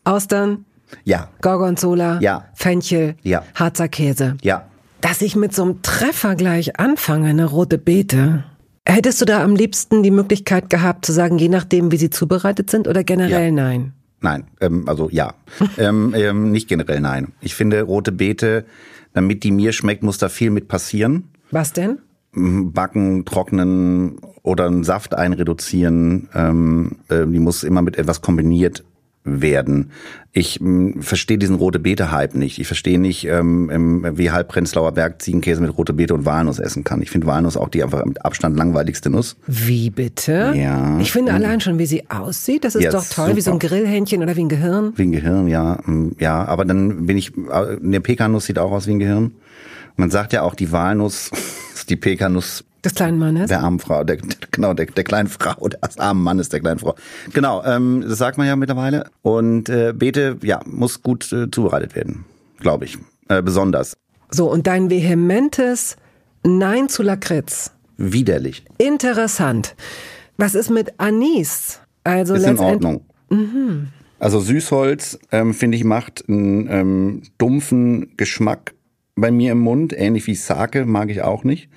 Austern. 0.05 0.64
Ja. 1.05 1.29
Gorgonzola. 1.42 2.20
Ja. 2.20 2.44
Fenchel. 2.55 3.16
Ja. 3.23 3.44
Harzer 3.55 3.88
Käse. 3.88 4.38
Ja. 4.40 4.64
Dass 5.03 5.20
ich 5.20 5.37
mit 5.37 5.55
so 5.55 5.62
einem 5.64 5.83
Treffer 5.83 6.37
gleich 6.37 6.81
anfange, 6.81 7.29
eine 7.29 7.44
rote 7.44 7.77
Beete. 7.77 8.44
Hättest 8.87 9.21
du 9.21 9.25
da 9.25 9.43
am 9.45 9.55
liebsten 9.55 10.03
die 10.03 10.11
Möglichkeit 10.11 10.71
gehabt 10.71 11.05
zu 11.05 11.12
sagen, 11.12 11.38
je 11.38 11.49
nachdem, 11.49 11.93
wie 11.93 11.97
sie 11.97 12.11
zubereitet 12.11 12.71
sind 12.71 12.88
oder 12.88 13.05
generell 13.05 13.47
Ja. 13.47 13.51
nein? 13.53 13.93
Nein, 14.23 14.45
ähm, 14.61 14.85
also 14.87 15.09
ja. 15.11 15.35
ähm, 15.79 16.12
ähm, 16.14 16.51
nicht 16.51 16.69
generell 16.69 17.01
nein. 17.01 17.33
Ich 17.40 17.55
finde 17.55 17.83
rote 17.83 18.12
Beete, 18.12 18.64
damit 19.12 19.45
die 19.45 19.51
mir 19.51 19.73
schmeckt, 19.73 20.03
muss 20.03 20.19
da 20.19 20.29
viel 20.29 20.51
mit 20.51 20.69
passieren. 20.69 21.25
Was 21.51 21.73
denn? 21.73 21.99
Backen, 22.33 23.25
trocknen 23.25 24.19
oder 24.43 24.66
einen 24.66 24.85
Saft 24.85 25.14
einreduzieren. 25.14 26.29
Ähm, 26.35 26.97
äh, 27.09 27.27
die 27.27 27.38
muss 27.40 27.64
immer 27.64 27.83
mit 27.83 27.97
etwas 27.97 28.21
kombiniert 28.21 28.85
werden. 29.24 29.90
Ich 30.33 30.61
mh, 30.61 31.02
verstehe 31.02 31.37
diesen 31.38 31.56
rote 31.56 31.78
Beete-Hype 31.78 32.35
nicht. 32.35 32.59
Ich 32.59 32.66
verstehe 32.66 32.98
nicht, 32.98 33.26
ähm, 33.26 33.68
ähm, 33.70 34.06
wie 34.16 34.30
halb 34.30 34.48
Prenzlauer 34.48 34.92
Berg 34.92 35.20
Ziegenkäse 35.20 35.61
mit 35.61 35.76
rote 35.76 35.92
Beete 35.92 36.14
und 36.14 36.24
Walnuss 36.24 36.59
essen 36.59 36.85
kann. 36.85 37.02
Ich 37.02 37.11
finde 37.11 37.26
Walnuss 37.26 37.56
auch 37.56 37.68
die 37.68 37.83
einfach 37.83 38.04
mit 38.04 38.24
Abstand 38.24 38.56
langweiligste 38.56 39.11
Nuss. 39.11 39.37
Wie 39.46 39.90
bitte? 39.90 40.54
Ja. 40.56 40.98
Ich 41.00 41.12
finde 41.12 41.35
allein 41.35 41.61
schon, 41.61 41.78
wie 41.78 41.87
sie 41.87 42.09
aussieht, 42.09 42.64
das 42.64 42.74
ist 42.76 42.85
Ja, 42.85 42.90
doch 42.92 43.04
toll, 43.06 43.37
wie 43.37 43.40
so 43.40 43.50
ein 43.50 43.61
super. 43.61 43.68
Grillhähnchen 43.68 44.22
oder 44.22 44.37
wie 44.37 44.44
ein 44.44 44.48
Gehirn. 44.48 44.92
Wie 44.96 45.02
ein 45.02 45.12
Gehirn, 45.12 45.48
ja. 45.48 45.78
mm, 45.85 46.12
Ja, 46.18 46.44
aber 46.46 46.64
dann 46.64 47.06
bin 47.06 47.18
ich, 47.18 47.37
äh, 47.37 47.76
eine 47.83 48.00
Pekanuss 48.00 48.46
sieht 48.46 48.59
auch 48.59 48.72
aus 48.72 48.87
wie 48.87 48.92
ein 48.92 48.98
Gehirn. 49.00 49.33
Man 49.96 50.11
sagt 50.11 50.33
ja 50.33 50.42
auch, 50.42 50.54
die 50.54 50.72
Walnuss 50.72 51.30
ist 51.74 51.90
die 51.90 51.96
Pekanuss 51.96 52.64
Des 52.85 52.95
kleinen 52.95 53.19
Mannes. 53.19 53.49
der 53.49 53.61
armen 53.61 53.79
Frau, 53.79 54.05
der, 54.05 54.19
genau, 54.51 54.73
der, 54.73 54.87
der 54.87 55.05
kleinen 55.05 55.29
Frau, 55.29 55.69
des 55.69 55.99
armen 55.99 56.23
Mannes 56.23 56.49
der 56.49 56.61
kleinen 56.61 56.79
Frau. 56.79 56.95
Genau, 57.33 57.62
ähm, 57.64 58.05
das 58.07 58.19
sagt 58.19 58.38
man 58.38 58.47
ja 58.47 58.57
mittlerweile. 58.57 59.11
Und 59.23 59.69
äh, 59.69 59.93
Beete, 59.95 60.38
ja, 60.43 60.61
muss 60.64 61.03
gut 61.03 61.31
äh, 61.33 61.51
zubereitet 61.51 61.95
werden, 61.95 62.25
glaube 62.59 62.87
ich. 62.87 62.99
Äh, 63.29 63.43
besonders. 63.43 63.97
So, 64.31 64.51
und 64.51 64.66
dein 64.66 64.88
vehementes 64.90 65.97
Nein 66.43 66.88
zu 66.88 67.03
Lakritz. 67.03 67.73
Widerlich. 67.97 68.64
Interessant. 68.79 69.75
Was 70.38 70.55
ist 70.55 70.71
mit 70.71 70.95
Anis? 70.99 71.81
Also 72.03 72.35
Ist 72.35 72.47
in 72.47 72.59
Ordnung. 72.59 73.05
Also 74.19 74.40
Süßholz, 74.40 75.19
ähm, 75.33 75.53
finde 75.55 75.77
ich, 75.77 75.85
macht 75.85 76.25
einen 76.29 76.66
ähm, 76.71 77.23
dumpfen 77.38 78.16
Geschmack 78.16 78.75
bei 79.16 79.31
mir 79.31 79.53
im 79.53 79.61
Mund, 79.61 79.93
ähnlich 79.97 80.27
wie 80.27 80.35
Sake, 80.35 80.87
mag 80.87 81.11
ich 81.11 81.23
auch 81.23 81.45
nicht. 81.45 81.69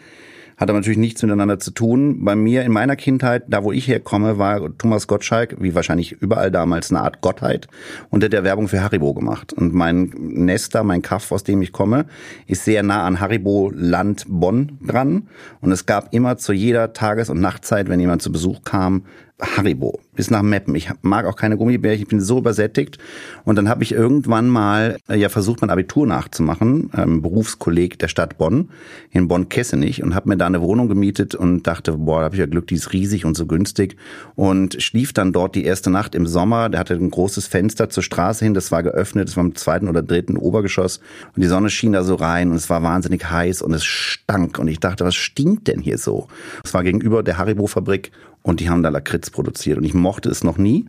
Hat 0.58 0.70
aber 0.70 0.80
natürlich 0.80 0.98
nichts 0.98 1.22
miteinander 1.22 1.60
zu 1.60 1.72
tun. 1.72 2.24
Bei 2.24 2.36
mir 2.36 2.64
in 2.64 2.72
meiner 2.72 2.96
Kindheit, 2.96 3.44
da 3.48 3.64
wo 3.64 3.72
ich 3.72 3.88
herkomme, 3.88 4.38
war 4.38 4.78
Thomas 4.78 5.08
Gottschalk, 5.08 5.58
wie 5.60 5.76
wahrscheinlich 5.76 6.14
überall 6.14 6.52
damals, 6.52 6.92
eine 6.92 7.02
Art 7.02 7.22
Gottheit 7.22 7.68
und 8.10 8.24
hat 8.24 8.34
der 8.34 8.44
Werbung 8.44 8.68
für 8.68 8.84
Haribo 8.84 9.14
gemacht. 9.14 9.54
Und 9.54 9.74
mein 9.74 10.14
Nester, 10.18 10.84
mein 10.84 11.02
Kaff, 11.02 11.32
aus 11.32 11.44
dem 11.44 11.62
ich 11.62 11.72
komme, 11.72 12.06
ist 12.48 12.66
sehr 12.66 12.84
nah 12.84 13.06
an 13.06 13.20
Haribo 13.20 13.72
Land 13.74 14.26
Bonn 14.28 14.78
dran. 14.86 15.28
Und 15.62 15.72
es 15.72 15.86
gab 15.86 16.14
immer 16.14 16.38
zu 16.38 16.54
jeder 16.54 16.94
Tages- 16.94 17.30
und 17.30 17.42
Nachtzeit, 17.42 17.90
wenn 17.90 18.00
jemand 18.00 18.22
zu 18.22 18.32
Besuch 18.32 18.64
kam, 18.64 19.04
Haribo 19.46 20.00
bis 20.16 20.30
nach 20.30 20.42
Meppen. 20.42 20.76
Ich 20.76 20.90
mag 21.02 21.26
auch 21.26 21.36
keine 21.36 21.58
Gummibärchen, 21.58 22.04
ich 22.04 22.08
bin 22.08 22.22
so 22.22 22.38
übersättigt. 22.38 22.98
Und 23.46 23.56
dann 23.56 23.70
habe 23.70 23.84
ich 23.84 23.92
irgendwann 23.92 24.48
mal 24.48 24.98
äh, 25.10 25.16
ja 25.16 25.30
versucht, 25.30 25.62
mein 25.62 25.70
Abitur 25.70 26.06
nachzumachen, 26.06 26.92
ähm, 26.96 27.22
Berufskolleg 27.22 27.98
der 28.00 28.08
Stadt 28.08 28.38
Bonn, 28.38 28.70
in 29.12 29.28
Bonn-Kessenich 29.28 30.04
und 30.04 30.16
habe 30.16 30.30
mir 30.30 30.38
da 30.38 30.46
eine 30.46 30.62
Wohnung 30.62 30.88
gemietet 30.88 31.36
und 31.36 31.64
dachte, 31.68 31.94
boah, 31.94 32.20
da 32.20 32.26
habe 32.26 32.36
ich 32.36 32.40
ja 32.40 32.46
Glück, 32.46 32.68
die 32.68 32.76
ist 32.76 32.94
riesig 32.94 33.26
und 33.26 33.36
so 33.36 33.46
günstig. 33.46 33.98
Und 34.36 34.82
schlief 34.82 35.14
dann 35.14 35.34
dort 35.34 35.56
die 35.56 35.66
erste 35.66 35.90
Nacht 35.90 36.16
im 36.16 36.28
Sommer. 36.28 36.70
Der 36.70 36.80
hatte 36.80 36.94
ein 36.94 37.10
großes 37.10 37.48
Fenster 37.48 37.90
zur 37.90 38.04
Straße 38.04 38.46
hin, 38.46 38.54
das 38.54 38.72
war 38.72 38.84
geöffnet, 38.84 39.30
das 39.30 39.38
war 39.38 39.44
im 39.44 39.56
zweiten 39.56 39.88
oder 39.88 40.04
dritten 40.04 40.38
Obergeschoss. 40.38 41.00
Und 41.36 41.44
die 41.44 41.48
Sonne 41.48 41.70
schien 41.70 41.94
da 41.94 42.04
so 42.04 42.16
rein 42.16 42.50
und 42.50 42.56
es 42.56 42.70
war 42.70 42.84
wahnsinnig 42.84 43.30
heiß 43.30 43.62
und 43.62 43.74
es 43.74 43.84
stank. 43.84 44.60
Und 44.60 44.68
ich 44.68 44.80
dachte, 44.80 45.06
was 45.06 45.16
stinkt 45.16 45.68
denn 45.68 45.80
hier 45.80 45.98
so? 45.98 46.28
Es 46.64 46.74
war 46.74 46.84
gegenüber 46.84 47.24
der 47.24 47.38
Haribo-Fabrik 47.38 48.12
und 48.44 48.60
die 48.60 48.70
haben 48.70 48.84
da 48.84 48.90
Lakritz 48.90 49.32
produziert. 49.32 49.80
Und 49.80 49.84
ich 49.84 49.94
mochte 49.96 50.30
es 50.30 50.44
noch 50.44 50.58
nie 50.58 50.86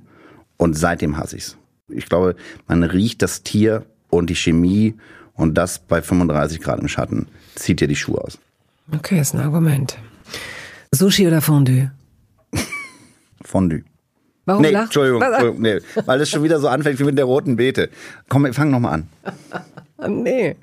und 0.58 0.76
seitdem 0.76 1.16
hasse 1.16 1.36
ich 1.36 1.44
es. 1.44 1.56
Ich 1.88 2.06
glaube, 2.06 2.36
man 2.66 2.82
riecht 2.82 3.22
das 3.22 3.42
Tier 3.42 3.86
und 4.10 4.28
die 4.28 4.36
Chemie 4.36 4.94
und 5.34 5.54
das 5.54 5.78
bei 5.78 6.02
35 6.02 6.60
Grad 6.60 6.80
im 6.80 6.88
Schatten 6.88 7.26
zieht 7.54 7.80
dir 7.80 7.88
die 7.88 7.96
Schuhe 7.96 8.22
aus. 8.22 8.38
Okay, 8.92 9.20
ist 9.20 9.34
ein 9.34 9.40
Argument. 9.40 9.96
Sushi 10.92 11.26
oder 11.26 11.40
Fondue? 11.40 11.90
Fondue. 13.42 13.82
Warum 14.46 14.62
nee, 14.62 14.70
lachst 14.70 14.88
Entschuldigung, 14.88 15.22
Entschuldigung 15.22 15.62
nee, 15.62 15.78
weil 16.04 16.20
es 16.20 16.28
schon 16.28 16.42
wieder 16.42 16.60
so 16.60 16.68
anfängt 16.68 17.00
wie 17.00 17.04
mit 17.04 17.16
der 17.16 17.24
roten 17.24 17.56
Beete. 17.56 17.88
Komm, 18.28 18.44
wir 18.44 18.52
fangen 18.52 18.70
nochmal 18.70 18.94
an. 18.94 19.08
Nee, 20.08 20.56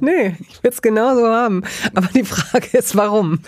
nee, 0.00 0.36
ich 0.48 0.62
will 0.62 0.70
es 0.70 0.82
genauso 0.82 1.26
haben. 1.26 1.62
Aber 1.94 2.08
die 2.08 2.24
Frage 2.24 2.76
ist, 2.76 2.96
warum? 2.96 3.40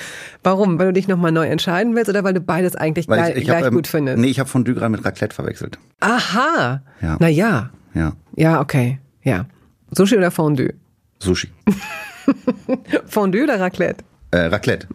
Warum? 0.42 0.78
Weil 0.78 0.86
du 0.88 0.92
dich 0.94 1.08
nochmal 1.08 1.32
neu 1.32 1.46
entscheiden 1.46 1.94
willst 1.94 2.08
oder 2.08 2.24
weil 2.24 2.34
du 2.34 2.40
beides 2.40 2.76
eigentlich 2.76 3.08
Weil 3.08 3.18
gleich, 3.18 3.30
ich, 3.30 3.36
ich 3.38 3.44
gleich 3.44 3.62
hab, 3.62 3.68
ähm, 3.68 3.74
gut 3.74 3.86
findest? 3.86 4.18
Nee, 4.18 4.28
ich 4.28 4.38
habe 4.40 4.48
Fondue 4.48 4.74
gerade 4.74 4.90
mit 4.90 5.04
Raclette 5.04 5.34
verwechselt. 5.34 5.78
Aha. 6.00 6.82
Ja. 7.00 7.16
Na 7.20 7.28
ja. 7.28 7.70
Ja, 7.94 8.12
Ja, 8.36 8.60
okay. 8.60 8.98
Ja. 9.22 9.46
Sushi 9.92 10.16
oder 10.16 10.30
Fondue? 10.30 10.74
Sushi. 11.20 11.48
Fondue 13.06 13.44
oder 13.44 13.60
Raclette? 13.60 14.04
Äh, 14.30 14.46
Raclette. 14.46 14.88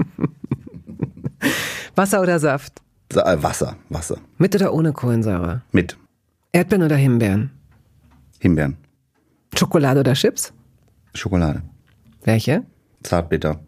Wasser 1.95 2.22
oder 2.22 2.39
Saft? 2.39 2.82
Sa- 3.12 3.32
äh, 3.34 3.41
Wasser, 3.41 3.76
Wasser. 3.89 4.18
Mit 4.38 4.56
oder 4.56 4.74
ohne 4.74 4.93
Kohlensäure? 4.93 5.62
Mit 5.72 5.97
Erdbeeren 6.52 6.84
oder 6.84 6.95
Himbeeren? 6.95 7.52
Himbeeren. 8.39 8.78
Schokolade 9.56 10.00
oder 10.02 10.14
Chips? 10.14 10.54
Schokolade. 11.14 11.62
Welche? 12.24 12.64
Zartbitter. 13.04 13.60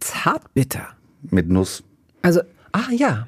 Zartbitter. 0.00 0.88
Mit 1.30 1.48
Nuss. 1.48 1.82
Also, 2.22 2.40
ah 2.72 2.90
ja, 2.90 3.26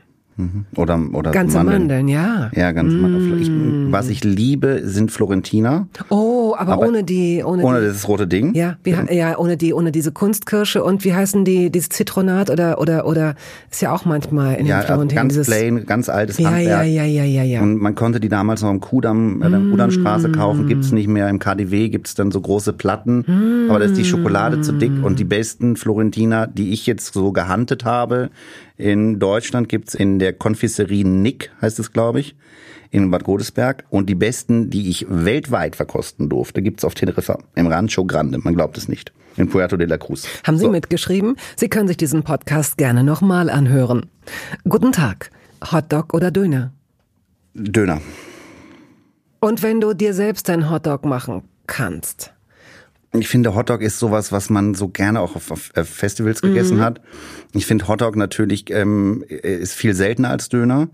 Oder, 0.75 1.01
oder 1.15 1.31
ganze 1.31 1.63
Mandeln, 1.65 2.09
ja. 2.09 2.51
Ja, 2.55 2.73
ganz 2.73 2.93
Mandeln. 2.93 3.41
Ich, 3.41 3.93
was 3.93 4.09
ich 4.09 4.23
liebe, 4.23 4.83
sind 4.85 5.11
Florentiner. 5.11 5.89
Oh, 6.11 6.36
aber, 6.59 6.73
Aber 6.75 6.87
ohne 6.89 7.05
die, 7.05 7.43
ohne, 7.45 7.63
Ohne 7.65 7.81
die, 7.81 7.87
das 7.87 8.07
rote 8.09 8.27
Ding. 8.27 8.55
ja, 8.55 8.77
wie, 8.83 8.95
he- 8.97 9.17
ja, 9.17 9.39
ohne 9.39 9.57
die, 9.57 9.73
ohne 9.75 9.93
diese 9.93 10.13
Kunstkirsche 10.13 10.83
und 10.83 11.05
wie 11.05 11.15
heißen 11.15 11.45
die, 11.45 11.71
dieses 11.71 11.89
Zitronat 11.91 12.51
oder, 12.51 12.81
oder, 12.81 13.07
oder, 13.07 13.35
ist 13.71 13.83
ja 13.83 13.93
auch 13.95 14.05
manchmal 14.05 14.55
in 14.57 14.67
Ja, 14.67 14.75
den 14.77 14.81
also 14.83 14.87
Florentin 14.95 15.17
ganz 15.17 15.33
dieses, 15.35 15.47
plain, 15.47 15.87
ganz 15.87 16.09
altes 16.09 16.39
ja, 16.39 16.51
Handwerk. 16.51 16.87
ja, 16.87 17.03
ja, 17.03 17.05
ja, 17.05 17.25
ja, 17.25 17.43
ja. 17.43 17.61
Und 17.63 17.77
man 17.81 17.95
konnte 17.95 18.21
die 18.21 18.29
damals 18.29 18.63
noch 18.63 18.71
im 18.71 18.81
Kudamm, 18.81 19.43
äh, 19.43 19.51
der 19.51 19.61
Kudammstraße 19.61 20.31
kaufen, 20.31 20.67
gibt's 20.67 20.93
nicht 20.93 21.09
mehr. 21.09 21.29
Im 21.29 21.39
KDW 21.39 21.89
gibt's 21.89 22.15
dann 22.15 22.31
so 22.31 22.41
große 22.41 22.73
Platten. 22.73 23.67
Aber 23.69 23.79
da 23.79 23.85
ist 23.85 23.97
die 23.97 24.05
Schokolade 24.05 24.61
zu 24.61 24.73
dick. 24.73 24.93
Und 25.03 25.19
die 25.19 25.25
besten 25.25 25.77
Florentiner, 25.77 26.47
die 26.47 26.73
ich 26.73 26.87
jetzt 26.87 27.13
so 27.15 27.33
gehandelt 27.33 27.85
habe, 27.85 28.31
in 28.77 29.19
Deutschland 29.19 29.69
gibt's 29.69 29.95
in 29.95 30.19
der 30.19 30.33
Konfiserie 30.33 31.05
Nick, 31.07 31.51
heißt 31.61 31.79
es, 31.79 31.93
glaube 31.93 32.21
ich, 32.21 32.37
in 32.91 33.11
Bad 33.11 33.25
Godesberg. 33.25 33.85
Und 33.91 34.09
die 34.09 34.15
besten, 34.15 34.71
die 34.71 34.89
ich 34.91 35.07
weltweit 35.09 35.77
verkosten 35.77 36.29
durfte, 36.29 36.63
gibt's 36.63 36.85
auf 36.85 36.95
Teneriffa, 36.95 37.39
im 37.55 37.67
Rancho 37.67 38.05
Grande. 38.05 38.39
Man 38.39 38.55
glaubt 38.55 38.77
es 38.79 38.89
nicht. 38.89 39.13
In 39.37 39.49
Puerto 39.51 39.77
de 39.77 39.87
la 39.87 39.99
Cruz. 39.99 40.27
Haben 40.47 40.57
Sie 40.57 40.65
So. 40.65 40.71
mitgeschrieben? 40.71 41.37
Sie 41.57 41.69
können 41.69 41.89
sich 41.89 41.99
diesen 41.99 42.23
Podcast 42.23 42.79
gerne 42.79 43.05
nochmal 43.05 43.51
anhören. 43.51 44.07
Guten 44.67 44.93
Tag. 44.93 45.31
Hotdog 45.73 46.15
oder 46.15 46.31
Döner? 46.31 46.73
Döner. 47.55 48.01
Und 49.41 49.63
wenn 49.63 49.81
du 49.81 49.93
dir 49.95 50.15
selbst 50.15 50.49
ein 50.49 50.71
Hotdog 50.71 51.05
machen 51.05 51.43
kannst? 51.67 52.33
Ich 53.21 53.29
finde, 53.29 53.55
Hotdog 53.55 53.83
ist 53.83 53.99
sowas, 53.99 54.33
was 54.33 54.51
man 54.51 54.75
so 54.75 54.89
gerne 54.89 55.21
auch 55.21 55.37
auf, 55.37 55.51
auf 55.51 55.71
äh, 55.75 55.85
Festivals 55.85 56.43
gegessen 56.43 56.81
hat. 56.81 57.01
Ich 57.53 57.67
finde, 57.67 57.89
Hotdog 57.89 58.17
natürlich 58.17 58.71
ähm, 58.71 59.25
ist 59.29 59.75
viel 59.75 59.95
seltener 59.95 60.31
als 60.31 60.49
Döner. 60.49 60.89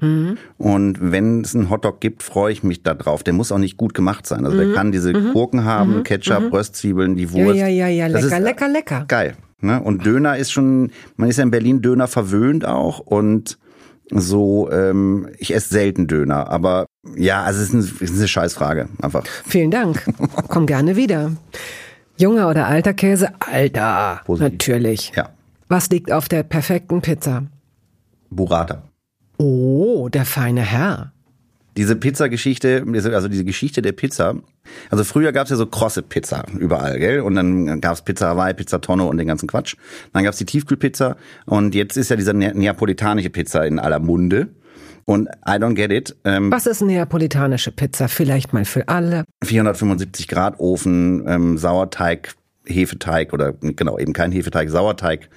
Und 0.58 0.98
wenn 1.00 1.40
es 1.42 1.54
einen 1.54 1.70
Hotdog 1.70 2.00
gibt, 2.00 2.22
freue 2.22 2.52
ich 2.52 2.62
mich 2.62 2.82
da 2.82 2.94
drauf. 2.94 3.22
Der 3.22 3.32
muss 3.32 3.50
auch 3.52 3.58
nicht 3.58 3.76
gut 3.76 3.94
gemacht 3.94 4.26
sein. 4.26 4.44
Also 4.44 4.56
der 4.58 4.72
kann 4.72 4.92
diese 4.92 5.12
Gurken 5.12 5.64
haben, 5.64 6.02
Ketchup, 6.04 6.52
Röstzwiebeln, 6.52 7.16
die 7.16 7.24
Ja, 7.24 7.32
Wurst. 7.32 7.58
ja, 7.58 7.66
ja, 7.66 7.88
ja, 7.88 8.08
Das 8.08 8.22
lecker, 8.24 8.40
lecker, 8.40 8.68
lecker. 8.68 9.04
Geil. 9.08 9.34
Ne? 9.60 9.80
Und 9.80 10.04
Döner 10.04 10.36
ist 10.36 10.52
schon, 10.52 10.90
man 11.16 11.28
ist 11.28 11.36
ja 11.36 11.44
in 11.44 11.50
Berlin 11.50 11.82
Döner 11.82 12.08
verwöhnt 12.08 12.64
auch 12.64 12.98
und 12.98 13.58
so, 14.10 14.68
ähm, 14.70 15.28
ich 15.38 15.54
esse 15.54 15.70
selten 15.70 16.06
Döner, 16.06 16.48
aber 16.50 16.86
ja, 17.16 17.42
also 17.44 17.60
es 17.62 17.68
ist, 17.68 17.74
ein, 17.74 17.78
es 17.80 18.10
ist 18.10 18.18
eine 18.18 18.28
Scheißfrage, 18.28 18.88
einfach. 19.00 19.24
Vielen 19.46 19.70
Dank. 19.70 20.02
Komm 20.48 20.66
gerne 20.66 20.96
wieder. 20.96 21.32
Junger 22.18 22.48
oder 22.48 22.66
alter 22.66 22.94
Käse? 22.94 23.30
Alter. 23.40 24.20
Positiv. 24.24 24.52
Natürlich. 24.52 25.12
Ja, 25.16 25.30
Was 25.68 25.90
liegt 25.90 26.12
auf 26.12 26.28
der 26.28 26.42
perfekten 26.42 27.00
Pizza? 27.00 27.44
Burrata. 28.30 28.82
Oh, 29.38 30.08
der 30.08 30.24
feine 30.24 30.62
Herr. 30.62 31.12
Diese 31.76 31.96
Pizzageschichte, 31.96 32.84
also 33.14 33.28
diese 33.28 33.44
Geschichte 33.46 33.80
der 33.80 33.92
Pizza. 33.92 34.34
Also 34.90 35.04
früher 35.04 35.32
gab's 35.32 35.48
ja 35.48 35.56
so 35.56 35.64
krosse 35.66 36.02
Pizza 36.02 36.44
überall, 36.58 36.98
gell? 36.98 37.20
Und 37.20 37.34
dann 37.34 37.80
gab's 37.80 38.02
Pizza 38.02 38.28
Hawaii, 38.28 38.52
Pizza 38.52 38.80
Tonno 38.82 39.08
und 39.08 39.16
den 39.16 39.26
ganzen 39.26 39.48
Quatsch. 39.48 39.76
Dann 40.12 40.22
gab's 40.22 40.36
die 40.36 40.44
Tiefkühlpizza 40.44 41.16
und 41.46 41.74
jetzt 41.74 41.96
ist 41.96 42.10
ja 42.10 42.16
diese 42.16 42.34
ne 42.34 42.52
neapolitanische 42.54 43.30
Pizza 43.30 43.64
in 43.66 43.78
aller 43.78 44.00
Munde. 44.00 44.48
Und 45.04 45.28
I 45.46 45.52
don't 45.52 45.74
get 45.74 45.90
it. 45.90 46.16
Ähm, 46.24 46.50
Was 46.50 46.66
ist 46.66 46.80
neapolitanische 46.82 47.72
Pizza? 47.72 48.08
Vielleicht 48.08 48.52
mal 48.52 48.64
für 48.64 48.88
alle. 48.88 49.24
475 49.44 50.28
Grad 50.28 50.58
Ofen, 50.60 51.24
ähm, 51.26 51.58
Sauerteig, 51.58 52.34
Hefeteig 52.66 53.32
oder 53.32 53.52
genau 53.52 53.98
eben 53.98 54.12
kein 54.12 54.32
Hefeteig, 54.32 54.70
Sauerteig, 54.70 55.28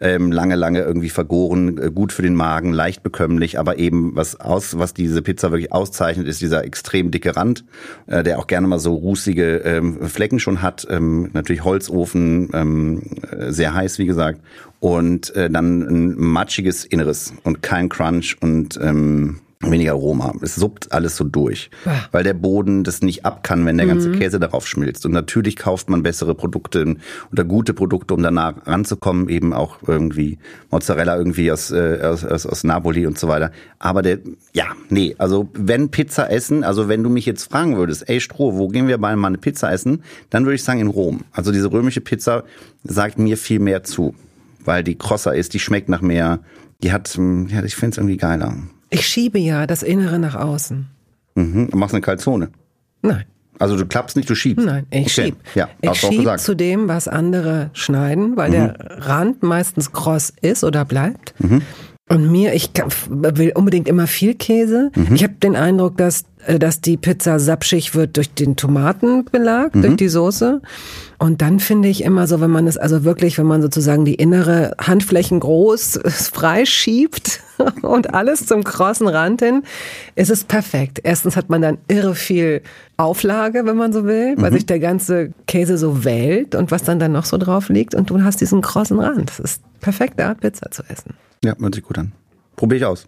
ähm, 0.00 0.30
lange, 0.30 0.54
lange 0.54 0.80
irgendwie 0.80 1.10
vergoren, 1.10 1.78
äh, 1.78 1.90
gut 1.90 2.12
für 2.12 2.22
den 2.22 2.34
Magen, 2.34 2.72
leicht 2.72 3.02
bekömmlich, 3.02 3.58
aber 3.58 3.78
eben 3.78 4.14
was 4.14 4.40
aus, 4.40 4.78
was 4.78 4.94
diese 4.94 5.20
Pizza 5.22 5.50
wirklich 5.50 5.72
auszeichnet, 5.72 6.26
ist 6.26 6.40
dieser 6.40 6.64
extrem 6.64 7.10
dicke 7.10 7.36
Rand, 7.36 7.64
äh, 8.06 8.22
der 8.22 8.38
auch 8.38 8.46
gerne 8.46 8.66
mal 8.66 8.78
so 8.78 8.94
rußige 8.94 9.60
ähm, 9.64 10.08
Flecken 10.08 10.38
schon 10.38 10.62
hat, 10.62 10.86
ähm, 10.90 11.30
natürlich 11.32 11.64
Holzofen, 11.64 12.50
ähm, 12.54 13.02
äh, 13.30 13.50
sehr 13.50 13.74
heiß 13.74 13.98
wie 13.98 14.06
gesagt. 14.06 14.40
Und 14.78 15.34
äh, 15.36 15.50
dann 15.50 15.82
ein 15.82 16.14
matschiges 16.16 16.86
Inneres 16.86 17.34
und 17.42 17.62
kein 17.62 17.90
Crunch 17.90 18.36
und 18.40 18.78
ähm, 18.82 19.40
weniger 19.62 19.92
Aroma. 19.92 20.32
Es 20.40 20.54
suppt 20.54 20.90
alles 20.92 21.16
so 21.16 21.24
durch, 21.24 21.70
Bah. 21.84 22.08
weil 22.12 22.24
der 22.24 22.32
Boden 22.32 22.82
das 22.82 23.02
nicht 23.02 23.26
ab 23.26 23.42
kann, 23.42 23.66
wenn 23.66 23.76
der 23.76 23.86
ganze 23.86 24.10
Käse 24.12 24.40
darauf 24.40 24.66
schmilzt. 24.66 25.04
Und 25.04 25.12
natürlich 25.12 25.56
kauft 25.56 25.90
man 25.90 26.02
bessere 26.02 26.34
Produkte 26.34 26.96
oder 27.30 27.44
gute 27.44 27.74
Produkte, 27.74 28.14
um 28.14 28.22
danach 28.22 28.66
ranzukommen, 28.66 29.28
eben 29.28 29.52
auch 29.52 29.78
irgendwie 29.86 30.38
Mozzarella 30.70 31.16
irgendwie 31.16 31.52
aus, 31.52 31.70
äh, 31.70 31.98
aus, 32.02 32.24
aus, 32.24 32.46
aus 32.46 32.64
Napoli 32.64 33.06
und 33.06 33.18
so 33.18 33.28
weiter. 33.28 33.52
Aber 33.78 34.00
der, 34.00 34.20
ja, 34.54 34.66
nee, 34.88 35.14
also 35.18 35.50
wenn 35.52 35.90
Pizza 35.90 36.30
essen, 36.30 36.64
also 36.64 36.88
wenn 36.88 37.02
du 37.02 37.10
mich 37.10 37.26
jetzt 37.26 37.50
fragen 37.50 37.76
würdest, 37.76 38.08
ey 38.08 38.20
Stroh, 38.20 38.56
wo 38.56 38.68
gehen 38.68 38.88
wir 38.88 38.96
mal 38.96 39.14
mal 39.16 39.28
eine 39.28 39.38
Pizza 39.38 39.70
essen, 39.70 40.02
dann 40.30 40.44
würde 40.46 40.54
ich 40.54 40.64
sagen 40.64 40.80
in 40.80 40.86
Rom. 40.86 41.20
Also 41.32 41.52
diese 41.52 41.70
römische 41.70 42.00
Pizza 42.00 42.44
sagt 42.84 43.18
mir 43.18 43.36
viel 43.36 43.58
mehr 43.58 43.84
zu, 43.84 44.14
weil 44.64 44.82
die 44.84 44.96
krosser 44.96 45.34
ist, 45.34 45.52
die 45.52 45.58
schmeckt 45.58 45.90
nach 45.90 46.00
mehr, 46.00 46.40
die 46.82 46.92
hat, 46.92 47.08
hm, 47.08 47.48
ja, 47.48 47.62
ich 47.62 47.76
finde 47.76 47.92
es 47.92 47.98
irgendwie 47.98 48.16
geiler. 48.16 48.56
Ich 48.90 49.06
schiebe 49.06 49.38
ja 49.38 49.66
das 49.66 49.82
Innere 49.82 50.18
nach 50.18 50.34
außen. 50.34 50.86
Mhm. 51.36 51.68
Du 51.70 51.76
machst 51.78 51.94
eine 51.94 52.00
Calzone. 52.02 52.50
Nein, 53.02 53.24
Also 53.58 53.76
du 53.76 53.86
klappst 53.86 54.16
nicht, 54.16 54.28
du 54.28 54.34
schiebst. 54.34 54.66
nein, 54.66 54.86
ich 54.90 55.02
okay. 55.02 55.08
schieb. 55.26 55.36
Ja, 55.54 55.68
ich 55.80 55.94
schieb 56.00 56.18
gesagt. 56.18 56.40
Mhm. 56.42 56.44
zu 56.44 56.54
dem, 56.56 56.88
was 56.88 57.08
andere 57.08 57.70
schneiden, 57.72 58.36
weil 58.36 58.50
der 58.50 58.74
Rand 59.06 59.42
meistens 59.42 59.92
kross 59.92 60.32
ist 60.42 60.64
oder 60.64 60.84
bleibt. 60.84 61.34
Und 62.08 62.30
mir, 62.32 62.54
ich 62.54 62.70
will 63.08 63.52
unbedingt 63.54 63.86
immer 63.88 64.06
viel 64.08 64.34
Käse. 64.34 64.90
Mhm. 64.96 65.14
Ich 65.14 65.22
habe 65.22 65.34
den 65.34 65.54
Eindruck, 65.56 65.96
dass, 65.96 66.24
dass 66.58 66.80
die 66.80 66.96
Pizza 66.96 67.38
sapschig 67.38 67.94
wird 67.94 68.16
durch 68.16 68.32
den 68.32 68.56
Tomatenbelag, 68.56 69.74
Mhm. 69.74 69.82
durch 69.82 69.96
die 69.96 70.08
Soße. 70.08 70.60
Und 71.18 71.42
dann 71.42 71.60
finde 71.60 71.88
ich 71.88 72.02
immer 72.02 72.26
so, 72.26 72.40
wenn 72.40 72.50
man 72.50 72.66
es 72.66 72.78
also 72.78 73.04
wirklich, 73.04 73.36
wenn 73.36 73.46
man 73.46 73.60
sozusagen 73.60 74.04
die 74.06 74.14
innere 74.14 74.74
Handflächen 74.80 75.38
groß 75.40 76.00
freischiebt 76.32 77.40
und 77.82 78.14
alles 78.14 78.46
zum 78.46 78.64
krossen 78.64 79.06
Rand 79.06 79.42
hin, 79.42 79.62
ist 80.14 80.30
es 80.30 80.44
perfekt. 80.44 81.00
Erstens 81.02 81.36
hat 81.36 81.50
man 81.50 81.60
dann 81.62 81.78
irre 81.88 82.14
viel 82.14 82.62
Auflage, 82.96 83.66
wenn 83.66 83.76
man 83.76 83.92
so 83.92 84.04
will, 84.04 84.34
weil 84.38 84.52
sich 84.52 84.66
der 84.66 84.78
ganze 84.78 85.32
Käse 85.46 85.76
so 85.78 86.04
wählt 86.04 86.54
und 86.54 86.70
was 86.70 86.82
dann 86.84 86.98
dann 86.98 87.12
noch 87.12 87.24
so 87.26 87.36
drauf 87.38 87.68
liegt 87.68 87.94
und 87.94 88.08
du 88.10 88.22
hast 88.22 88.40
diesen 88.40 88.60
krossen 88.62 88.98
Rand. 89.00 89.28
Das 89.30 89.40
ist 89.40 89.62
perfekte 89.80 90.24
Art, 90.26 90.40
Pizza 90.40 90.70
zu 90.70 90.82
essen. 90.88 91.14
Ja, 91.44 91.54
hört 91.58 91.74
sich 91.74 91.84
gut 91.84 91.98
an. 91.98 92.12
Probier 92.56 92.78
ich 92.78 92.84
aus. 92.84 93.06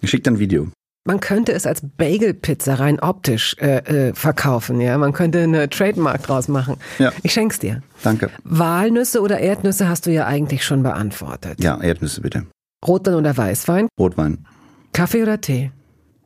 Ich 0.00 0.10
schicke 0.10 0.22
dann 0.24 0.34
ein 0.34 0.38
Video. 0.40 0.68
Man 1.08 1.20
könnte 1.20 1.52
es 1.54 1.64
als 1.64 1.80
Bagel-Pizza 1.96 2.74
rein 2.74 3.00
optisch 3.00 3.56
äh, 3.60 4.08
äh, 4.08 4.12
verkaufen, 4.12 4.78
ja. 4.78 4.98
Man 4.98 5.14
könnte 5.14 5.40
eine 5.40 5.70
Trademark 5.70 6.22
draus 6.22 6.48
machen. 6.48 6.76
Ja. 6.98 7.14
Ich 7.22 7.32
schenk's 7.32 7.58
dir. 7.58 7.82
Danke. 8.02 8.28
Walnüsse 8.44 9.22
oder 9.22 9.38
Erdnüsse 9.40 9.88
hast 9.88 10.04
du 10.04 10.10
ja 10.12 10.26
eigentlich 10.26 10.66
schon 10.66 10.82
beantwortet. 10.82 11.64
Ja, 11.64 11.80
Erdnüsse 11.80 12.20
bitte. 12.20 12.44
Rotwein 12.86 13.14
oder 13.14 13.34
Weißwein? 13.34 13.88
Rotwein. 13.98 14.44
Kaffee 14.92 15.22
oder 15.22 15.40
Tee? 15.40 15.70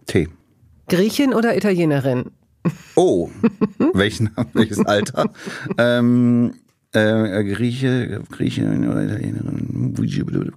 Tee. 0.06 0.28
Griechin 0.88 1.32
oder 1.32 1.56
Italienerin? 1.56 2.32
Oh, 2.96 3.30
welchen, 3.94 4.30
welches 4.52 4.84
Alter? 4.84 5.30
ähm, 5.78 6.54
äh, 6.92 7.44
Grieche, 7.44 8.20
Griechin 8.32 8.88
oder 8.88 9.04
Italienerin? 9.04 9.94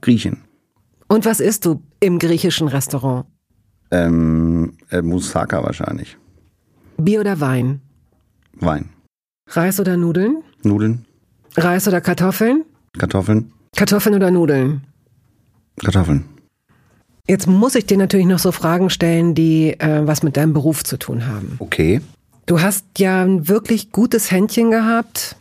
Griechin. 0.02 0.38
Und 1.08 1.26
was 1.26 1.40
isst 1.40 1.66
du 1.66 1.84
im 2.00 2.18
griechischen 2.18 2.68
Restaurant? 2.68 3.28
Ähm, 3.96 4.74
äh, 4.89 5.02
Moussaka 5.02 5.64
wahrscheinlich. 5.64 6.18
Bier 6.98 7.22
oder 7.22 7.39
Wein? 7.39 7.82
Wein. 8.54 8.89
Reis 9.50 9.80
oder 9.80 9.96
Nudeln? 9.96 10.43
Nudeln. 10.64 11.06
Reis 11.56 11.88
oder 11.88 12.02
Kartoffeln? 12.02 12.66
Kartoffeln. 12.98 13.52
Kartoffeln 13.76 14.16
oder 14.16 14.32
Nudeln? 14.32 14.82
Kartoffeln. 15.78 16.26
Jetzt 17.28 17.48
muss 17.48 17.76
ich 17.76 17.86
dir 17.86 17.98
natürlich 17.98 18.28
noch 18.28 18.39
so 18.39 18.52
Fragen 18.52 18.89
stellen, 18.89 19.34
die 19.34 19.80
äh, 19.80 20.06
was 20.06 20.24
mit 20.24 20.38
deinem 20.38 20.54
Beruf 20.54 20.84
zu 20.84 20.98
tun 20.98 21.26
haben. 21.26 21.56
Okay. 21.60 22.02
Du 22.46 22.62
hast 22.62 22.86
ja 22.98 23.24
ein 23.24 23.48
wirklich 23.48 23.91
gutes 23.91 24.30
Händchen 24.30 24.72
gehabt. 24.72 25.36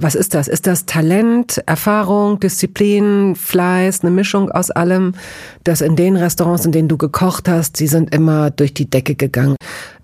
Was 0.00 0.14
ist 0.14 0.32
das? 0.34 0.46
Ist 0.46 0.68
das 0.68 0.86
Talent, 0.86 1.60
Erfahrung, 1.66 2.38
Disziplin, 2.38 3.34
Fleiß, 3.34 4.02
eine 4.02 4.12
Mischung 4.12 4.48
aus 4.48 4.70
allem? 4.70 5.14
Das 5.64 5.80
in 5.80 5.96
den 5.96 6.16
Restaurants, 6.16 6.64
in 6.64 6.70
denen 6.70 6.86
du 6.86 6.96
gekocht 6.96 7.48
hast, 7.48 7.76
sie 7.76 7.88
sind 7.88 8.14
immer 8.14 8.52
durch 8.52 8.72
die 8.72 8.88
Decke 8.88 9.16
gegangen. 9.16 9.56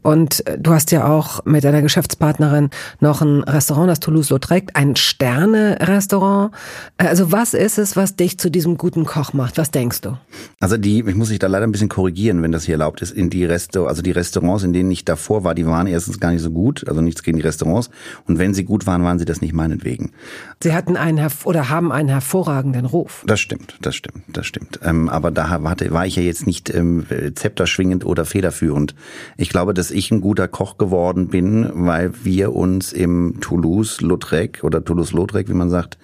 Und 0.05 0.47
äh, 0.47 0.59
du 0.59 0.73
hast 0.73 0.93
ja 0.93 1.09
auch 1.09 1.45
mit 1.47 1.65
deiner 1.65 1.83
Geschäftspartnerin 1.83 2.69
noch 3.01 3.23
ein 3.23 3.43
Restaurant, 3.43 3.89
das 3.89 4.01
Toulouse-Lautrec, 4.01 4.71
ein 4.75 4.97
Sterne-Restaurant. 4.97 6.53
Also 6.99 7.33
was 7.33 7.55
ist 7.55 7.79
es, 7.79 7.97
was 7.97 8.15
dich 8.15 8.39
zu 8.39 8.51
diesem 8.51 8.77
guten 8.77 9.07
Koch 9.07 9.33
macht? 9.33 9.57
Was 9.57 9.71
denkst 9.71 10.03
du? 10.03 10.19
Also 10.61 10.77
die, 10.77 11.01
ich 11.01 11.15
muss 11.15 11.31
dich 11.31 11.39
da 11.39 11.47
leider 11.47 11.67
ein 11.67 11.73
bisschen 11.73 11.89
korrigieren, 11.89 12.43
wenn 12.43 12.53
das 12.53 12.65
hier 12.65 12.75
erlaubt 12.75 13.01
ist. 13.01 13.13
In 13.13 13.31
die 13.31 13.47
Resto, 13.47 13.87
also 13.87 14.03
die 14.03 14.11
Restaurants, 14.11 14.63
in 14.63 14.75
denen 14.75 14.91
ich 14.91 15.07
davor 15.07 15.43
war, 15.43 15.55
die 15.55 15.67
waren 15.67 15.87
erstens 15.87 16.21
gar 16.21 16.33
nicht 16.33 16.43
so 16.43 16.51
gut, 16.51 16.87
also 16.87 17.01
nichts 17.01 17.23
gegen 17.23 17.39
die 17.39 17.43
Restaurants. 17.43 17.89
Und 18.27 18.39
wenn 18.39 18.53
sie 18.53 18.65
gut 18.65 18.87
waren, 18.87 19.03
waren 19.05 19.19
sie 19.19 19.25
das 19.25 19.41
nicht 19.41 19.55
meinetwegen. 19.55 20.13
Sie 20.63 20.75
hatten 20.75 20.99
einen 20.99 21.27
oder 21.45 21.71
haben 21.71 21.93
einen 21.93 22.11
hervorragenden 22.11 22.85
Ruf. 22.85 23.25
Das 23.27 23.41
stimmt, 23.41 23.79
das 23.81 23.95
stimmt, 23.95 24.25
das 24.29 24.47
stimmt. 24.47 24.81
Ähm, 24.83 25.09
aber 25.09 25.31
da 25.31 25.63
war, 25.63 26.07
ich 26.07 26.17
ja 26.17 26.23
jetzt 26.23 26.47
nicht 26.47 26.69
ähm, 26.75 27.07
zepterschwingend 27.35 28.05
oder 28.05 28.27
federführend. 28.27 28.95
Ich 29.39 29.49
glaube, 29.49 29.73
dass 29.73 29.94
ich 29.95 30.11
ein 30.11 30.21
guter 30.21 30.49
Koch 30.49 30.77
geworden 30.77 31.29
bin, 31.29 31.71
weil 31.73 32.13
wir 32.25 32.55
uns 32.55 32.93
im 32.93 33.39
Toulouse-Lautrec 33.41 34.63
oder 34.63 34.85
Toulouse-Lautrec, 34.85 35.49
wie 35.49 35.55
man 35.55 35.71
sagt, 35.71 35.99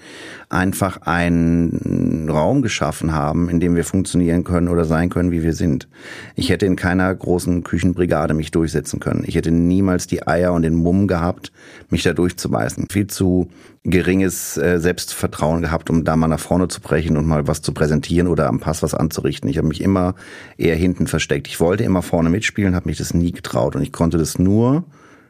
einfach 0.48 1.02
einen 1.02 2.28
Raum 2.28 2.62
geschaffen 2.62 3.12
haben, 3.12 3.48
in 3.48 3.60
dem 3.60 3.76
wir 3.76 3.84
funktionieren 3.84 4.44
können 4.44 4.68
oder 4.68 4.84
sein 4.84 5.10
können, 5.10 5.30
wie 5.30 5.42
wir 5.42 5.52
sind. 5.52 5.88
Ich 6.34 6.50
hätte 6.50 6.66
in 6.66 6.76
keiner 6.76 7.14
großen 7.14 7.62
Küchenbrigade 7.62 8.34
mich 8.34 8.50
durchsetzen 8.50 9.00
können. 9.00 9.24
Ich 9.26 9.34
hätte 9.34 9.50
niemals 9.50 10.06
die 10.06 10.26
Eier 10.26 10.52
und 10.52 10.62
den 10.62 10.74
Mumm 10.74 11.06
gehabt, 11.06 11.52
mich 11.88 12.02
da 12.02 12.12
durchzubeißen. 12.12 12.86
Viel 12.90 13.06
zu 13.06 13.48
geringes 13.84 14.58
äh, 14.58 14.78
Selbstvertrauen 14.78 15.62
gehabt, 15.62 15.88
um 15.88 16.04
da 16.04 16.14
mal 16.16 16.28
nach 16.28 16.40
vorne 16.40 16.68
zu 16.68 16.80
brechen 16.80 17.16
und 17.16 17.26
mal 17.26 17.46
was 17.46 17.62
zu 17.62 17.72
präsentieren 17.72 18.28
oder 18.28 18.48
am 18.48 18.60
Pass 18.60 18.82
was 18.82 18.94
anzurichten. 18.94 19.48
Ich 19.48 19.56
habe 19.56 19.68
mich 19.68 19.80
immer 19.80 20.14
eher 20.58 20.76
hinten 20.76 21.06
versteckt. 21.06 21.48
Ich 21.48 21.60
wollte 21.60 21.84
immer 21.84 22.02
vorne 22.02 22.28
mitspielen, 22.28 22.74
habe 22.74 22.88
mich 22.88 22.98
das 22.98 23.14
nie 23.14 23.32
getraut 23.32 23.76
und 23.76 23.82
ich 23.82 23.92
konnte 23.92 24.18
das 24.18 24.38
nur 24.38 24.84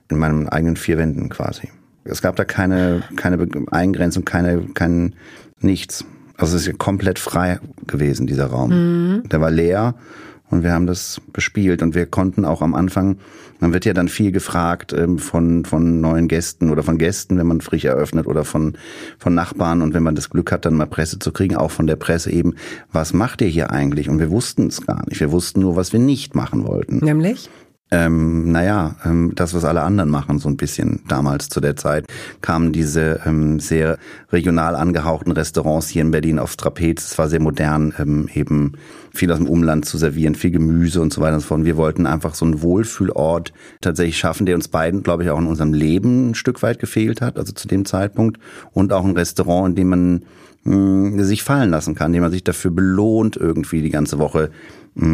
in 0.09 0.19
meinen 0.19 0.49
eigenen 0.49 0.77
vier 0.77 0.99
Wänden 0.99 1.29
quasi. 1.29 1.69
Es 2.03 2.23
gab 2.23 2.35
da 2.35 2.45
keine, 2.45 3.05
keine 3.15 3.47
Eingrenzung, 3.71 4.25
keine, 4.25 4.67
kein 4.75 5.15
nichts. 5.61 6.05
Also 6.37 6.57
es 6.57 6.63
ist 6.63 6.69
ja 6.69 6.73
komplett 6.73 7.19
frei 7.19 7.61
gewesen, 7.87 8.27
dieser 8.27 8.47
Raum. 8.47 8.71
Mhm. 8.71 9.29
Der 9.29 9.41
war 9.41 9.51
leer 9.51 9.95
und 10.51 10.63
wir 10.63 10.73
haben 10.73 10.87
das 10.87 11.21
bespielt 11.33 11.83
und 11.83 11.95
wir 11.95 12.07
konnten 12.07 12.45
auch 12.45 12.63
am 12.63 12.75
Anfang, 12.75 13.19
man 13.61 13.73
wird 13.73 13.85
ja 13.85 13.93
dann 13.93 14.09
viel 14.09 14.33
gefragt 14.33 14.93
ähm, 14.93 15.19
von, 15.19 15.65
von 15.65 16.01
neuen 16.01 16.29
Gästen 16.29 16.71
oder 16.71 16.83
von 16.83 16.99
Gästen, 16.99 17.39
wenn 17.39 17.47
man 17.47 17.61
frisch 17.61 17.85
eröffnet 17.85 18.27
oder 18.27 18.45
von, 18.45 18.75
von 19.19 19.35
Nachbarn 19.35 19.83
und 19.83 19.95
wenn 19.95 20.03
man 20.03 20.15
das 20.15 20.31
Glück 20.31 20.51
hat, 20.53 20.65
dann 20.65 20.75
mal 20.75 20.87
Presse 20.87 21.19
zu 21.19 21.33
kriegen, 21.33 21.57
auch 21.57 21.71
von 21.71 21.87
der 21.87 21.97
Presse 21.97 22.31
eben, 22.31 22.55
was 22.93 23.13
macht 23.13 23.41
ihr 23.43 23.49
hier 23.49 23.71
eigentlich? 23.71 24.09
Und 24.09 24.19
wir 24.19 24.31
wussten 24.31 24.67
es 24.67 24.87
gar 24.87 25.07
nicht. 25.09 25.21
Wir 25.21 25.31
wussten 25.31 25.61
nur, 25.61 25.77
was 25.77 25.93
wir 25.93 26.01
nicht 26.01 26.35
machen 26.35 26.67
wollten. 26.67 26.99
Nämlich? 26.99 27.49
ähm, 27.91 28.53
naja, 28.53 28.97
ähm, 29.05 29.33
das, 29.35 29.55
was 29.55 29.65
alle 29.65 29.83
anderen 29.83 30.11
machen, 30.11 30.39
so 30.39 30.49
ein 30.49 30.57
bisschen 30.57 31.01
damals 31.09 31.49
zu 31.49 31.61
der 31.61 31.77
Zeit, 31.77 32.07
kamen 32.41 32.73
diese 32.73 33.21
ähm, 33.27 33.59
sehr 33.59 33.99
regional 34.31 34.77
angehauchten 34.77 35.33
Restaurants 35.33 35.89
hier 35.89 36.03
in 36.03 36.11
Berlin 36.11 36.39
aufs 36.39 36.57
Trapez. 36.57 37.05
Es 37.05 37.19
war 37.19 37.29
sehr 37.29 37.41
modern, 37.41 37.93
ähm, 37.99 38.29
eben 38.33 38.75
viel 39.13 39.31
aus 39.33 39.39
dem 39.39 39.49
Umland 39.49 39.85
zu 39.85 39.99
servieren, 39.99 40.35
viel 40.35 40.51
Gemüse 40.51 41.01
und 41.01 41.13
so 41.13 41.21
weiter 41.21 41.35
und 41.35 41.41
so 41.41 41.47
fort. 41.49 41.61
Und 41.61 41.67
wir 41.67 41.77
wollten 41.77 42.07
einfach 42.07 42.35
so 42.35 42.45
einen 42.45 42.63
Wohlfühlort 42.63 43.53
tatsächlich 43.81 44.19
schaffen, 44.19 44.47
der 44.47 44.55
uns 44.55 44.69
beiden, 44.69 45.03
glaube 45.03 45.25
ich, 45.25 45.31
auch 45.31 45.39
in 45.39 45.47
unserem 45.47 45.73
Leben 45.73 46.31
ein 46.31 46.35
Stück 46.35 46.63
weit 46.63 46.79
gefehlt 46.79 47.21
hat, 47.21 47.39
also 47.39 47.53
zu 47.53 47.69
dem 47.69 47.85
Zeitpunkt. 47.85 48.39
Und 48.73 48.93
auch 48.93 49.05
ein 49.05 49.17
Restaurant, 49.17 49.71
in 49.71 49.75
dem 49.77 49.89
man 49.89 50.25
mh, 50.65 51.25
sich 51.25 51.43
fallen 51.43 51.71
lassen 51.71 51.95
kann, 51.95 52.09
in 52.09 52.15
dem 52.15 52.23
man 52.23 52.33
sich 52.33 52.45
dafür 52.45 52.71
belohnt, 52.71 53.37
irgendwie 53.37 53.83
die 53.83 53.91
ganze 53.91 54.19
Woche 54.19 54.51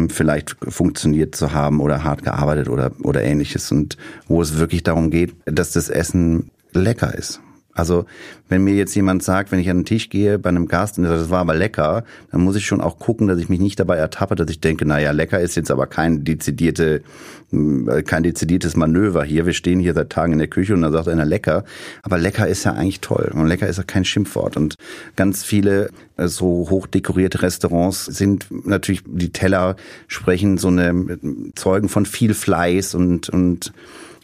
vielleicht 0.09 0.57
funktioniert 0.67 1.35
zu 1.35 1.53
haben 1.53 1.79
oder 1.79 2.03
hart 2.03 2.23
gearbeitet 2.23 2.67
oder, 2.67 2.91
oder 3.03 3.23
ähnliches 3.23 3.71
und 3.71 3.95
wo 4.27 4.41
es 4.41 4.57
wirklich 4.57 4.83
darum 4.83 5.11
geht, 5.11 5.35
dass 5.45 5.71
das 5.71 5.89
Essen 5.89 6.49
lecker 6.73 7.13
ist. 7.15 7.41
Also 7.77 8.05
wenn 8.49 8.63
mir 8.63 8.73
jetzt 8.73 8.95
jemand 8.95 9.23
sagt, 9.23 9.51
wenn 9.51 9.59
ich 9.59 9.69
an 9.69 9.79
den 9.79 9.85
Tisch 9.85 10.09
gehe 10.09 10.39
bei 10.39 10.49
einem 10.49 10.67
Gast 10.67 10.97
und 10.97 11.03
der 11.03 11.11
sagt, 11.11 11.23
das 11.23 11.29
war 11.29 11.41
aber 11.41 11.53
lecker, 11.53 12.03
dann 12.31 12.41
muss 12.41 12.55
ich 12.55 12.65
schon 12.65 12.81
auch 12.81 12.97
gucken, 12.97 13.27
dass 13.27 13.39
ich 13.39 13.49
mich 13.49 13.59
nicht 13.59 13.79
dabei 13.79 13.97
ertappe, 13.97 14.35
dass 14.35 14.49
ich 14.49 14.59
denke, 14.59 14.85
naja, 14.85 15.11
lecker 15.11 15.39
ist 15.39 15.55
jetzt 15.55 15.69
aber 15.69 15.85
kein 15.85 16.23
dezidierte, 16.23 17.03
äh, 17.51 18.01
kein 18.01 18.23
dezidiertes 18.23 18.75
Manöver 18.75 19.23
hier. 19.23 19.45
Wir 19.45 19.53
stehen 19.53 19.79
hier 19.79 19.93
seit 19.93 20.09
Tagen 20.09 20.33
in 20.33 20.39
der 20.39 20.47
Küche 20.47 20.73
und 20.73 20.81
dann 20.81 20.91
sagt 20.91 21.07
einer 21.07 21.25
lecker. 21.25 21.65
Aber 22.01 22.17
lecker 22.17 22.47
ist 22.47 22.63
ja 22.63 22.73
eigentlich 22.73 23.01
toll. 23.01 23.31
Und 23.33 23.45
lecker 23.45 23.67
ist 23.67 23.77
ja 23.77 23.83
kein 23.83 24.05
Schimpfwort. 24.05 24.57
Und 24.57 24.75
ganz 25.15 25.43
viele 25.43 25.91
äh, 26.17 26.27
so 26.27 26.67
hochdekorierte 26.69 27.43
Restaurants 27.43 28.05
sind 28.05 28.47
natürlich, 28.65 29.03
die 29.05 29.31
Teller 29.31 29.75
sprechen 30.07 30.57
so 30.57 30.69
eine 30.69 30.89
äh, 30.89 31.17
Zeugen 31.53 31.89
von 31.89 32.07
viel 32.07 32.33
Fleiß 32.33 32.95
und, 32.95 33.29
und 33.29 33.71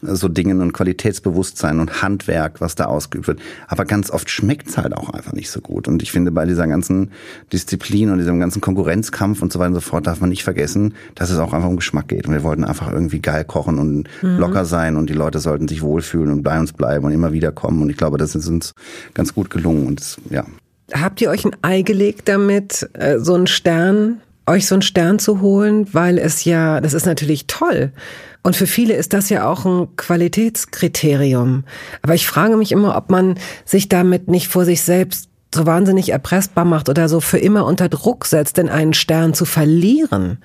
so 0.06 0.28
Dingen 0.28 0.62
und 0.62 0.74
Qualitätsbewusstsein 0.74 1.80
und 1.80 2.02
Handwerk, 2.02 2.62
was 2.62 2.76
da 2.76 2.86
ausgeübt 2.86 3.28
wird. 3.28 3.40
Aber 3.68 3.86
ganz 3.86 4.12
oft 4.12 4.30
schmeckt's 4.30 4.78
halt 4.78 4.96
auch 4.96 5.10
einfach 5.10 5.34
nicht 5.34 5.50
so 5.50 5.62
gut. 5.62 5.88
Und 5.88 6.02
ich 6.04 6.12
finde, 6.12 6.32
bei 6.32 6.46
dieser 6.46 6.68
ganzen 6.68 7.12
Disziplin 7.52 8.12
und 8.12 8.18
diesem 8.18 8.40
ganzen 8.40 8.62
Konkurrenzkampf 8.62 9.42
und 9.42 9.52
so 9.52 9.60
weiter 9.60 9.70
und 9.70 9.76
so 9.76 9.82
fort 9.82 10.08
darf 10.08 10.22
man 10.22 10.30
nicht 10.30 10.44
vergessen, 10.44 10.94
dass 11.16 11.30
es 11.30 11.38
auch 11.38 11.54
einfach 11.54 11.70
um 11.70 11.76
Geschmack 11.76 12.08
geht. 12.08 12.28
Und 12.28 12.34
wir 12.34 12.44
wollten 12.44 12.64
einfach 12.64 12.92
irgendwie 12.92 13.20
geil 13.20 13.46
kochen 13.46 13.80
und 13.80 14.08
mhm. 14.22 14.38
locker 14.38 14.66
sein 14.66 14.96
und 14.96 15.10
die 15.10 15.14
Leute 15.14 15.40
sollten 15.40 15.68
sich 15.68 15.82
wohlfühlen 15.82 16.32
und 16.32 16.44
bei 16.44 16.60
uns 16.60 16.74
bleiben 16.74 17.06
und 17.06 17.12
immer 17.12 17.34
wieder 17.34 17.52
kommen. 17.52 17.82
Und 17.82 17.90
ich 17.90 17.98
glaube, 17.98 18.18
das 18.18 18.36
ist 18.36 18.48
uns 18.48 18.74
ganz 19.14 19.34
gut 19.34 19.50
gelungen. 19.50 19.88
Und 19.88 20.00
das, 20.00 20.18
ja. 20.30 20.46
Habt 20.94 21.22
ihr 21.22 21.30
euch 21.30 21.46
ein 21.46 21.56
Ei 21.62 21.82
gelegt 21.82 22.28
damit, 22.28 22.90
äh, 22.94 23.20
so 23.20 23.34
einen 23.34 23.48
Stern, 23.48 24.22
euch 24.46 24.68
so 24.68 24.76
einen 24.76 24.82
Stern 24.82 25.20
zu 25.20 25.42
holen? 25.42 25.88
Weil 25.94 26.18
es 26.18 26.44
ja, 26.44 26.82
das 26.82 26.94
ist 26.94 27.06
natürlich 27.06 27.48
toll. 27.48 27.92
Und 28.44 28.56
für 28.56 28.68
viele 28.68 28.94
ist 28.94 29.14
das 29.14 29.30
ja 29.30 29.50
auch 29.50 29.66
ein 29.66 29.96
Qualitätskriterium. 29.96 31.64
Aber 32.02 32.14
ich 32.14 32.28
frage 32.28 32.58
mich 32.58 32.74
immer, 32.74 32.96
ob 32.98 33.10
man 33.10 33.40
sich 33.66 33.90
damit 33.90 34.28
nicht 34.28 34.50
vor 34.50 34.66
sich 34.66 34.82
selbst 34.82 35.30
so 35.56 35.66
wahnsinnig 35.66 36.10
erpressbar 36.10 36.66
macht 36.66 36.90
oder 36.90 37.08
so 37.08 37.22
für 37.22 37.38
immer 37.38 37.66
unter 37.66 37.88
Druck 37.88 38.26
setzt, 38.26 38.58
denn 38.58 38.70
einen 38.70 38.94
Stern 38.94 39.34
zu 39.34 39.46
verlieren 39.46 40.40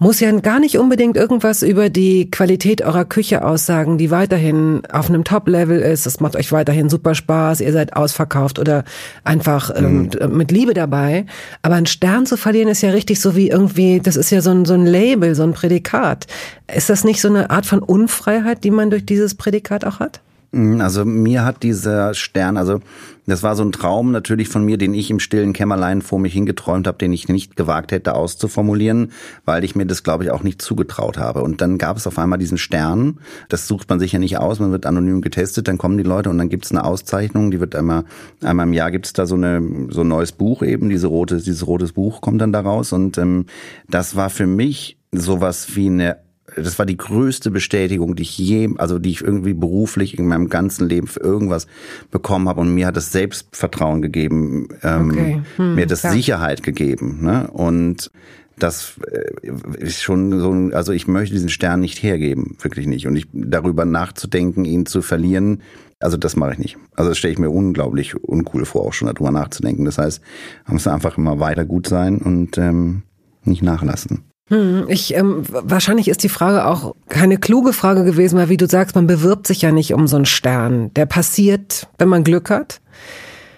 muss 0.00 0.18
ja 0.18 0.32
gar 0.32 0.60
nicht 0.60 0.78
unbedingt 0.78 1.18
irgendwas 1.18 1.62
über 1.62 1.90
die 1.90 2.30
Qualität 2.30 2.80
eurer 2.80 3.04
Küche 3.04 3.44
aussagen, 3.44 3.98
die 3.98 4.10
weiterhin 4.10 4.80
auf 4.90 5.10
einem 5.10 5.24
Top-Level 5.24 5.78
ist. 5.78 6.06
Es 6.06 6.20
macht 6.20 6.36
euch 6.36 6.52
weiterhin 6.52 6.88
super 6.88 7.14
Spaß, 7.14 7.60
ihr 7.60 7.72
seid 7.72 7.94
ausverkauft 7.94 8.58
oder 8.58 8.84
einfach 9.24 9.70
ähm, 9.76 10.08
mhm. 10.18 10.36
mit 10.38 10.50
Liebe 10.50 10.72
dabei. 10.72 11.26
Aber 11.60 11.74
einen 11.74 11.84
Stern 11.84 12.24
zu 12.24 12.38
verlieren 12.38 12.68
ist 12.68 12.80
ja 12.80 12.90
richtig 12.90 13.20
so 13.20 13.36
wie 13.36 13.50
irgendwie, 13.50 14.00
das 14.00 14.16
ist 14.16 14.30
ja 14.30 14.40
so 14.40 14.50
ein, 14.50 14.64
so 14.64 14.72
ein 14.72 14.86
Label, 14.86 15.34
so 15.34 15.42
ein 15.42 15.52
Prädikat. 15.52 16.26
Ist 16.74 16.88
das 16.88 17.04
nicht 17.04 17.20
so 17.20 17.28
eine 17.28 17.50
Art 17.50 17.66
von 17.66 17.80
Unfreiheit, 17.80 18.64
die 18.64 18.70
man 18.70 18.88
durch 18.88 19.04
dieses 19.04 19.34
Prädikat 19.34 19.84
auch 19.84 20.00
hat? 20.00 20.20
Mhm, 20.52 20.80
also 20.80 21.04
mir 21.04 21.44
hat 21.44 21.62
dieser 21.62 22.14
Stern, 22.14 22.56
also 22.56 22.80
das 23.26 23.44
war 23.44 23.54
so 23.54 23.62
ein 23.62 23.70
Traum 23.70 24.10
natürlich 24.10 24.48
von 24.48 24.64
mir, 24.64 24.76
den 24.76 24.94
ich 24.94 25.10
im 25.10 25.20
stillen 25.20 25.52
Kämmerlein 25.52 26.02
vor 26.02 26.18
mich 26.18 26.32
hingeträumt 26.32 26.88
habe, 26.88 26.98
den 26.98 27.12
ich 27.12 27.28
nicht 27.28 27.54
gewagt 27.54 27.92
hätte 27.92 28.14
auszuformulieren, 28.16 29.12
weil 29.44 29.62
ich 29.62 29.76
mir 29.76 29.86
das, 29.86 30.02
glaube 30.02 30.24
ich, 30.24 30.32
auch 30.32 30.42
nicht 30.42 30.60
zugetraut 30.60 31.18
habe. 31.18 31.42
Und 31.42 31.60
dann 31.60 31.78
gab 31.78 31.96
es 31.96 32.08
auf 32.08 32.18
einmal 32.18 32.40
diesen 32.40 32.58
Stern. 32.58 33.20
Das 33.48 33.68
sucht 33.68 33.88
man 33.88 34.00
sich 34.00 34.12
ja 34.12 34.18
nicht 34.18 34.38
aus, 34.38 34.58
man 34.58 34.72
wird 34.72 34.86
anonym 34.86 35.20
getestet, 35.20 35.68
dann 35.68 35.78
kommen 35.78 35.98
die 35.98 36.02
Leute 36.02 36.30
und 36.30 36.38
dann 36.38 36.48
gibt 36.48 36.64
es 36.64 36.72
eine 36.72 36.84
Auszeichnung, 36.84 37.52
die 37.52 37.60
wird 37.60 37.76
einmal, 37.76 38.04
einmal 38.42 38.66
im 38.66 38.72
Jahr 38.72 38.90
gibt 38.90 39.06
es 39.06 39.12
da 39.12 39.26
so, 39.26 39.36
eine, 39.36 39.62
so 39.90 40.00
ein 40.00 40.08
neues 40.08 40.32
Buch 40.32 40.62
eben, 40.62 40.88
diese 40.88 41.06
rote, 41.06 41.36
dieses 41.36 41.66
rotes 41.66 41.92
Buch 41.92 42.20
kommt 42.20 42.40
dann 42.40 42.52
daraus. 42.52 42.92
Und 42.92 43.16
ähm, 43.18 43.46
das 43.88 44.16
war 44.16 44.30
für 44.30 44.46
mich 44.46 44.98
sowas 45.12 45.76
wie 45.76 45.86
eine 45.86 46.16
das 46.56 46.78
war 46.78 46.86
die 46.86 46.96
größte 46.96 47.50
Bestätigung, 47.50 48.16
die 48.16 48.22
ich 48.22 48.38
je, 48.38 48.70
also 48.78 48.98
die 48.98 49.10
ich 49.10 49.22
irgendwie 49.22 49.54
beruflich 49.54 50.18
in 50.18 50.26
meinem 50.26 50.48
ganzen 50.48 50.88
Leben 50.88 51.06
für 51.06 51.20
irgendwas 51.20 51.66
bekommen 52.10 52.48
habe. 52.48 52.60
Und 52.60 52.74
mir 52.74 52.86
hat 52.86 52.96
das 52.96 53.12
Selbstvertrauen 53.12 54.02
gegeben, 54.02 54.68
ähm, 54.82 55.10
okay. 55.10 55.42
hm, 55.56 55.74
mir 55.74 55.82
hat 55.82 55.90
das 55.90 56.00
klar. 56.00 56.12
Sicherheit 56.12 56.62
gegeben. 56.62 57.18
Ne? 57.22 57.48
Und 57.50 58.10
das 58.58 58.98
äh, 59.10 59.50
ist 59.78 60.02
schon 60.02 60.38
so, 60.38 60.52
ein, 60.52 60.74
also 60.74 60.92
ich 60.92 61.06
möchte 61.06 61.34
diesen 61.34 61.48
Stern 61.48 61.80
nicht 61.80 62.02
hergeben, 62.02 62.56
wirklich 62.60 62.86
nicht. 62.86 63.06
Und 63.06 63.16
ich 63.16 63.26
darüber 63.32 63.84
nachzudenken, 63.84 64.64
ihn 64.64 64.86
zu 64.86 65.02
verlieren, 65.02 65.62
also 65.98 66.16
das 66.16 66.36
mache 66.36 66.52
ich 66.52 66.58
nicht. 66.58 66.78
Also 66.94 67.10
das 67.10 67.18
stelle 67.18 67.32
ich 67.32 67.38
mir 67.38 67.50
unglaublich 67.50 68.14
uncool 68.14 68.64
vor, 68.64 68.86
auch 68.86 68.92
schon 68.92 69.06
darüber 69.06 69.30
nachzudenken. 69.30 69.84
Das 69.84 69.98
heißt, 69.98 70.22
man 70.66 70.74
muss 70.74 70.86
einfach 70.86 71.18
immer 71.18 71.40
weiter 71.40 71.64
gut 71.64 71.86
sein 71.86 72.18
und 72.18 72.56
ähm, 72.58 73.02
nicht 73.44 73.62
nachlassen. 73.62 74.29
Hm, 74.50 74.86
ich, 74.88 75.14
ähm, 75.14 75.44
wahrscheinlich 75.48 76.08
ist 76.08 76.24
die 76.24 76.28
Frage 76.28 76.66
auch 76.66 76.96
keine 77.08 77.38
kluge 77.38 77.72
Frage 77.72 78.04
gewesen, 78.04 78.36
weil 78.36 78.48
wie 78.48 78.56
du 78.56 78.68
sagst, 78.68 78.96
man 78.96 79.06
bewirbt 79.06 79.46
sich 79.46 79.62
ja 79.62 79.70
nicht 79.70 79.94
um 79.94 80.08
so 80.08 80.16
einen 80.16 80.26
Stern. 80.26 80.92
Der 80.94 81.06
passiert, 81.06 81.86
wenn 81.98 82.08
man 82.08 82.24
Glück 82.24 82.50
hat. 82.50 82.80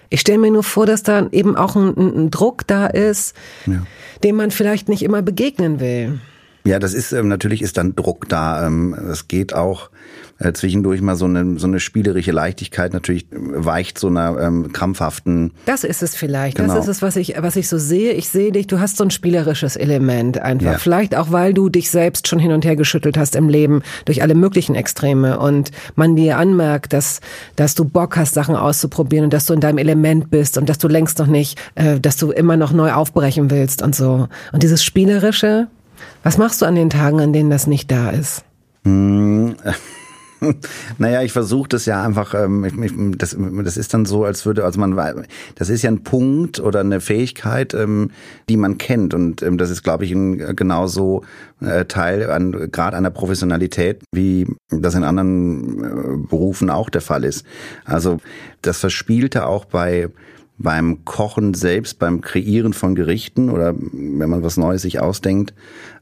Ich 0.09 0.21
stelle 0.21 0.37
mir 0.37 0.51
nur 0.51 0.63
vor, 0.63 0.85
dass 0.85 1.01
da 1.01 1.27
eben 1.31 1.55
auch 1.55 1.75
ein, 1.75 1.97
ein 1.97 2.29
Druck 2.29 2.67
da 2.67 2.85
ist, 2.85 3.35
ja. 3.65 3.83
dem 4.23 4.35
man 4.35 4.51
vielleicht 4.51 4.87
nicht 4.87 5.01
immer 5.01 5.23
begegnen 5.23 5.79
will. 5.79 6.19
Ja, 6.63 6.77
das 6.77 6.93
ist 6.93 7.11
ähm, 7.11 7.27
natürlich 7.27 7.63
ist 7.63 7.77
dann 7.77 7.95
Druck 7.95 8.29
da. 8.29 8.67
Ähm, 8.67 8.93
es 8.93 9.27
geht 9.27 9.55
auch 9.55 9.89
äh, 10.43 10.53
zwischendurch 10.53 11.01
mal 11.01 11.15
so 11.15 11.25
eine 11.25 11.59
so 11.59 11.67
eine 11.67 11.79
spielerische 11.79 12.31
Leichtigkeit 12.31 12.93
natürlich 12.93 13.25
weicht 13.31 13.97
so 13.97 14.07
einer 14.07 14.39
ähm, 14.39 14.71
krampfhaften. 14.73 15.51
Das 15.65 15.83
ist 15.83 16.03
es 16.03 16.15
vielleicht. 16.15 16.57
Genau. 16.57 16.75
Das 16.75 16.83
ist 16.83 16.97
es, 16.97 17.01
was 17.01 17.15
ich 17.15 17.35
was 17.37 17.55
ich 17.55 17.69
so 17.69 17.77
sehe. 17.77 18.13
Ich 18.13 18.29
sehe 18.29 18.51
dich. 18.51 18.67
Du 18.67 18.79
hast 18.79 18.97
so 18.97 19.03
ein 19.03 19.11
spielerisches 19.11 19.75
Element 19.75 20.39
einfach. 20.39 20.73
Ja. 20.73 20.77
Vielleicht 20.77 21.15
auch, 21.15 21.31
weil 21.31 21.53
du 21.53 21.69
dich 21.69 21.89
selbst 21.89 22.27
schon 22.27 22.39
hin 22.39 22.51
und 22.51 22.65
her 22.65 22.75
geschüttelt 22.75 23.17
hast 23.17 23.35
im 23.35 23.49
Leben 23.49 23.81
durch 24.05 24.21
alle 24.21 24.35
möglichen 24.35 24.75
Extreme 24.75 25.39
und 25.39 25.71
man 25.95 26.15
dir 26.15 26.37
anmerkt, 26.37 26.93
dass 26.93 27.21
dass 27.55 27.75
du 27.75 27.85
Bock 27.85 28.17
hast, 28.17 28.33
Sachen 28.33 28.55
auszuprobieren 28.55 29.25
und 29.25 29.33
dass 29.33 29.45
du 29.45 29.53
in 29.53 29.59
deinem 29.59 29.77
Element 29.77 30.29
bist 30.31 30.57
und 30.57 30.69
dass 30.69 30.77
du 30.77 30.87
längst 30.87 31.19
noch 31.19 31.27
nicht, 31.27 31.59
äh, 31.75 31.99
dass 31.99 32.17
du 32.17 32.31
immer 32.31 32.57
noch 32.57 32.71
neu 32.71 32.91
aufbrechen 32.91 33.49
willst 33.49 33.81
und 33.81 33.95
so. 33.95 34.27
Und 34.51 34.63
dieses 34.63 34.83
spielerische 34.83 35.67
was 36.23 36.37
machst 36.37 36.61
du 36.61 36.65
an 36.65 36.75
den 36.75 36.89
Tagen, 36.89 37.19
an 37.19 37.33
denen 37.33 37.49
das 37.49 37.67
nicht 37.67 37.91
da 37.91 38.09
ist? 38.09 38.43
Naja, 40.97 41.21
ich 41.21 41.31
versuche 41.31 41.69
das 41.69 41.85
ja 41.85 42.03
einfach, 42.03 42.33
ähm, 42.33 43.15
das, 43.17 43.35
das 43.37 43.77
ist 43.77 43.93
dann 43.93 44.05
so, 44.05 44.23
als 44.23 44.45
würde, 44.45 44.65
also 44.65 44.79
man, 44.79 45.25
das 45.55 45.69
ist 45.69 45.81
ja 45.81 45.91
ein 45.91 46.03
Punkt 46.03 46.59
oder 46.59 46.81
eine 46.81 47.01
Fähigkeit, 47.01 47.73
ähm, 47.73 48.11
die 48.49 48.57
man 48.57 48.77
kennt 48.77 49.13
und 49.13 49.41
ähm, 49.41 49.57
das 49.57 49.69
ist, 49.69 49.83
glaube 49.83 50.05
ich, 50.05 50.11
ein 50.11 50.55
genauso 50.55 51.23
äh, 51.61 51.85
Teil 51.85 52.29
an 52.29 52.71
gerade 52.71 52.97
einer 52.97 53.11
Professionalität, 53.11 54.03
wie 54.13 54.47
das 54.69 54.95
in 54.95 55.03
anderen 55.03 55.83
äh, 55.83 56.27
Berufen 56.27 56.69
auch 56.69 56.89
der 56.89 57.01
Fall 57.01 57.23
ist. 57.23 57.45
Also 57.85 58.19
das 58.61 58.77
Verspielte 58.79 59.45
auch 59.45 59.65
bei 59.65 60.09
beim 60.59 61.03
Kochen 61.03 61.55
selbst, 61.55 61.97
beim 61.97 62.21
Kreieren 62.21 62.73
von 62.73 62.93
Gerichten 62.95 63.49
oder 63.49 63.73
wenn 63.75 64.29
man 64.29 64.43
was 64.43 64.55
Neues 64.55 64.83
sich 64.83 64.99
ausdenkt, 64.99 65.53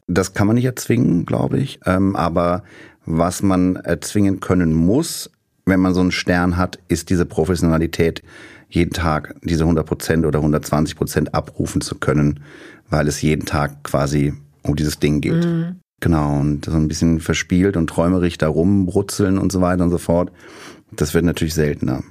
das 0.07 0.33
kann 0.33 0.47
man 0.47 0.55
nicht 0.55 0.65
erzwingen, 0.65 1.25
glaube 1.25 1.57
ich. 1.59 1.79
Ähm, 1.85 2.15
aber 2.15 2.63
was 3.06 3.41
man 3.43 3.76
erzwingen 3.78 4.39
können 4.39 4.74
muss, 4.74 5.30
wenn 5.66 5.80
man 5.80 5.93
so 5.93 6.02
einen 6.02 6.12
Stern 6.12 6.58
hat, 6.58 6.80
ist 6.88 7.10
diese 7.10 7.26
Professionalität, 7.26 8.24
jeden 8.70 8.91
Tag 8.91 9.36
diese 9.43 9.64
100 9.64 9.86
Prozent 9.86 10.26
oder 10.26 10.39
120 10.39 10.95
Prozent 10.95 11.34
abrufen 11.36 11.82
zu 11.82 11.95
können, 11.95 12.41
weil 12.89 13.08
es 13.08 13.22
jeden 13.22 13.45
Tag 13.45 13.84
quasi 13.84 14.34
um 14.64 14.76
dieses 14.76 14.99
Ding 14.99 15.22
geht. 15.22 15.45
Mhm. 15.45 15.78
Genau, 15.99 16.39
und 16.39 16.66
so 16.66 16.72
ein 16.72 16.88
bisschen 16.88 17.20
verspielt 17.20 17.78
und 17.78 17.88
träumerig 17.88 18.39
da 18.39 18.47
rumbrutzeln 18.47 19.38
und 19.38 19.52
so 19.52 19.62
weiter 19.62 19.84
und 19.84 19.91
so 19.91 19.99
fort. 19.99 20.32
Das 20.91 21.14
wird 21.14 21.26
natürlich 21.26 21.54
seltener. 21.54 22.04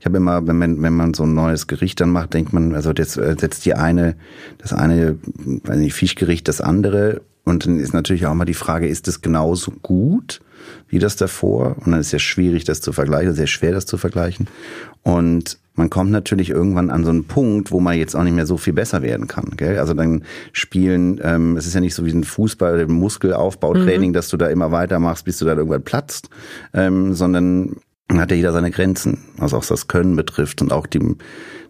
Ich 0.00 0.06
habe 0.06 0.16
immer, 0.16 0.46
wenn 0.46 0.58
man, 0.58 0.82
wenn 0.82 0.94
man 0.94 1.14
so 1.14 1.22
ein 1.24 1.34
neues 1.34 1.66
Gericht 1.66 2.00
dann 2.00 2.10
macht, 2.10 2.34
denkt 2.34 2.52
man, 2.52 2.74
also 2.74 2.90
jetzt 2.90 3.16
äh, 3.18 3.36
setzt 3.38 3.64
die 3.66 3.74
eine, 3.74 4.16
das 4.58 4.72
eine, 4.72 5.18
weiß 5.64 5.78
nicht, 5.78 5.94
Fischgericht, 5.94 6.48
das 6.48 6.60
andere. 6.60 7.20
Und 7.44 7.66
dann 7.66 7.78
ist 7.78 7.94
natürlich 7.94 8.26
auch 8.26 8.34
mal 8.34 8.44
die 8.44 8.54
Frage, 8.54 8.86
ist 8.86 9.08
es 9.08 9.22
genauso 9.22 9.72
gut 9.82 10.40
wie 10.88 10.98
das 10.98 11.16
davor? 11.16 11.76
Und 11.78 11.92
dann 11.92 12.00
ist 12.00 12.06
es 12.06 12.12
ja 12.12 12.18
schwierig, 12.18 12.64
das 12.64 12.80
zu 12.80 12.92
vergleichen, 12.92 13.34
sehr 13.34 13.46
schwer, 13.46 13.72
das 13.72 13.86
zu 13.86 13.96
vergleichen. 13.96 14.46
Und 15.02 15.58
man 15.74 15.88
kommt 15.88 16.10
natürlich 16.10 16.50
irgendwann 16.50 16.90
an 16.90 17.04
so 17.04 17.10
einen 17.10 17.24
Punkt, 17.24 17.70
wo 17.70 17.80
man 17.80 17.96
jetzt 17.96 18.14
auch 18.14 18.22
nicht 18.22 18.34
mehr 18.34 18.46
so 18.46 18.58
viel 18.58 18.74
besser 18.74 19.02
werden 19.02 19.26
kann. 19.26 19.52
Gell? 19.56 19.78
Also 19.78 19.94
dann 19.94 20.24
spielen, 20.52 21.20
ähm, 21.22 21.56
es 21.56 21.66
ist 21.66 21.74
ja 21.74 21.80
nicht 21.80 21.94
so 21.94 22.04
wie 22.04 22.12
ein 22.12 22.24
Fußball, 22.24 22.86
Muskelaufbautraining, 22.86 24.10
mhm. 24.10 24.14
dass 24.14 24.28
du 24.28 24.36
da 24.36 24.48
immer 24.48 24.72
weitermachst, 24.72 25.24
bis 25.24 25.38
du 25.38 25.46
dann 25.46 25.58
irgendwann 25.58 25.82
platzt, 25.82 26.28
ähm, 26.74 27.14
sondern 27.14 27.76
hat 28.12 28.30
ja 28.30 28.36
jeder 28.36 28.52
seine 28.52 28.70
Grenzen, 28.70 29.18
also 29.38 29.56
auch 29.56 29.60
was 29.60 29.68
das 29.68 29.88
Können 29.88 30.16
betrifft 30.16 30.60
und 30.60 30.72
auch 30.72 30.86
die, 30.86 31.00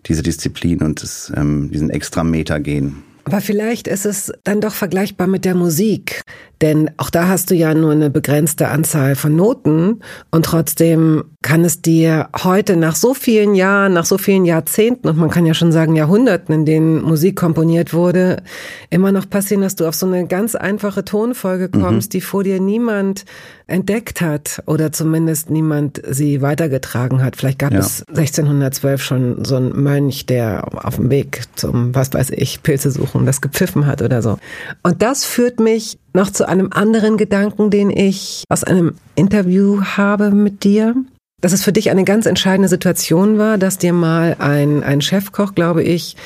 diese 0.06 0.22
Disziplin 0.22 0.80
und 0.80 1.02
das, 1.02 1.32
ähm, 1.36 1.70
diesen 1.70 1.90
extra 1.90 2.24
Meter 2.24 2.58
gehen. 2.58 3.02
Aber 3.24 3.40
vielleicht 3.40 3.86
ist 3.86 4.06
es 4.06 4.32
dann 4.44 4.60
doch 4.60 4.74
vergleichbar 4.74 5.26
mit 5.26 5.44
der 5.44 5.54
Musik. 5.54 6.22
Denn 6.62 6.90
auch 6.98 7.08
da 7.08 7.28
hast 7.28 7.50
du 7.50 7.54
ja 7.54 7.72
nur 7.72 7.92
eine 7.92 8.10
begrenzte 8.10 8.68
Anzahl 8.68 9.16
von 9.16 9.34
Noten 9.34 10.00
und 10.30 10.44
trotzdem 10.44 11.24
kann 11.40 11.64
es 11.64 11.80
dir 11.80 12.28
heute 12.44 12.76
nach 12.76 12.96
so 12.96 13.14
vielen 13.14 13.54
Jahren, 13.54 13.94
nach 13.94 14.04
so 14.04 14.18
vielen 14.18 14.44
Jahrzehnten 14.44 15.08
und 15.08 15.16
man 15.16 15.30
kann 15.30 15.46
ja 15.46 15.54
schon 15.54 15.72
sagen 15.72 15.96
Jahrhunderten, 15.96 16.54
in 16.54 16.66
denen 16.66 17.02
Musik 17.02 17.36
komponiert 17.36 17.94
wurde, 17.94 18.42
immer 18.90 19.10
noch 19.10 19.28
passieren, 19.28 19.62
dass 19.62 19.74
du 19.74 19.86
auf 19.86 19.94
so 19.94 20.04
eine 20.04 20.26
ganz 20.26 20.54
einfache 20.54 21.02
Tonfolge 21.02 21.70
mhm. 21.72 21.80
kommst, 21.80 22.10
mhm. 22.10 22.12
die 22.12 22.20
vor 22.20 22.44
dir 22.44 22.60
niemand 22.60 23.24
entdeckt 23.70 24.20
hat 24.20 24.62
oder 24.66 24.92
zumindest 24.92 25.48
niemand 25.48 26.02
sie 26.10 26.42
weitergetragen 26.42 27.22
hat. 27.22 27.36
Vielleicht 27.36 27.60
gab 27.60 27.72
ja. 27.72 27.78
es 27.78 28.04
1612 28.08 29.02
schon 29.02 29.44
so 29.44 29.56
einen 29.56 29.82
Mönch, 29.82 30.26
der 30.26 30.64
auf 30.84 30.96
dem 30.96 31.08
Weg 31.08 31.42
zum, 31.54 31.94
was 31.94 32.12
weiß 32.12 32.30
ich, 32.30 32.62
Pilze 32.62 32.90
suchen, 32.90 33.24
das 33.24 33.40
gepfiffen 33.40 33.86
hat 33.86 34.02
oder 34.02 34.20
so. 34.20 34.38
Und 34.82 35.00
das 35.00 35.24
führt 35.24 35.60
mich 35.60 35.98
noch 36.12 36.30
zu 36.30 36.48
einem 36.48 36.70
anderen 36.72 37.16
Gedanken, 37.16 37.70
den 37.70 37.90
ich 37.90 38.44
aus 38.48 38.64
einem 38.64 38.94
Interview 39.14 39.82
habe 39.82 40.30
mit 40.30 40.64
dir. 40.64 40.94
Dass 41.40 41.52
es 41.52 41.64
für 41.64 41.72
dich 41.72 41.90
eine 41.90 42.04
ganz 42.04 42.26
entscheidende 42.26 42.68
Situation 42.68 43.38
war, 43.38 43.56
dass 43.56 43.78
dir 43.78 43.94
mal 43.94 44.36
ein, 44.38 44.82
ein 44.82 45.00
Chefkoch, 45.00 45.54
glaube 45.54 45.82
ich, 45.82 46.16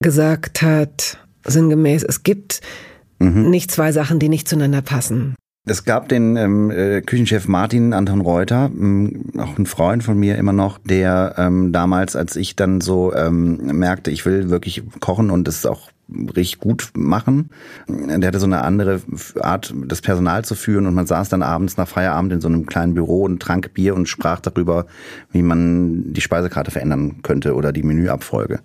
gesagt 0.00 0.62
hat, 0.62 1.18
sinngemäß, 1.44 2.04
es 2.04 2.22
gibt 2.22 2.62
mhm. 3.18 3.50
nicht 3.50 3.70
zwei 3.70 3.92
Sachen, 3.92 4.18
die 4.18 4.30
nicht 4.30 4.48
zueinander 4.48 4.80
passen. 4.80 5.34
Es 5.64 5.84
gab 5.84 6.08
den 6.08 6.36
ähm, 6.36 6.72
äh, 6.72 7.02
Küchenchef 7.02 7.46
Martin 7.46 7.92
Anton 7.92 8.20
Reuter, 8.20 8.68
ähm, 8.74 9.26
auch 9.38 9.56
ein 9.56 9.66
Freund 9.66 10.02
von 10.02 10.18
mir 10.18 10.36
immer 10.36 10.52
noch, 10.52 10.78
der 10.78 11.36
ähm, 11.38 11.70
damals, 11.72 12.16
als 12.16 12.34
ich 12.34 12.56
dann 12.56 12.80
so 12.80 13.14
ähm, 13.14 13.58
merkte, 13.78 14.10
ich 14.10 14.26
will 14.26 14.50
wirklich 14.50 14.82
kochen 14.98 15.30
und 15.30 15.46
das 15.46 15.64
auch 15.64 15.91
richtig 16.08 16.58
gut 16.58 16.90
machen. 16.94 17.50
Der 17.88 18.28
hatte 18.28 18.38
so 18.38 18.46
eine 18.46 18.62
andere 18.62 19.00
Art, 19.40 19.72
das 19.86 20.02
Personal 20.02 20.44
zu 20.44 20.54
führen 20.54 20.86
und 20.86 20.94
man 20.94 21.06
saß 21.06 21.28
dann 21.28 21.42
abends 21.42 21.76
nach 21.76 21.88
Feierabend 21.88 22.32
in 22.32 22.40
so 22.40 22.48
einem 22.48 22.66
kleinen 22.66 22.94
Büro 22.94 23.22
und 23.22 23.40
trank 23.40 23.72
Bier 23.74 23.94
und 23.94 24.08
sprach 24.08 24.40
darüber, 24.40 24.86
wie 25.30 25.42
man 25.42 26.12
die 26.12 26.20
Speisekarte 26.20 26.70
verändern 26.70 27.22
könnte 27.22 27.54
oder 27.54 27.72
die 27.72 27.82
Menüabfolge. 27.82 28.60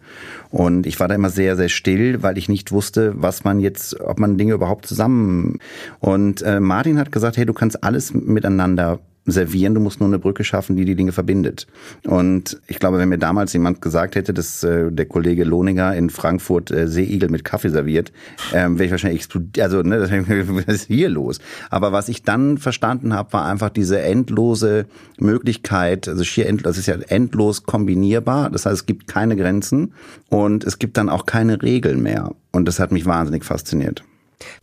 Und 0.50 0.86
ich 0.86 1.00
war 1.00 1.08
da 1.08 1.16
immer 1.16 1.30
sehr, 1.30 1.56
sehr 1.56 1.70
still, 1.70 2.24
weil 2.24 2.38
ich 2.38 2.50
nicht 2.50 2.72
wusste, 2.72 3.14
was 3.16 3.44
man 3.44 3.60
jetzt, 3.60 4.00
ob 4.02 4.20
man 4.20 4.38
Dinge 4.38 4.54
überhaupt 4.54 4.86
zusammen. 4.86 5.60
Und 6.00 6.42
äh, 6.42 6.60
Martin 6.60 7.00
hat 7.00 7.12
gesagt, 7.12 7.38
hey, 7.38 7.46
du 7.46 7.54
kannst 7.54 7.84
alles 7.84 8.14
miteinander 8.14 9.00
servieren, 9.28 9.76
du 9.76 9.82
musst 9.82 10.00
nur 10.00 10.08
eine 10.08 10.20
Brücke 10.20 10.44
schaffen, 10.44 10.76
die 10.78 10.86
die 10.86 10.96
Dinge 10.96 11.12
verbindet. 11.12 11.68
Und 12.06 12.60
ich 12.68 12.80
glaube, 12.80 12.98
wenn 12.98 13.10
mir 13.10 13.18
damals 13.18 13.52
jemand 13.54 13.82
gesagt 13.82 14.16
hätte, 14.16 14.34
dass 14.34 14.64
äh, 14.64 14.90
der 14.90 15.06
Kollege 15.06 15.44
Lohninger 15.44 15.94
in 15.96 16.10
Frankfurt 16.10 16.72
äh, 16.72 16.88
Seeigel 16.88 17.30
mit 17.30 17.44
Kaffee 17.44 17.70
serviert, 17.70 18.14
ähm, 18.54 18.80
wäre 18.80 18.86
ich 18.86 18.92
wahrscheinlich 18.92 19.20
explodiert. 19.20 19.66
Also, 19.66 19.82
ne, 19.82 20.00
das, 20.00 20.12
was 20.68 20.76
ist 20.76 20.88
hier 20.88 21.10
los? 21.10 21.40
Aber 21.70 21.92
was 21.92 22.08
ich 22.08 22.24
dann 22.24 22.58
verstanden 22.58 23.14
habe, 23.14 23.34
war 23.34 23.46
einfach 23.46 23.70
diese 23.70 24.02
endlose 24.02 24.86
Möglichkeit, 25.20 26.08
also 26.08 26.24
schier 26.24 26.48
endlos, 26.48 26.76
das 26.76 26.78
ist 26.78 26.88
ja 26.88 26.96
endlos 26.96 27.64
kombinierbar. 27.64 28.50
Das 28.50 28.66
heißt, 28.66 28.76
es 28.76 28.86
gibt 28.86 29.08
keine 29.08 29.36
Grenzen 29.36 29.94
und 30.30 30.64
es 30.64 30.80
gibt 30.80 30.98
dann 30.98 31.10
auch 31.10 31.26
keine 31.26 31.62
Regeln 31.62 32.02
mehr. 32.02 32.32
Und 32.54 32.66
das 32.66 32.80
hat 32.80 32.94
mich 32.94 33.06
wahnsinnig 33.06 33.44
fasziniert. 33.44 34.04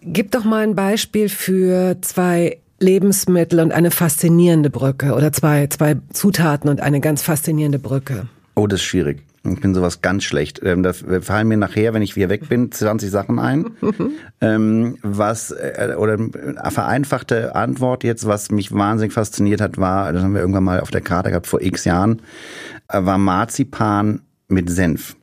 Gib 0.00 0.30
doch 0.30 0.44
mal 0.44 0.62
ein 0.62 0.74
Beispiel 0.74 1.28
für 1.28 1.96
zwei 2.00 2.58
Lebensmittel 2.84 3.60
und 3.60 3.72
eine 3.72 3.90
faszinierende 3.90 4.70
Brücke 4.70 5.14
oder 5.14 5.32
zwei, 5.32 5.66
zwei 5.68 5.96
Zutaten 6.12 6.68
und 6.68 6.80
eine 6.80 7.00
ganz 7.00 7.22
faszinierende 7.22 7.78
Brücke? 7.78 8.26
Oh, 8.54 8.66
das 8.66 8.80
ist 8.80 8.86
schwierig. 8.86 9.22
Ich 9.46 9.60
bin 9.60 9.74
sowas 9.74 10.00
ganz 10.00 10.24
schlecht. 10.24 10.60
Ähm, 10.62 10.82
da 10.82 10.92
fallen 10.92 11.48
mir 11.48 11.58
nachher, 11.58 11.92
wenn 11.92 12.00
ich 12.00 12.16
wieder 12.16 12.28
weg 12.28 12.48
bin, 12.48 12.72
20 12.72 13.10
Sachen 13.10 13.38
ein. 13.38 13.66
ähm, 14.40 14.96
was, 15.02 15.50
äh, 15.50 15.94
oder 15.98 16.14
eine 16.14 16.70
vereinfachte 16.70 17.54
Antwort 17.54 18.04
jetzt, 18.04 18.26
was 18.26 18.50
mich 18.50 18.72
wahnsinnig 18.72 19.12
fasziniert 19.12 19.60
hat, 19.60 19.78
war, 19.78 20.12
das 20.12 20.22
haben 20.22 20.34
wir 20.34 20.40
irgendwann 20.40 20.64
mal 20.64 20.80
auf 20.80 20.90
der 20.90 21.02
Karte 21.02 21.30
gehabt 21.30 21.46
vor 21.46 21.60
x 21.60 21.84
Jahren, 21.84 22.22
äh, 22.88 23.04
war 23.04 23.18
Marzipan 23.18 24.20
mit 24.48 24.70
Senf. 24.70 25.16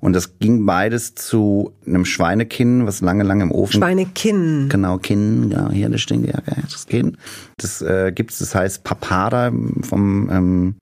Und 0.00 0.14
das 0.14 0.38
ging 0.38 0.66
beides 0.66 1.14
zu 1.14 1.72
einem 1.86 2.04
Schweinekinn, 2.04 2.86
was 2.86 3.00
lange, 3.00 3.24
lange 3.24 3.44
im 3.44 3.52
Ofen. 3.52 3.78
Schweinekinn. 3.78 4.68
Genau, 4.68 4.98
Kinn, 4.98 5.50
genau, 5.50 5.70
hier 5.70 5.88
das 5.88 6.06
Ding, 6.06 6.24
ja, 6.24 6.40
das 6.62 6.86
Kinn. 6.86 7.16
Das 7.56 7.82
äh, 7.82 8.12
gibt's, 8.14 8.38
das 8.38 8.54
heißt 8.54 8.84
Papada 8.84 9.52
vom 9.82 10.30
ähm, 10.30 10.74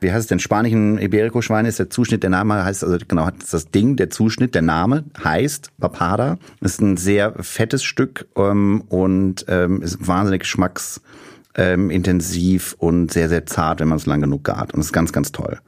wie 0.00 0.10
heißt 0.10 0.22
es 0.22 0.26
denn, 0.28 0.38
spanischen 0.38 0.98
Iberico-Schwein 0.98 1.66
ist 1.66 1.78
der 1.78 1.90
Zuschnitt, 1.90 2.22
der 2.22 2.30
Name 2.30 2.64
heißt, 2.64 2.82
also 2.84 2.96
genau, 3.06 3.28
das 3.50 3.70
Ding, 3.70 3.96
der 3.96 4.08
Zuschnitt, 4.08 4.54
der 4.54 4.62
Name 4.62 5.04
heißt 5.22 5.70
Papada. 5.78 6.38
Ist 6.60 6.80
ein 6.80 6.96
sehr 6.96 7.34
fettes 7.40 7.84
Stück 7.84 8.26
ähm, 8.36 8.82
und 8.88 9.44
ähm, 9.48 9.82
ist 9.82 10.06
wahnsinnig 10.06 10.40
geschmacks 10.40 11.02
ähm, 11.54 11.90
intensiv 11.90 12.74
und 12.78 13.12
sehr, 13.12 13.28
sehr 13.28 13.46
zart, 13.46 13.80
wenn 13.80 13.88
man 13.88 13.98
es 13.98 14.06
lang 14.06 14.20
genug 14.20 14.44
gart. 14.44 14.72
Und 14.72 14.80
ist 14.80 14.92
ganz, 14.92 15.12
ganz 15.12 15.32
toll. 15.32 15.58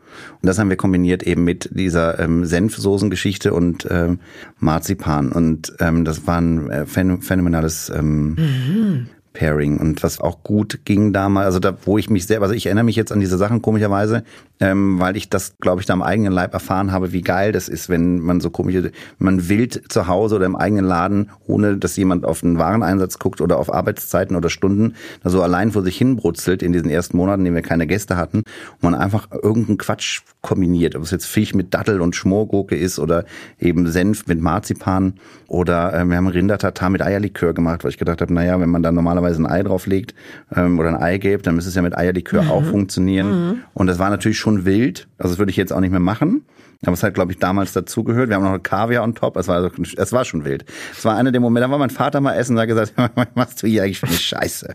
Und 0.41 0.47
das 0.47 0.59
haben 0.59 0.69
wir 0.69 0.77
kombiniert 0.77 1.23
eben 1.23 1.45
mit 1.45 1.71
dieser 1.73 2.19
ähm, 2.19 2.45
Senfsoßengeschichte 2.45 3.53
und 3.53 3.87
ähm, 3.91 4.21
Marzipan. 4.59 5.33
Und 5.33 5.73
ähm, 5.81 6.05
das 6.05 6.27
war 6.27 6.41
ein 6.41 6.71
äh, 6.71 6.87
phänomenales 6.87 7.91
ähm, 7.95 8.35
mhm. 8.35 9.07
Pairing 9.33 9.79
und 9.79 10.03
was 10.03 10.21
auch 10.21 10.43
gut 10.43 10.81
ging 10.85 11.13
damals, 11.13 11.47
also 11.47 11.59
da, 11.59 11.77
wo 11.85 11.99
ich 11.99 12.11
mich 12.11 12.27
selber, 12.27 12.45
also 12.45 12.55
ich 12.55 12.67
erinnere 12.67 12.85
mich 12.85 12.97
jetzt 12.97 13.13
an 13.13 13.21
diese 13.21 13.39
Sachen 13.39 13.63
komischerweise, 13.63 14.25
ähm, 14.61 15.01
weil 15.01 15.17
ich 15.17 15.29
das, 15.29 15.57
glaube 15.59 15.81
ich, 15.81 15.87
da 15.87 15.93
am 15.95 16.03
eigenen 16.03 16.33
Leib 16.33 16.55
erfahren 16.55 16.93
habe, 16.93 17.13
wie 17.13 17.23
geil 17.23 17.53
das 17.53 17.69
ist, 17.69 17.89
wenn 17.89 18.21
man 18.21 18.41
so 18.41 18.51
komische, 18.51 18.93
man 19.19 19.49
wild 19.49 19.91
zu 19.93 20.07
Hause 20.07 20.37
oder 20.37 20.47
im 20.47 20.55
eigenen 20.55 20.85
Laden, 20.85 21.31
ohne 21.47 21.79
dass 21.79 21.97
jemand 21.97 22.25
auf 22.25 22.41
den 22.41 22.59
Wareneinsatz 22.59 23.19
guckt 23.19 23.41
oder 23.41 23.59
auf 23.59 23.73
Arbeitszeiten 23.73 24.37
oder 24.37 24.51
Stunden, 24.51 24.95
da 25.23 25.31
so 25.31 25.43
allein 25.43 25.73
vor 25.73 25.83
sich 25.83 25.97
hin 25.97 26.17
brutzelt 26.17 26.63
in 26.63 26.73
diesen 26.73 26.91
ersten 26.91 27.17
Monaten, 27.17 27.41
in 27.41 27.47
denen 27.47 27.57
wir 27.57 27.63
keine 27.63 27.87
Gäste 27.87 28.17
hatten, 28.17 28.39
und 28.39 28.83
man 28.83 28.95
einfach 28.95 29.29
irgendeinen 29.33 29.79
Quatsch 29.79 30.21
kombiniert, 30.43 30.95
ob 30.95 31.03
es 31.03 31.11
jetzt 31.11 31.27
Fisch 31.27 31.55
mit 31.55 31.75
Dattel 31.75 32.01
und 32.01 32.15
Schmorgurke 32.15 32.77
ist 32.77 32.99
oder 32.99 33.25
eben 33.59 33.91
Senf 33.91 34.27
mit 34.27 34.41
Marzipan 34.41 35.15
oder 35.49 35.93
äh, 35.93 36.05
wir 36.05 36.17
haben 36.17 36.29
Rindertatar 36.29 36.91
mit 36.91 37.03
Eierlikör 37.03 37.53
gemacht, 37.53 37.85
weil 37.85 37.91
ich 37.91 37.99
gedacht 37.99 38.21
habe, 38.21 38.33
naja, 38.33 38.61
wenn 38.61 38.71
man 38.71 38.83
da 38.83 38.93
normalerweise 38.93 39.22
ein 39.25 39.47
Ei 39.47 39.63
drauflegt 39.63 40.15
ähm, 40.55 40.79
oder 40.79 40.91
ein 40.91 40.97
Eigelb, 40.97 41.43
dann 41.43 41.57
müsste 41.57 41.71
es 41.71 41.75
ja 41.75 41.83
mit 41.83 41.97
Eierlikör 41.97 42.43
mhm. 42.43 42.51
auch 42.51 42.65
funktionieren. 42.65 43.49
Mhm. 43.49 43.61
Und 43.75 43.89
das 43.89 43.99
war 43.99 44.11
natürlich 44.11 44.39
schon 44.39 44.53
schon 44.53 44.65
wild. 44.65 45.09
Also 45.19 45.33
das 45.33 45.39
würde 45.39 45.51
ich 45.51 45.57
jetzt 45.57 45.73
auch 45.73 45.81
nicht 45.81 45.91
mehr 45.91 46.01
machen. 46.01 46.45
Aber 46.85 46.95
es 46.95 47.03
hat, 47.03 47.15
glaube 47.15 47.31
ich, 47.31 47.39
damals 47.39 47.73
dazugehört. 47.73 48.29
Wir 48.29 48.37
haben 48.37 48.43
noch 48.43 48.59
Kaviar 48.59 49.05
on 49.05 49.15
top. 49.15 49.37
Es 49.37 49.47
war, 49.47 49.57
also, 49.57 49.71
es 49.97 50.13
war 50.13 50.25
schon 50.25 50.45
wild. 50.45 50.65
Es 50.97 51.05
war 51.05 51.17
einer 51.17 51.31
der 51.31 51.41
Momente, 51.41 51.67
da 51.67 51.71
war 51.71 51.79
mein 51.79 51.91
Vater 51.91 52.21
mal 52.21 52.35
essen 52.35 52.57
und 52.57 52.61
hat 52.61 52.69
gesagt, 52.69 52.95
was 53.15 53.29
machst 53.35 53.63
du 53.63 53.69
hier 53.69 53.85
eigentlich 53.85 54.01
für 54.01 54.09
eine 54.09 54.17
Scheiße? 54.17 54.75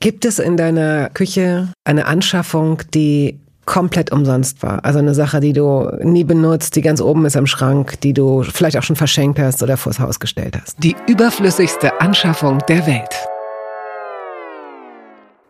Gibt 0.00 0.24
es 0.24 0.38
in 0.38 0.56
deiner 0.56 1.10
Küche 1.10 1.68
eine 1.84 2.06
Anschaffung, 2.06 2.82
die 2.94 3.38
komplett 3.64 4.12
umsonst 4.12 4.62
war? 4.62 4.84
Also 4.84 4.98
eine 4.98 5.14
Sache, 5.14 5.40
die 5.40 5.52
du 5.52 5.90
nie 6.02 6.24
benutzt, 6.24 6.76
die 6.76 6.82
ganz 6.82 7.00
oben 7.00 7.24
ist 7.26 7.36
am 7.36 7.46
Schrank, 7.46 8.00
die 8.00 8.12
du 8.12 8.42
vielleicht 8.42 8.76
auch 8.76 8.82
schon 8.82 8.96
verschenkt 8.96 9.38
hast 9.38 9.62
oder 9.62 9.76
vors 9.76 9.98
Haus 10.00 10.20
gestellt 10.20 10.58
hast? 10.60 10.82
Die 10.82 10.96
überflüssigste 11.06 12.00
Anschaffung 12.00 12.58
der 12.68 12.86
Welt. 12.86 13.28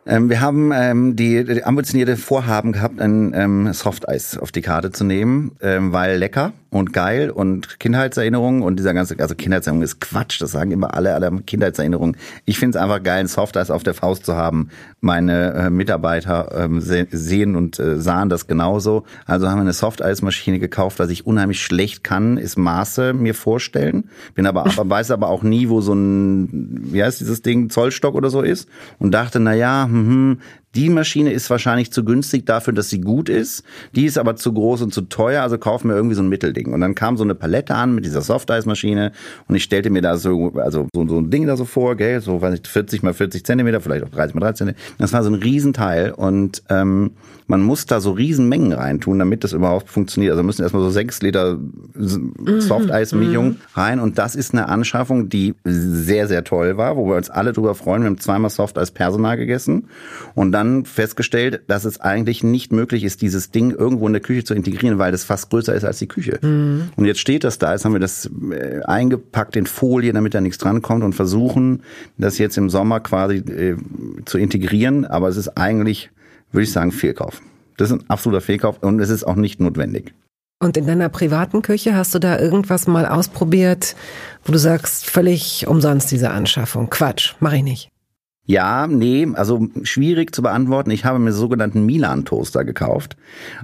Ähm, 0.05 0.29
wir 0.29 0.41
haben 0.41 0.73
ähm, 0.75 1.17
die, 1.17 1.45
die 1.45 1.65
ambitionierte 1.65 2.17
Vorhaben 2.17 2.73
gehabt, 2.73 3.01
ein 3.01 3.33
ähm, 3.35 3.73
Softeis 3.73 4.37
auf 4.37 4.51
die 4.51 4.63
Karte 4.63 4.91
zu 4.91 5.05
nehmen, 5.05 5.53
ähm, 5.61 5.93
weil 5.93 6.19
lecker 6.19 6.53
und 6.73 6.95
geil 6.95 7.31
und 7.31 7.79
Kindheitserinnerungen 7.81 8.63
und 8.63 8.79
dieser 8.79 8.95
ganze, 8.95 9.19
also 9.19 9.35
Kindheitserinnerung 9.35 9.85
ist 9.85 10.01
Quatsch, 10.01 10.41
das 10.41 10.53
sagen 10.53 10.71
immer 10.71 10.95
alle, 10.95 11.15
alle 11.15 11.31
Kindheitserinnerungen. 11.47 12.17
Ich 12.47 12.59
finde 12.59 12.79
es 12.79 12.83
einfach 12.83 13.03
geil, 13.03 13.21
ein 13.21 13.27
Softeis 13.27 13.71
auf 13.71 13.83
der 13.83 13.93
Faust 13.93 14.25
zu 14.25 14.37
haben. 14.37 14.71
Meine 15.03 15.53
äh, 15.53 15.71
Mitarbeiter 15.71 16.51
ähm, 16.57 16.81
se 16.81 17.07
sehen 17.11 17.57
und 17.57 17.79
äh, 17.79 18.01
sahen 18.01 18.31
das 18.31 18.47
genauso. 18.47 19.05
Also 19.27 19.51
haben 19.51 19.59
wir 19.59 19.63
eine 19.63 19.75
Softeismaschine 19.75 20.59
gekauft, 20.59 20.99
was 20.99 21.11
ich 21.11 21.27
unheimlich 21.27 21.61
schlecht 21.61 22.05
kann, 22.05 22.39
ist 22.39 22.57
Maße 22.57 23.13
mir 23.13 23.35
vorstellen. 23.35 24.05
Bin 24.35 24.47
aber, 24.47 24.65
aber 24.65 24.89
weiß 24.89 25.11
aber 25.11 25.29
auch 25.29 25.43
nie, 25.43 25.69
wo 25.69 25.83
so 25.83 25.93
ein, 25.93 26.81
wie 26.91 27.05
heißt 27.05 27.21
dieses 27.21 27.43
Ding, 27.43 27.69
Zollstock 27.69 28.15
oder 28.15 28.31
so 28.31 28.41
ist 28.41 28.67
und 28.99 29.13
dachte, 29.13 29.41
na 29.41 29.53
ja, 29.53 29.85
hm, 29.85 30.39
die 30.75 30.89
Maschine 30.89 31.33
ist 31.33 31.51
wahrscheinlich 31.51 31.93
zu 31.93 32.05
günstig 32.05 32.47
dafür, 32.47 32.73
dass 32.73 32.89
sie 32.89 33.01
gut 33.01 33.29
ist. 33.29 33.63
Die 33.95 34.07
ist 34.07 34.19
aber 34.19 34.37
zu 34.37 34.53
groß 34.53 34.83
und 34.83 34.95
zu 34.95 35.03
teuer, 35.03 35.43
also 35.43 35.59
kaufen 35.59 35.89
wir 35.89 35.97
irgendwie 35.97 36.15
so 36.15 36.23
ein 36.23 36.29
Mittelding. 36.29 36.73
Und 36.73 36.81
dann 36.81 36.95
kam 36.95 37.17
so 37.17 37.25
eine 37.25 37.35
Palette 37.35 37.75
an 37.75 37.95
mit 37.95 38.05
dieser 38.05 38.23
Softice-Maschine 38.23 39.13
und 39.49 39.55
ich 39.55 39.65
stellte 39.65 39.91
mir 39.91 40.03
da 40.03 40.17
so, 40.17 40.53
also 40.57 40.89
so, 40.95 41.07
so 41.07 41.19
ein 41.19 41.31
Ding 41.31 41.47
da 41.47 41.57
so 41.57 41.65
vor, 41.65 41.97
gell, 41.97 42.21
so 42.21 42.41
weiß 42.41 42.55
ich, 42.55 42.67
40 42.67 43.03
mal 43.03 43.13
40 43.13 43.45
Zentimeter, 43.45 43.81
vielleicht 43.81 44.05
auch 44.05 44.11
30 44.11 44.35
mal 44.35 44.41
30 44.41 44.57
Zentimeter. 44.57 44.85
Das 44.99 45.13
war 45.13 45.23
so 45.23 45.31
ein 45.31 45.35
Riesenteil 45.35 46.13
und 46.13 46.63
ähm, 46.71 47.13
man 47.53 47.61
muss 47.61 47.87
da 47.87 48.01
so 48.01 48.13
Riesenmengen 48.13 48.73
reintun, 48.73 49.19
damit 49.19 49.45
das 49.45 49.53
überhaupt 49.53 49.89
funktioniert. 49.89 50.33
Also 50.33 50.43
müssen 50.43 50.63
erstmal 50.63 50.83
so 50.83 50.91
sechs 50.91 51.23
Liter 51.23 51.59
Softeis-Mischung 51.95 53.47
mhm. 53.47 53.57
rein 53.75 54.01
und 54.01 54.19
das 54.19 54.35
ist 54.35 54.55
eine 54.55 54.69
Anschaffung, 54.69 55.29
die 55.29 55.55
sehr, 55.65 56.29
sehr 56.29 56.45
toll 56.45 56.77
war, 56.77 56.97
wo 56.97 57.07
wir 57.07 57.17
uns 57.17 57.31
alle 57.31 57.53
drüber 57.53 57.75
freuen. 57.75 58.03
Wir 58.03 58.09
haben 58.09 58.19
zweimal 58.19 58.51
Softeis-Personal 58.51 59.37
gegessen 59.37 59.89
und 60.35 60.51
dann 60.51 60.63
dann 60.63 60.85
festgestellt, 60.85 61.63
dass 61.67 61.85
es 61.85 62.01
eigentlich 62.01 62.45
nicht 62.45 62.73
möglich 62.73 63.05
ist, 63.05 63.21
dieses 63.21 63.51
Ding 63.51 63.73
irgendwo 63.73 64.07
in 64.07 64.13
der 64.13 64.23
Küche 64.23 64.45
zu 64.45 64.55
integrieren, 64.55 64.99
weil 64.99 65.13
das 65.13 65.25
fast 65.25 65.51
größer 65.51 65.75
ist 65.75 65.85
als 65.85 65.99
die 65.99 66.07
Küche. 66.07 66.39
Mhm. 66.41 66.91
Und 66.97 67.05
jetzt 67.05 67.21
steht 67.21 67.45
das 67.45 67.59
da, 67.59 67.73
jetzt 67.73 67.85
haben 67.85 67.93
wir 67.93 68.01
das 68.01 68.31
äh, 68.51 68.81
eingepackt 68.85 69.57
in 69.57 69.67
Folie, 69.67 70.13
damit 70.13 70.35
da 70.35 70.41
nichts 70.41 70.59
drankommt 70.59 71.03
und 71.03 71.15
versuchen, 71.15 71.83
das 72.17 72.39
jetzt 72.39 72.57
im 72.59 72.71
Sommer 72.71 73.01
quasi 73.01 73.37
äh, 73.37 73.77
zu 74.25 74.39
integrieren. 74.39 75.05
Aber 75.05 75.29
es 75.29 75.37
ist 75.37 75.57
eigentlich, 75.57 76.11
würde 76.53 76.65
ich 76.65 76.73
sagen, 76.73 76.93
Fehlkauf. 76.93 77.43
Das 77.77 77.91
ist 77.91 78.01
ein 78.01 78.11
absoluter 78.11 78.41
Fehlkauf 78.41 78.79
und 78.83 79.01
es 79.01 79.11
ist 79.11 79.25
auch 79.25 79.35
nicht 79.35 79.61
notwendig. 79.61 80.15
Und 80.61 80.77
in 80.77 80.87
deiner 80.87 81.09
privaten 81.09 81.63
Küche 81.63 81.97
hast 81.97 82.15
du 82.15 82.21
da 82.21 82.39
irgendwas 82.39 82.87
mal 82.87 83.07
ausprobiert, 83.07 83.97
wo 84.45 84.53
du 84.53 84.59
sagst, 84.59 85.11
völlig 85.11 85.67
umsonst 85.67 86.13
diese 86.13 86.31
Anschaffung? 86.31 86.89
Quatsch, 86.89 87.35
mach 87.41 87.53
ich 87.53 87.65
nicht. 87.65 87.89
Ja, 88.45 88.87
nee, 88.87 89.27
also 89.35 89.69
schwierig 89.83 90.35
zu 90.35 90.43
beantworten. 90.43 90.91
Ich 90.91 91.05
habe 91.05 91.19
mir 91.19 91.33
sogenannten 91.33 91.85
Milan-Toaster 91.87 92.65
gekauft. 92.65 93.17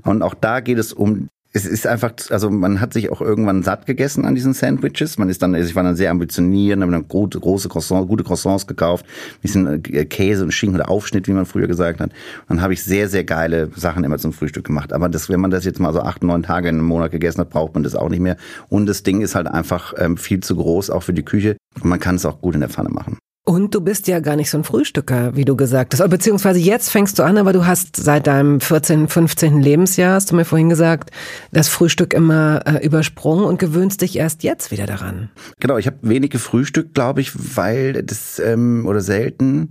Und 0.05 0.23
auch 0.23 0.35
da 0.35 0.61
geht 0.61 0.79
es 0.79 0.93
um 0.93 1.29
es 1.53 1.65
ist 1.65 1.87
einfach, 1.87 2.13
also 2.29 2.51
man 2.51 2.81
hat 2.81 2.93
sich 2.93 3.11
auch 3.11 3.23
irgendwann 3.23 3.63
satt 3.63 3.87
gegessen 3.87 4.27
an 4.27 4.35
diesen 4.35 4.53
Sandwiches. 4.53 5.17
Man 5.17 5.31
ist 5.31 5.43
dann, 5.43 5.55
also 5.55 5.69
ich 5.69 5.75
war 5.75 5.83
dann 5.83 5.97
sehr 5.97 6.11
ambitioniert, 6.11 6.79
habe 6.81 6.93
dann 6.93 7.09
gute, 7.09 7.41
große 7.41 7.71
Croissants, 7.71 8.07
gute 8.07 8.23
Croissants 8.23 8.67
gekauft, 8.67 9.07
ein 9.07 9.41
bisschen 9.41 9.85
äh, 9.85 10.05
Käse 10.05 10.45
und 10.45 10.53
Schinken 10.53 10.79
oder 10.79 10.91
Aufschnitt, 10.91 11.27
wie 11.27 11.33
man 11.33 11.47
früher 11.47 11.67
gesagt 11.67 12.01
hat. 12.01 12.11
Dann 12.49 12.61
habe 12.61 12.75
ich 12.75 12.83
sehr, 12.83 13.09
sehr 13.09 13.25
geile 13.25 13.71
Sachen 13.75 14.05
immer 14.05 14.19
zum 14.19 14.35
Frühstück 14.35 14.67
gemacht. 14.67 14.93
Aber 14.93 15.09
das, 15.09 15.31
wenn 15.31 15.41
man 15.41 15.51
das 15.51 15.65
jetzt 15.65 15.81
mal 15.81 15.93
so 15.95 16.01
acht, 16.01 16.23
neun 16.23 16.43
Tage 16.43 16.69
in 16.69 16.77
einem 16.77 16.87
Monat 16.87 17.13
gegessen 17.13 17.41
hat, 17.41 17.51
braucht 17.51 17.73
man 17.75 17.83
das 17.83 17.95
auch 17.95 18.11
nicht 18.11 18.21
mehr. 18.21 18.37
Und 18.69 18.87
das 18.87 19.03
Ding 19.03 19.23
ist 19.23 19.35
halt 19.35 19.47
einfach 19.47 19.95
ähm, 19.97 20.19
viel 20.19 20.41
zu 20.41 20.55
groß, 20.55 20.91
auch 20.91 21.03
für 21.03 21.15
die 21.15 21.25
Küche. 21.25 21.57
Und 21.81 21.89
man 21.89 21.99
kann 21.99 22.17
es 22.17 22.27
auch 22.27 22.43
gut 22.43 22.55
in 22.55 22.61
der 22.61 22.69
Pfanne 22.69 22.91
machen. 22.91 23.19
Und 23.49 23.75
du 23.75 23.81
bist 23.81 24.09
ja 24.09 24.21
gar 24.21 24.37
nicht 24.37 24.51
so 24.51 24.59
ein 24.59 24.65
Frühstücker, 24.65 25.35
wie 25.35 25.47
du 25.47 25.57
gesagt 25.57 25.99
hast. 25.99 26.07
Beziehungsweise 26.11 26.59
jetzt 26.59 26.91
fängst 26.91 27.19
du 27.19 27.23
an, 27.23 27.39
aber 27.39 27.55
du 27.55 27.65
hast 27.65 27.97
seit 27.97 28.27
deinem 28.27 28.61
14., 28.61 29.09
15. 29.09 29.63
Lebensjahr, 29.63 30.17
hast 30.17 30.31
du 30.31 30.37
mir 30.37 30.45
vorhin 30.45 30.69
gesagt, 30.69 31.13
das 31.51 31.69
Frühstück 31.69 32.13
immer 32.13 32.61
äh, 32.67 32.85
übersprungen 32.85 33.47
und 33.47 33.59
gewöhnst 33.59 34.03
dich 34.03 34.19
erst 34.19 34.43
jetzt 34.43 34.71
wieder 34.71 34.85
daran. 34.85 35.31
Genau, 35.61 35.79
ich 35.79 35.87
habe 35.87 35.97
wenig 36.03 36.29
gefrühstückt, 36.29 36.93
glaube 36.93 37.23
ich, 37.23 37.57
weil 37.57 38.03
das 38.03 38.39
ähm, 38.39 38.85
oder 38.87 39.01
selten 39.01 39.71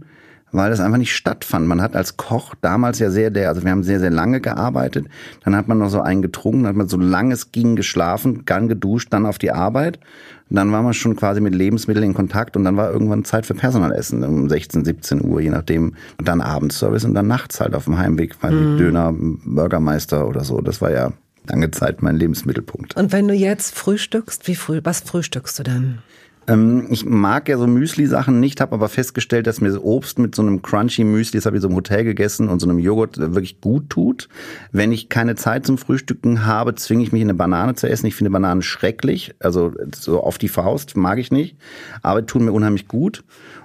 weil 0.52 0.70
das 0.70 0.80
einfach 0.80 0.98
nicht 0.98 1.16
stattfand. 1.16 1.68
Man 1.68 1.82
hat 1.82 1.96
als 1.96 2.18
Koch 2.18 2.56
damals 2.62 3.00
ja 3.00 3.10
sehr, 3.10 3.30
der, 3.30 3.50
also 3.50 3.64
wir 3.64 3.72
haben 3.72 3.84
sehr, 3.84 4.00
sehr 4.00 4.10
lange 4.10 4.40
gearbeitet. 4.40 5.08
Dann 5.44 5.56
hat 5.56 5.68
man 5.68 5.78
noch 5.78 5.90
so 5.90 6.02
einen 6.02 6.22
getrunken, 6.22 6.64
dann 6.64 6.70
hat 6.70 6.76
man 6.76 6.88
so 6.88 6.98
lange 6.98 7.34
es 7.34 7.52
ging 7.52 7.76
geschlafen, 7.76 8.44
dann 8.46 8.68
geduscht, 8.68 9.10
dann 9.12 9.26
auf 9.26 9.38
die 9.38 9.52
Arbeit. 9.52 10.00
Und 10.50 10.56
dann 10.56 10.72
war 10.72 10.82
man 10.82 10.94
schon 10.94 11.16
quasi 11.18 11.42
mit 11.42 11.54
Lebensmitteln 11.54 12.06
in 12.06 12.14
Kontakt 12.14 12.56
und 12.56 12.64
dann 12.64 12.78
war 12.78 12.92
irgendwann 12.92 13.26
Zeit 13.26 13.46
für 13.46 13.54
Personalessen 13.54 14.24
um 14.24 14.50
16, 14.50 14.86
17 14.86 15.26
Uhr, 15.26 15.42
je 15.42 15.50
nachdem. 15.50 15.96
Und 16.18 16.28
dann 16.28 16.40
Abendservice 16.40 17.04
und 17.04 17.14
dann 17.14 17.28
nachts 17.28 17.60
halt 17.60 17.76
auf 17.76 17.84
dem 17.84 17.98
Heimweg, 17.98 18.36
weil 18.42 18.52
mhm. 18.52 18.78
Döner, 18.78 19.14
Burgermeister 19.14 20.28
oder 20.28 20.46
so. 20.46 20.62
Das 20.62 20.82
war 20.82 20.92
ja 20.92 21.12
lange 21.50 21.72
Zeit 21.72 22.02
mein 22.02 22.16
Lebensmittelpunkt. 22.16 22.96
Und 22.96 23.12
wenn 23.12 23.28
du 23.28 23.34
jetzt 23.34 23.76
frühstückst, 23.76 24.48
wie 24.48 24.56
früh, 24.56 24.80
was 24.84 25.02
frühstückst 25.02 25.60
du 25.60 25.64
dann? 25.64 26.00
Ähm, 26.48 26.88
ich 26.90 27.06
mag 27.06 27.50
ja 27.50 27.58
so 27.58 27.68
Müsli-Sachen 27.68 28.40
nicht, 28.40 28.62
habe 28.62 28.74
aber 28.74 28.88
festgestellt, 28.88 29.48
dass 29.48 29.62
mir 29.62 29.72
so 29.72 29.84
Obst 29.84 30.18
mit 30.18 30.34
so 30.34 30.42
einem 30.42 30.62
crunchy 30.62 31.04
Müsli, 31.04 31.38
das 31.38 31.46
habe 31.46 31.58
ich 31.58 31.62
so 31.62 31.68
im 31.68 31.76
Hotel 31.76 32.04
gegessen 32.04 32.48
und 32.48 32.60
so 32.60 32.70
einem 32.70 32.80
Joghurt 32.80 33.18
äh, 33.18 33.34
wirklich 33.36 33.60
gut 33.60 33.90
tut. 33.90 34.30
Wenn 34.72 34.92
ich 34.92 35.10
keine 35.10 35.36
Zeit 35.36 35.66
zum 35.66 35.78
Frühstücken 35.78 36.46
habe, 36.46 36.76
zwinge 36.76 37.04
ich 37.04 37.12
mich 37.12 37.22
eine 37.22 37.34
Banane 37.34 37.76
zu 37.76 37.90
essen. 37.90 38.08
Ich 38.08 38.16
finde 38.16 38.32
Bananen 38.32 38.62
schrecklich, 38.62 39.36
also 39.40 39.74
so 39.94 40.22
auf 40.22 40.38
die 40.38 40.48
Faust 40.48 40.96
mag 40.96 41.20
ich 41.20 41.32
nicht, 41.32 41.58
aber 42.02 42.26
tun 42.26 42.46
mir 42.46 42.54
unheimlich 42.54 42.88
gut. 42.88 43.24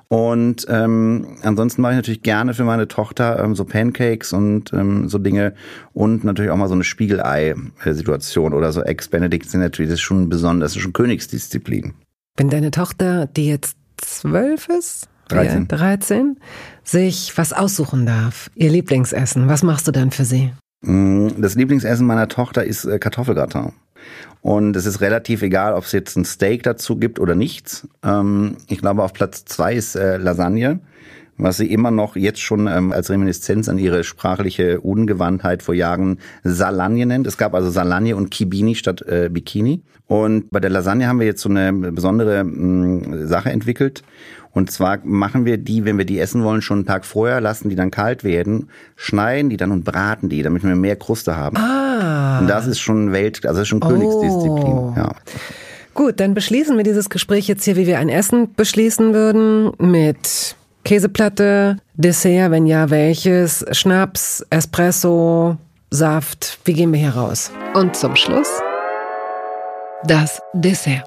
Und 0.09 0.67
ähm, 0.69 1.39
ansonsten 1.43 1.81
mache 1.81 1.93
ich 1.93 1.97
natürlich 1.97 2.23
gerne 2.23 2.53
für 2.53 2.65
meine 2.65 2.87
Tochter 2.87 3.43
ähm, 3.43 3.55
so 3.55 3.65
Pancakes 3.65 4.35
und 4.35 4.71
ähm, 4.75 5.09
so 5.09 5.17
Dinge 5.17 5.55
und 5.95 6.23
natürlich 6.23 6.51
auch 6.51 6.57
mal 6.59 6.69
so 6.69 6.75
eine 6.75 6.85
Spiegelei-Situation 6.85 8.53
oder 8.53 8.73
so 8.73 8.83
Eggs 8.83 9.09
Benedict 9.09 9.49
sind 9.49 9.61
natürlich 9.61 9.91
das 9.91 10.01
ist 10.01 10.03
schon 10.03 10.29
besonders, 10.29 10.73
das 10.73 10.77
ist 10.77 10.83
schon 10.83 10.93
Königsdisziplin. 10.93 11.95
Wenn 12.37 12.49
deine 12.49 12.71
Tochter, 12.71 13.27
die 13.27 13.47
jetzt 13.47 13.77
zwölf 13.99 14.69
ist, 14.69 15.09
13. 15.29 15.69
13, 15.69 16.37
sich 16.83 17.37
was 17.37 17.53
aussuchen 17.53 18.07
darf, 18.07 18.51
ihr 18.55 18.71
Lieblingsessen, 18.71 19.49
was 19.49 19.63
machst 19.63 19.87
du 19.87 19.93
dann 19.93 20.11
für 20.11 20.25
sie? 20.25 20.53
Mm, 20.83 21.29
das 21.39 21.55
Lieblingsessen 21.55 22.07
meiner 22.07 22.29
Tochter 22.29 22.65
ist 22.65 22.85
äh, 22.85 22.99
Kartoffelgratin. 22.99 23.73
Und 24.41 24.75
es 24.77 24.87
ist 24.87 25.01
relativ 25.01 25.43
egal, 25.43 25.75
ob 25.75 25.85
es 25.85 25.93
jetzt 25.93 26.17
ein 26.17 26.25
Steak 26.25 26.63
dazu 26.65 26.97
gibt 26.97 27.21
oder 27.21 27.35
nichts. 27.35 27.87
Ähm, 28.03 28.57
ich 28.67 28.79
glaube, 28.79 29.03
auf 29.03 29.13
Platz 29.13 29.45
zwei 29.45 29.75
ist 29.75 29.95
äh, 29.95 30.17
Lasagne 30.17 30.81
was 31.43 31.57
sie 31.57 31.67
immer 31.67 31.91
noch 31.91 32.17
jetzt 32.17 32.41
schon 32.41 32.67
ähm, 32.67 32.93
als 32.93 33.11
Reminiszenz 33.11 33.69
an 33.69 33.79
ihre 33.79 34.05
sprachliche 34.05 34.81
Ungewandtheit 34.81 35.63
vor 35.63 35.75
Jahren 35.75 36.19
Salagne 36.45 37.07
nennt. 37.07 37.27
Es 37.27 37.39
gab 37.39 37.55
also 37.55 37.71
Salagne 37.71 38.17
und 38.17 38.31
Kibini 38.31 38.75
statt 38.75 39.03
äh, 39.03 39.29
Bikini. 39.31 39.83
Und 40.07 40.51
bei 40.51 40.61
der 40.61 40.71
Lasagne 40.71 41.09
haben 41.09 41.21
wir 41.21 41.27
jetzt 41.27 41.41
so 41.41 41.49
eine 41.49 41.73
besondere 41.73 42.45
mh, 42.45 43.27
Sache 43.27 43.51
entwickelt. 43.51 44.03
Und 44.53 44.71
zwar 44.71 44.99
machen 45.05 45.47
wir 45.47 45.57
die, 45.57 45.85
wenn 45.87 45.97
wir 45.97 46.05
die 46.05 46.19
essen 46.19 46.45
wollen, 46.45 46.61
schon 46.61 46.79
einen 46.79 46.87
Tag 46.87 47.07
vorher, 47.07 47.41
lassen 47.41 47.71
die 47.71 47.75
dann 47.75 47.91
kalt 47.91 48.23
werden, 48.23 48.69
schneiden 48.97 49.49
die 49.49 49.57
dann 49.57 49.71
und 49.71 49.85
braten 49.85 50.29
die, 50.29 50.43
damit 50.43 50.63
wir 50.63 50.75
mehr 50.77 50.97
Kruste 50.97 51.37
haben. 51.37 51.57
Ah. 51.57 52.41
Und 52.41 52.49
das 52.49 52.67
ist 52.67 52.79
schon 52.79 53.13
Welt, 53.13 53.47
also 53.47 53.61
das 53.61 53.63
ist 53.63 53.69
schon 53.69 53.81
Königsdisziplin. 53.81 54.73
Oh. 54.73 54.93
Ja. 54.95 55.13
Gut, 55.95 56.21
dann 56.21 56.35
beschließen 56.35 56.77
wir 56.77 56.85
dieses 56.85 57.09
Gespräch 57.09 57.49
jetzt 57.49 57.65
hier, 57.65 57.77
wie 57.77 57.87
wir 57.87 57.99
ein 57.99 58.09
Essen 58.09 58.55
beschließen 58.55 59.15
würden, 59.15 59.73
mit 59.79 60.57
Käseplatte, 60.85 61.77
Dessert, 61.95 62.51
wenn 62.51 62.67
ja, 62.67 62.91
welches, 62.91 63.65
Schnaps, 63.71 64.45
Espresso, 64.51 65.57
Saft. 65.91 66.59
Wie 66.65 66.73
gehen 66.73 66.93
wir 66.93 66.99
hier 66.99 67.15
raus? 67.15 67.53
Und 67.75 67.95
zum 67.95 68.17
Schluss 68.17 68.49
das 70.05 70.41
Dessert. 70.53 71.07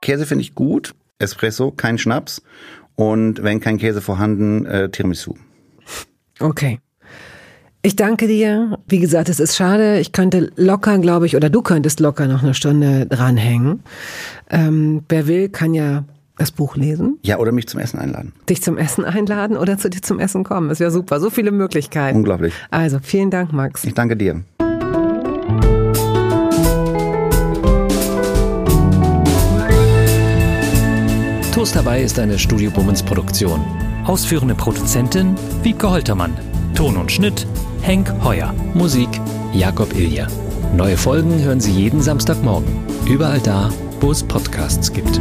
Käse 0.00 0.26
finde 0.26 0.42
ich 0.42 0.54
gut, 0.54 0.94
Espresso, 1.18 1.72
kein 1.72 1.98
Schnaps. 1.98 2.42
Und 2.94 3.42
wenn 3.42 3.60
kein 3.60 3.78
Käse 3.78 4.00
vorhanden, 4.00 4.64
äh, 4.66 4.88
Tiramisu. 4.88 5.34
Okay. 6.38 6.78
Ich 7.82 7.96
danke 7.96 8.26
dir. 8.26 8.78
Wie 8.88 8.98
gesagt, 8.98 9.28
es 9.28 9.40
ist 9.40 9.56
schade. 9.56 9.98
Ich 9.98 10.12
könnte 10.12 10.52
locker, 10.56 10.98
glaube 10.98 11.26
ich, 11.26 11.36
oder 11.36 11.50
du 11.50 11.62
könntest 11.62 12.00
locker 12.00 12.26
noch 12.26 12.42
eine 12.42 12.54
Stunde 12.54 13.06
dranhängen. 13.06 13.82
Ähm, 14.50 15.02
wer 15.08 15.26
will, 15.26 15.48
kann 15.48 15.74
ja 15.74 16.04
das 16.38 16.50
Buch 16.52 16.76
lesen. 16.76 17.18
Ja, 17.22 17.38
oder 17.38 17.52
mich 17.52 17.68
zum 17.68 17.80
Essen 17.80 17.98
einladen. 17.98 18.32
Dich 18.48 18.62
zum 18.62 18.78
Essen 18.78 19.04
einladen 19.04 19.56
oder 19.56 19.76
zu 19.76 19.90
dir 19.90 20.00
zum 20.00 20.18
Essen 20.18 20.44
kommen. 20.44 20.70
Ist 20.70 20.78
ja 20.78 20.90
super. 20.90 21.20
So 21.20 21.30
viele 21.30 21.50
Möglichkeiten. 21.50 22.16
Unglaublich. 22.16 22.54
Also, 22.70 22.98
vielen 23.02 23.30
Dank, 23.30 23.52
Max. 23.52 23.84
Ich 23.84 23.94
danke 23.94 24.16
dir. 24.16 24.42
Toast 31.52 31.74
dabei 31.74 32.02
ist 32.02 32.18
eine 32.20 32.38
Studio 32.38 32.70
Bummens 32.70 33.02
Produktion. 33.02 33.60
Ausführende 34.04 34.54
Produzentin 34.54 35.34
Wiebke 35.64 35.90
Holtermann. 35.90 36.32
Ton 36.74 36.96
und 36.96 37.10
Schnitt 37.10 37.48
Henk 37.82 38.12
Heuer. 38.22 38.54
Musik 38.74 39.08
Jakob 39.52 39.92
Ilja. 39.96 40.28
Neue 40.76 40.96
Folgen 40.96 41.42
hören 41.42 41.60
Sie 41.60 41.72
jeden 41.72 42.00
Samstagmorgen. 42.00 42.68
Überall 43.08 43.40
da, 43.40 43.70
wo 44.00 44.12
es 44.12 44.22
Podcasts 44.22 44.92
gibt. 44.92 45.20